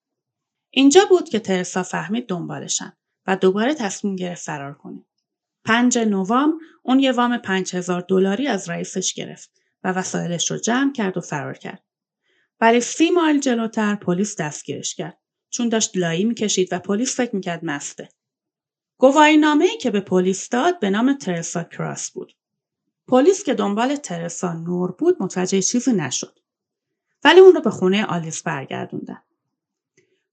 اینجا 0.70 1.02
بود 1.10 1.30
که 1.30 1.40
ترسا 1.40 1.84
فهمید 1.84 2.28
دنبالشن 2.28 2.94
و 3.28 3.36
دوباره 3.36 3.74
تصمیم 3.74 4.16
گرفت 4.16 4.46
فرار 4.46 4.74
کنه. 4.74 5.06
پنج 5.66 5.98
نوامبر 5.98 6.58
اون 6.84 7.00
یه 7.00 7.12
وام 7.12 7.38
پنج 7.38 7.76
هزار 7.76 8.06
دلاری 8.10 8.48
از 8.48 8.70
رئیسش 8.70 9.14
گرفت 9.14 9.52
و 9.84 9.92
وسایلش 9.92 10.52
رو 10.52 10.58
جمع 10.58 10.94
کرد 10.94 11.18
و 11.18 11.22
فرار 11.22 11.54
کرد. 11.54 11.84
ولی 12.62 12.82
سی 12.82 13.10
مایل 13.10 13.40
جلوتر 13.40 13.96
پلیس 13.96 14.36
دستگیرش 14.36 14.96
کرد 14.96 15.18
چون 15.50 15.70
داشت 15.70 15.98
لایی 15.98 16.26
می‌کشید 16.26 16.70
و 16.72 16.80
پلیس 16.80 17.18
فکر 17.18 17.36
می‌کرد 17.36 17.66
مسته. 17.66 18.10
گواهی 18.98 19.38
نامه 19.38 19.78
که 19.78 19.92
به 19.92 20.00
پلیس 20.00 20.50
داد 20.50 20.80
به 20.80 20.90
نام 20.90 21.14
ترسا 21.14 21.64
کراس 21.64 22.12
بود. 22.12 22.36
پلیس 23.08 23.44
که 23.44 23.54
دنبال 23.54 23.96
ترسا 23.96 24.54
نور 24.54 24.92
بود 24.92 25.18
متوجه 25.20 25.62
چیزی 25.62 25.94
نشد. 25.94 26.40
ولی 27.24 27.40
اون 27.40 27.54
رو 27.54 27.62
به 27.62 27.70
خونه 27.70 28.06
آلیس 28.06 28.44
برگردوندن. 28.44 29.22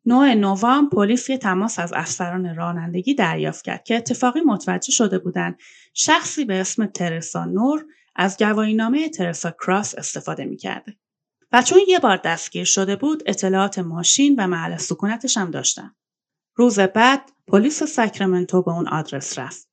9 0.07 0.35
نوامبر 0.35 0.97
پلیس 0.97 1.31
یه 1.31 1.39
تماس 1.39 1.79
از 1.79 1.93
افسران 1.93 2.57
رانندگی 2.57 3.15
دریافت 3.15 3.65
کرد 3.65 3.85
که 3.85 3.97
اتفاقی 3.97 4.41
متوجه 4.41 4.93
شده 4.93 5.19
بودند 5.19 5.59
شخصی 5.95 6.45
به 6.45 6.61
اسم 6.61 6.87
ترسا 6.87 7.45
نور 7.45 7.87
از 8.17 8.37
گواهینامه 8.39 9.09
ترسا 9.09 9.51
کراس 9.51 9.95
استفاده 9.95 10.45
می‌کرده. 10.45 10.97
و 11.53 11.63
چون 11.63 11.81
یه 11.89 11.99
بار 11.99 12.17
دستگیر 12.17 12.65
شده 12.65 12.97
بود 12.97 13.23
اطلاعات 13.27 13.79
ماشین 13.79 14.37
و 14.39 14.47
محل 14.47 14.77
سکونتش 14.77 15.37
هم 15.37 15.51
داشتن. 15.51 15.95
روز 16.55 16.81
بعد 16.81 17.31
پلیس 17.47 17.83
ساکرامنتو 17.83 18.63
به 18.63 18.71
اون 18.71 18.89
آدرس 18.89 19.39
رفت. 19.39 19.69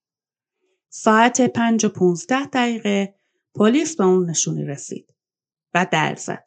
ساعت 0.89 1.41
پنج 1.41 1.85
و 1.85 1.89
پونزده 1.89 2.45
دقیقه 2.45 3.15
پلیس 3.55 3.95
به 3.95 4.03
اون 4.03 4.29
نشونی 4.29 4.65
رسید 4.65 5.13
و 5.73 5.87
در 5.91 6.15
زد. 6.15 6.45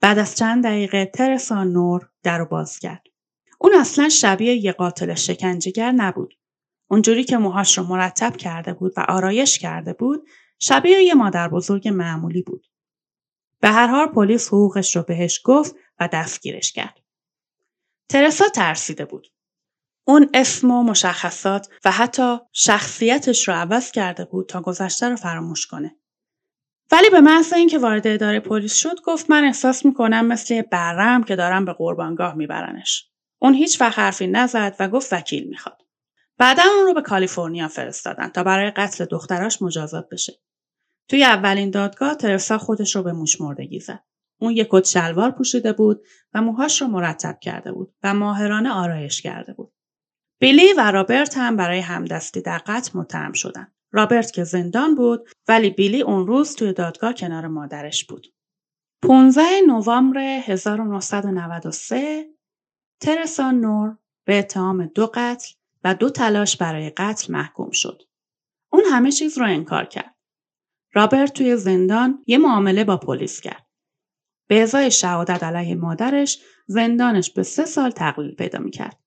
بعد 0.00 0.18
از 0.18 0.36
چند 0.36 0.64
دقیقه 0.64 1.06
ترسا 1.06 1.64
نور 1.64 2.10
در 2.22 2.44
باز 2.44 2.78
کرد. 2.78 3.02
اون 3.58 3.72
اصلا 3.80 4.08
شبیه 4.08 4.54
یه 4.54 4.72
قاتل 4.72 5.14
شکنجهگر 5.14 5.92
نبود. 5.92 6.34
اونجوری 6.90 7.24
که 7.24 7.36
موهاش 7.36 7.78
رو 7.78 7.84
مرتب 7.84 8.36
کرده 8.36 8.74
بود 8.74 8.92
و 8.96 9.00
آرایش 9.08 9.58
کرده 9.58 9.92
بود 9.92 10.28
شبیه 10.58 11.02
یه 11.02 11.14
مادر 11.14 11.48
بزرگ 11.48 11.88
معمولی 11.88 12.42
بود. 12.42 12.66
به 13.60 13.68
هر 13.68 13.86
حال 13.86 14.06
پلیس 14.06 14.48
حقوقش 14.48 14.96
رو 14.96 15.02
بهش 15.02 15.40
گفت 15.44 15.74
و 16.00 16.08
دستگیرش 16.12 16.72
کرد. 16.72 17.00
ترسا 18.08 18.48
ترسیده 18.48 19.04
بود. 19.04 19.26
اون 20.08 20.30
اسم 20.34 20.70
و 20.70 20.82
مشخصات 20.82 21.68
و 21.84 21.90
حتی 21.90 22.38
شخصیتش 22.52 23.48
رو 23.48 23.54
عوض 23.54 23.90
کرده 23.90 24.24
بود 24.24 24.48
تا 24.48 24.60
گذشته 24.60 25.08
رو 25.08 25.16
فراموش 25.16 25.66
کنه. 25.66 25.96
ولی 26.92 27.10
به 27.10 27.20
محض 27.20 27.52
اینکه 27.52 27.78
وارد 27.78 28.06
اداره 28.06 28.40
پلیس 28.40 28.74
شد 28.74 29.00
گفت 29.04 29.30
من 29.30 29.44
احساس 29.44 29.84
می‌کنم 29.84 30.26
مثل 30.26 30.62
برم 30.62 31.24
که 31.24 31.36
دارم 31.36 31.64
به 31.64 31.72
قربانگاه 31.72 32.34
میبرنش. 32.34 33.10
اون 33.38 33.54
هیچ 33.54 33.80
وقت 33.80 33.98
حرفی 33.98 34.26
نزد 34.26 34.76
و 34.80 34.88
گفت 34.88 35.12
وکیل 35.12 35.48
می‌خواد. 35.48 35.82
بعدا 36.38 36.62
اون 36.76 36.86
رو 36.86 36.94
به 36.94 37.02
کالیفرنیا 37.02 37.68
فرستادن 37.68 38.28
تا 38.28 38.42
برای 38.42 38.70
قتل 38.70 39.04
دختراش 39.04 39.62
مجازات 39.62 40.08
بشه. 40.08 40.32
توی 41.08 41.24
اولین 41.24 41.70
دادگاه 41.70 42.14
ترسا 42.14 42.58
خودش 42.58 42.96
رو 42.96 43.02
به 43.02 43.12
موش 43.12 43.40
مردگی 43.40 43.80
زد. 43.80 44.04
اون 44.40 44.52
یک 44.52 44.68
کت 44.70 44.86
شلوار 44.86 45.30
پوشیده 45.30 45.72
بود 45.72 46.02
و 46.34 46.42
موهاش 46.42 46.82
رو 46.82 46.88
مرتب 46.88 47.38
کرده 47.40 47.72
بود 47.72 47.94
و 48.02 48.14
ماهرانه 48.14 48.70
آرایش 48.72 49.22
کرده 49.22 49.52
بود. 49.52 49.72
بیلی 50.40 50.72
و 50.72 50.90
رابرت 50.90 51.38
هم 51.38 51.56
برای 51.56 51.80
همدستی 51.80 52.40
در 52.40 52.58
قتل 52.58 52.98
متهم 52.98 53.32
شدند. 53.32 53.72
رابرت 53.92 54.30
که 54.30 54.44
زندان 54.44 54.94
بود 54.94 55.28
ولی 55.48 55.70
بیلی 55.70 56.02
اون 56.02 56.26
روز 56.26 56.54
توی 56.54 56.72
دادگاه 56.72 57.12
کنار 57.12 57.46
مادرش 57.46 58.04
بود. 58.04 58.26
15 59.02 59.42
نوامبر 59.66 60.18
1993 60.18 62.26
ترسا 63.00 63.50
نور 63.50 63.96
به 64.24 64.38
اتهام 64.38 64.86
دو 64.86 65.10
قتل 65.14 65.48
و 65.84 65.94
دو 65.94 66.10
تلاش 66.10 66.56
برای 66.56 66.90
قتل 66.90 67.32
محکوم 67.32 67.70
شد. 67.70 68.02
اون 68.72 68.82
همه 68.92 69.12
چیز 69.12 69.38
رو 69.38 69.46
انکار 69.46 69.84
کرد. 69.84 70.14
رابرت 70.94 71.32
توی 71.32 71.56
زندان 71.56 72.24
یه 72.26 72.38
معامله 72.38 72.84
با 72.84 72.96
پلیس 72.96 73.40
کرد. 73.40 73.66
به 74.46 74.62
ازای 74.62 74.90
شهادت 74.90 75.42
علیه 75.42 75.74
مادرش 75.74 76.42
زندانش 76.66 77.30
به 77.30 77.42
سه 77.42 77.64
سال 77.64 77.90
تقلیل 77.90 78.34
پیدا 78.34 78.58
می‌کرد. 78.58 79.00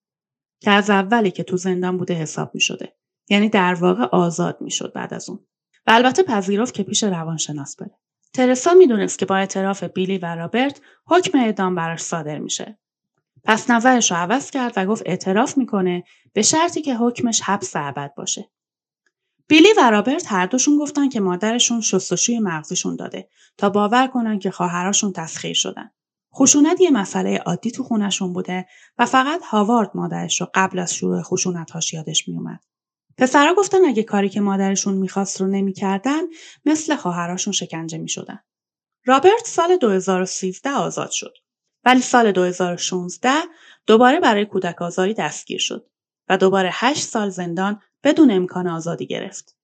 که 0.62 0.72
از 0.72 0.90
اولی 0.90 1.32
که 1.32 1.44
تو 1.44 1.58
زندان 1.58 1.98
بوده 1.98 2.14
حساب 2.14 2.52
می 2.54 2.62
شده. 2.62 2.96
یعنی 3.30 3.50
در 3.50 3.74
واقع 3.74 4.04
آزاد 4.04 4.58
می 4.62 4.72
شد 4.72 4.94
بعد 4.94 5.14
از 5.14 5.30
اون. 5.30 5.40
و 5.88 5.92
البته 5.92 6.24
پذیرفت 6.24 6.74
که 6.74 6.84
پیش 6.84 7.04
روانشناس 7.04 7.76
بره. 7.76 7.98
ترسا 8.34 8.74
می‌دونست 8.74 9.20
که 9.20 9.26
با 9.26 9.38
اعتراف 9.38 9.84
بیلی 9.84 10.18
و 10.18 10.36
رابرت 10.36 10.82
حکم 11.06 11.40
اعدام 11.40 11.76
براش 11.76 12.00
صادر 12.00 12.40
میشه. 12.40 12.80
پس 13.44 13.70
نظرش 13.70 14.12
رو 14.12 14.18
عوض 14.18 14.52
کرد 14.52 14.74
و 14.76 14.86
گفت 14.86 15.04
اعتراف 15.06 15.58
می‌کنه 15.58 16.04
به 16.34 16.42
شرطی 16.42 16.82
که 16.82 16.96
حکمش 16.96 17.42
حبس 17.42 17.72
ابد 17.76 18.14
باشه. 18.16 18.50
بیلی 19.48 19.68
و 19.78 19.90
رابرت 19.90 20.32
هر 20.32 20.46
دوشون 20.46 20.78
گفتن 20.78 21.10
که 21.10 21.20
مادرشون 21.20 21.82
شستشوی 21.82 22.40
مغزشون 22.40 22.96
داده 22.96 23.30
تا 23.58 23.70
باور 23.70 24.08
کنن 24.08 24.40
که 24.40 24.52
خواهراشون 24.52 25.14
تسخیر 25.14 25.54
شدن. 25.54 25.92
خشونت 26.36 26.82
یه 26.82 26.92
مسئله 26.92 27.38
عادی 27.38 27.72
تو 27.72 27.84
خونشون 27.84 28.34
بوده 28.34 28.66
و 28.98 29.06
فقط 29.06 29.42
هاوارد 29.44 29.92
مادرش 29.96 30.42
رو 30.42 30.48
قبل 30.54 30.80
از 30.80 30.96
شروع 30.96 31.22
خشونتهاش 31.22 31.94
یادش 31.94 32.28
میومد. 32.28 32.64
پسرا 33.18 33.54
گفتن 33.58 33.86
اگه 33.86 34.04
کاری 34.04 34.30
که 34.30 34.42
مادرشون 34.42 34.94
می‌خواست 34.94 35.42
رو 35.42 35.48
نمی‌کردن 35.48 36.22
مثل 36.66 36.96
خواهراشون 36.96 37.54
شکنجه 37.54 37.98
می‌شدن. 37.98 38.40
رابرت 39.06 39.46
سال 39.46 39.78
2013 39.78 40.70
آزاد 40.70 41.12
شد. 41.12 41.34
ولی 41.86 42.02
سال 42.02 42.32
2016 42.32 43.32
دوباره 43.88 44.20
برای 44.20 44.46
کودک 44.46 44.82
آزاری 44.82 45.14
دستگیر 45.14 45.60
شد 45.60 45.90
و 46.30 46.38
دوباره 46.38 46.70
8 46.74 47.02
سال 47.02 47.30
زندان 47.30 47.82
بدون 48.04 48.32
امکان 48.32 48.68
آزادی 48.68 49.08
گرفت. 49.08 49.58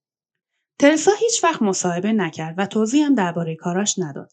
ترسا 0.80 1.11
هیچ 1.20 1.43
وقت 1.43 1.61
مصاحبه 1.61 2.11
نکرد 2.11 2.55
و 2.57 2.65
توضیح 2.65 3.05
هم 3.05 3.15
درباره 3.15 3.55
کاراش 3.55 3.99
نداد. 3.99 4.32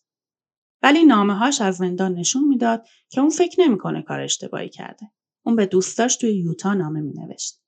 ولی 0.84 1.04
نامه 1.04 1.34
هاش 1.34 1.60
از 1.60 1.76
زندان 1.76 2.14
نشون 2.14 2.48
می‌داد 2.48 2.86
که 3.08 3.20
اون 3.20 3.30
فکر 3.30 3.60
نمی‌کنه 3.60 4.02
کار 4.02 4.20
اشتباهی 4.20 4.68
کرده. 4.68 5.10
اون 5.46 5.56
به 5.56 5.66
دوستاش 5.66 6.16
توی 6.16 6.32
یوتا 6.32 6.74
نامه 6.74 7.00
می 7.00 7.12
نوشت. 7.12 7.60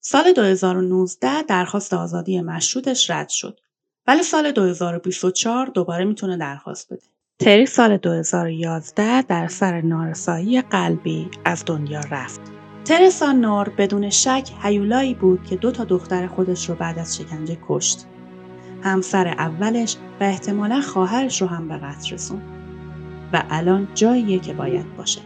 سال 0.00 0.32
2019 0.32 1.42
درخواست 1.42 1.94
آزادی 1.94 2.40
مشروطش 2.40 3.10
رد 3.10 3.28
شد. 3.28 3.60
ولی 4.06 4.22
سال 4.22 4.52
2024 4.52 5.66
دوباره 5.66 6.04
می‌تونه 6.04 6.36
درخواست 6.36 6.92
بده. 6.92 7.02
تری 7.38 7.66
سال 7.66 7.96
2011 7.96 9.22
در 9.22 9.48
سر 9.48 9.80
نارسایی 9.80 10.62
قلبی 10.62 11.30
از 11.44 11.64
دنیا 11.66 12.00
رفت. 12.10 12.40
ترسا 12.84 13.32
نور 13.32 13.68
بدون 13.68 14.10
شک 14.10 14.50
هیولایی 14.62 15.14
بود 15.14 15.44
که 15.44 15.56
دو 15.56 15.70
تا 15.70 15.84
دختر 15.84 16.26
خودش 16.26 16.68
رو 16.68 16.74
بعد 16.74 16.98
از 16.98 17.16
شکنجه 17.16 17.58
کشت. 17.68 18.06
همسر 18.82 19.28
اولش 19.28 19.96
و 20.20 20.24
احتمالا 20.24 20.80
خواهرش 20.80 21.42
رو 21.42 21.48
هم 21.48 21.68
به 21.68 21.78
قتل 21.78 22.14
رسوند. 22.14 22.57
و 23.32 23.42
الان 23.50 23.88
جاییه 23.94 24.38
که 24.38 24.54
باید 24.54 24.96
باشه. 24.96 25.20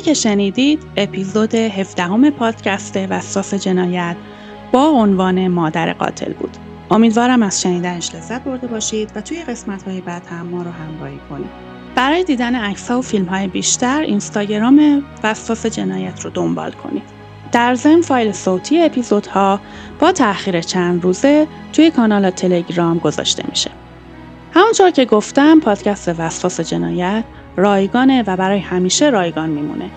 چیزی 0.00 0.10
که 0.10 0.20
شنیدید 0.20 0.82
اپیزود 0.96 1.54
17 1.54 2.30
پادکست 2.30 2.96
وسواس 2.96 3.54
جنایت 3.54 4.16
با 4.72 4.86
عنوان 4.86 5.48
مادر 5.48 5.92
قاتل 5.92 6.32
بود. 6.32 6.56
امیدوارم 6.90 7.42
از 7.42 7.60
شنیدنش 7.60 8.14
لذت 8.14 8.44
برده 8.44 8.66
باشید 8.66 9.12
و 9.14 9.20
توی 9.20 9.42
قسمت 9.42 9.82
های 9.82 10.00
بعد 10.00 10.26
هم 10.26 10.46
ما 10.46 10.62
رو 10.62 10.70
همراهی 10.70 11.20
کنید. 11.30 11.50
برای 11.94 12.24
دیدن 12.24 12.54
عکس 12.54 12.90
و 12.90 13.02
فیلم 13.02 13.24
های 13.24 13.48
بیشتر 13.48 14.00
اینستاگرام 14.00 15.02
وسواس 15.22 15.66
جنایت 15.66 16.20
رو 16.20 16.30
دنبال 16.30 16.72
کنید. 16.72 17.02
در 17.52 17.74
ضمن 17.74 18.00
فایل 18.00 18.32
صوتی 18.32 18.82
اپیزودها 18.82 19.60
با 19.98 20.12
تأخیر 20.12 20.60
چند 20.60 21.02
روزه 21.02 21.46
توی 21.72 21.90
کانال 21.90 22.30
تلگرام 22.30 22.98
گذاشته 22.98 23.42
میشه. 23.48 23.70
همونطور 24.54 24.90
که 24.90 25.04
گفتم 25.04 25.60
پادکست 25.60 26.08
وسواس 26.18 26.60
جنایت 26.60 27.24
رایگانه 27.56 28.24
و 28.26 28.36
برای 28.36 28.58
همیشه 28.58 29.10
رایگان 29.10 29.50
میمونه. 29.50 29.90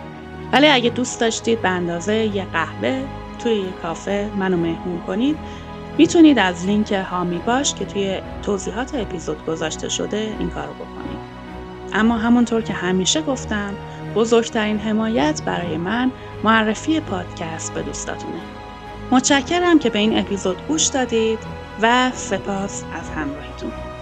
ولی 0.54 0.68
اگه 0.68 0.90
دوست 0.90 1.20
داشتید 1.22 1.62
به 1.62 1.70
اندازه 1.70 2.16
یه 2.16 2.46
قهوه 2.54 3.04
توی 3.40 3.56
یه 3.56 3.72
کافه 3.82 4.30
منو 4.36 4.58
مهمون 4.58 5.02
کنید 5.08 5.38
می‌تونید 5.98 6.40
از 6.40 6.66
لینک 6.66 6.92
هامی 6.92 7.38
باش 7.38 7.74
که 7.74 7.86
توی 7.86 8.20
توضیحات 8.42 8.96
اپیزود 8.96 9.46
گذاشته 9.46 9.90
شده 9.90 10.36
این 10.40 10.50
کارو 10.50 10.74
بکنید. 10.74 11.20
اما 11.94 12.18
همونطور 12.18 12.62
که 12.62 12.74
همیشه 12.74 13.22
گفتم 13.22 13.74
بزرگترین 14.16 14.80
حمایت 14.80 15.42
برای 15.46 15.78
من 15.78 16.12
معرفی 16.44 17.00
پادکست 17.00 17.74
به 17.74 17.82
دوستاتونه. 17.82 18.42
متشکرم 19.12 19.80
که 19.80 19.90
به 19.90 20.00
این 20.00 20.20
اپیزود 20.20 20.68
گوش 20.68 20.86
دادید 20.86 21.40
و 21.82 22.12
سپاس 22.14 22.84
از 22.94 23.10
همراهیتون. 23.10 23.93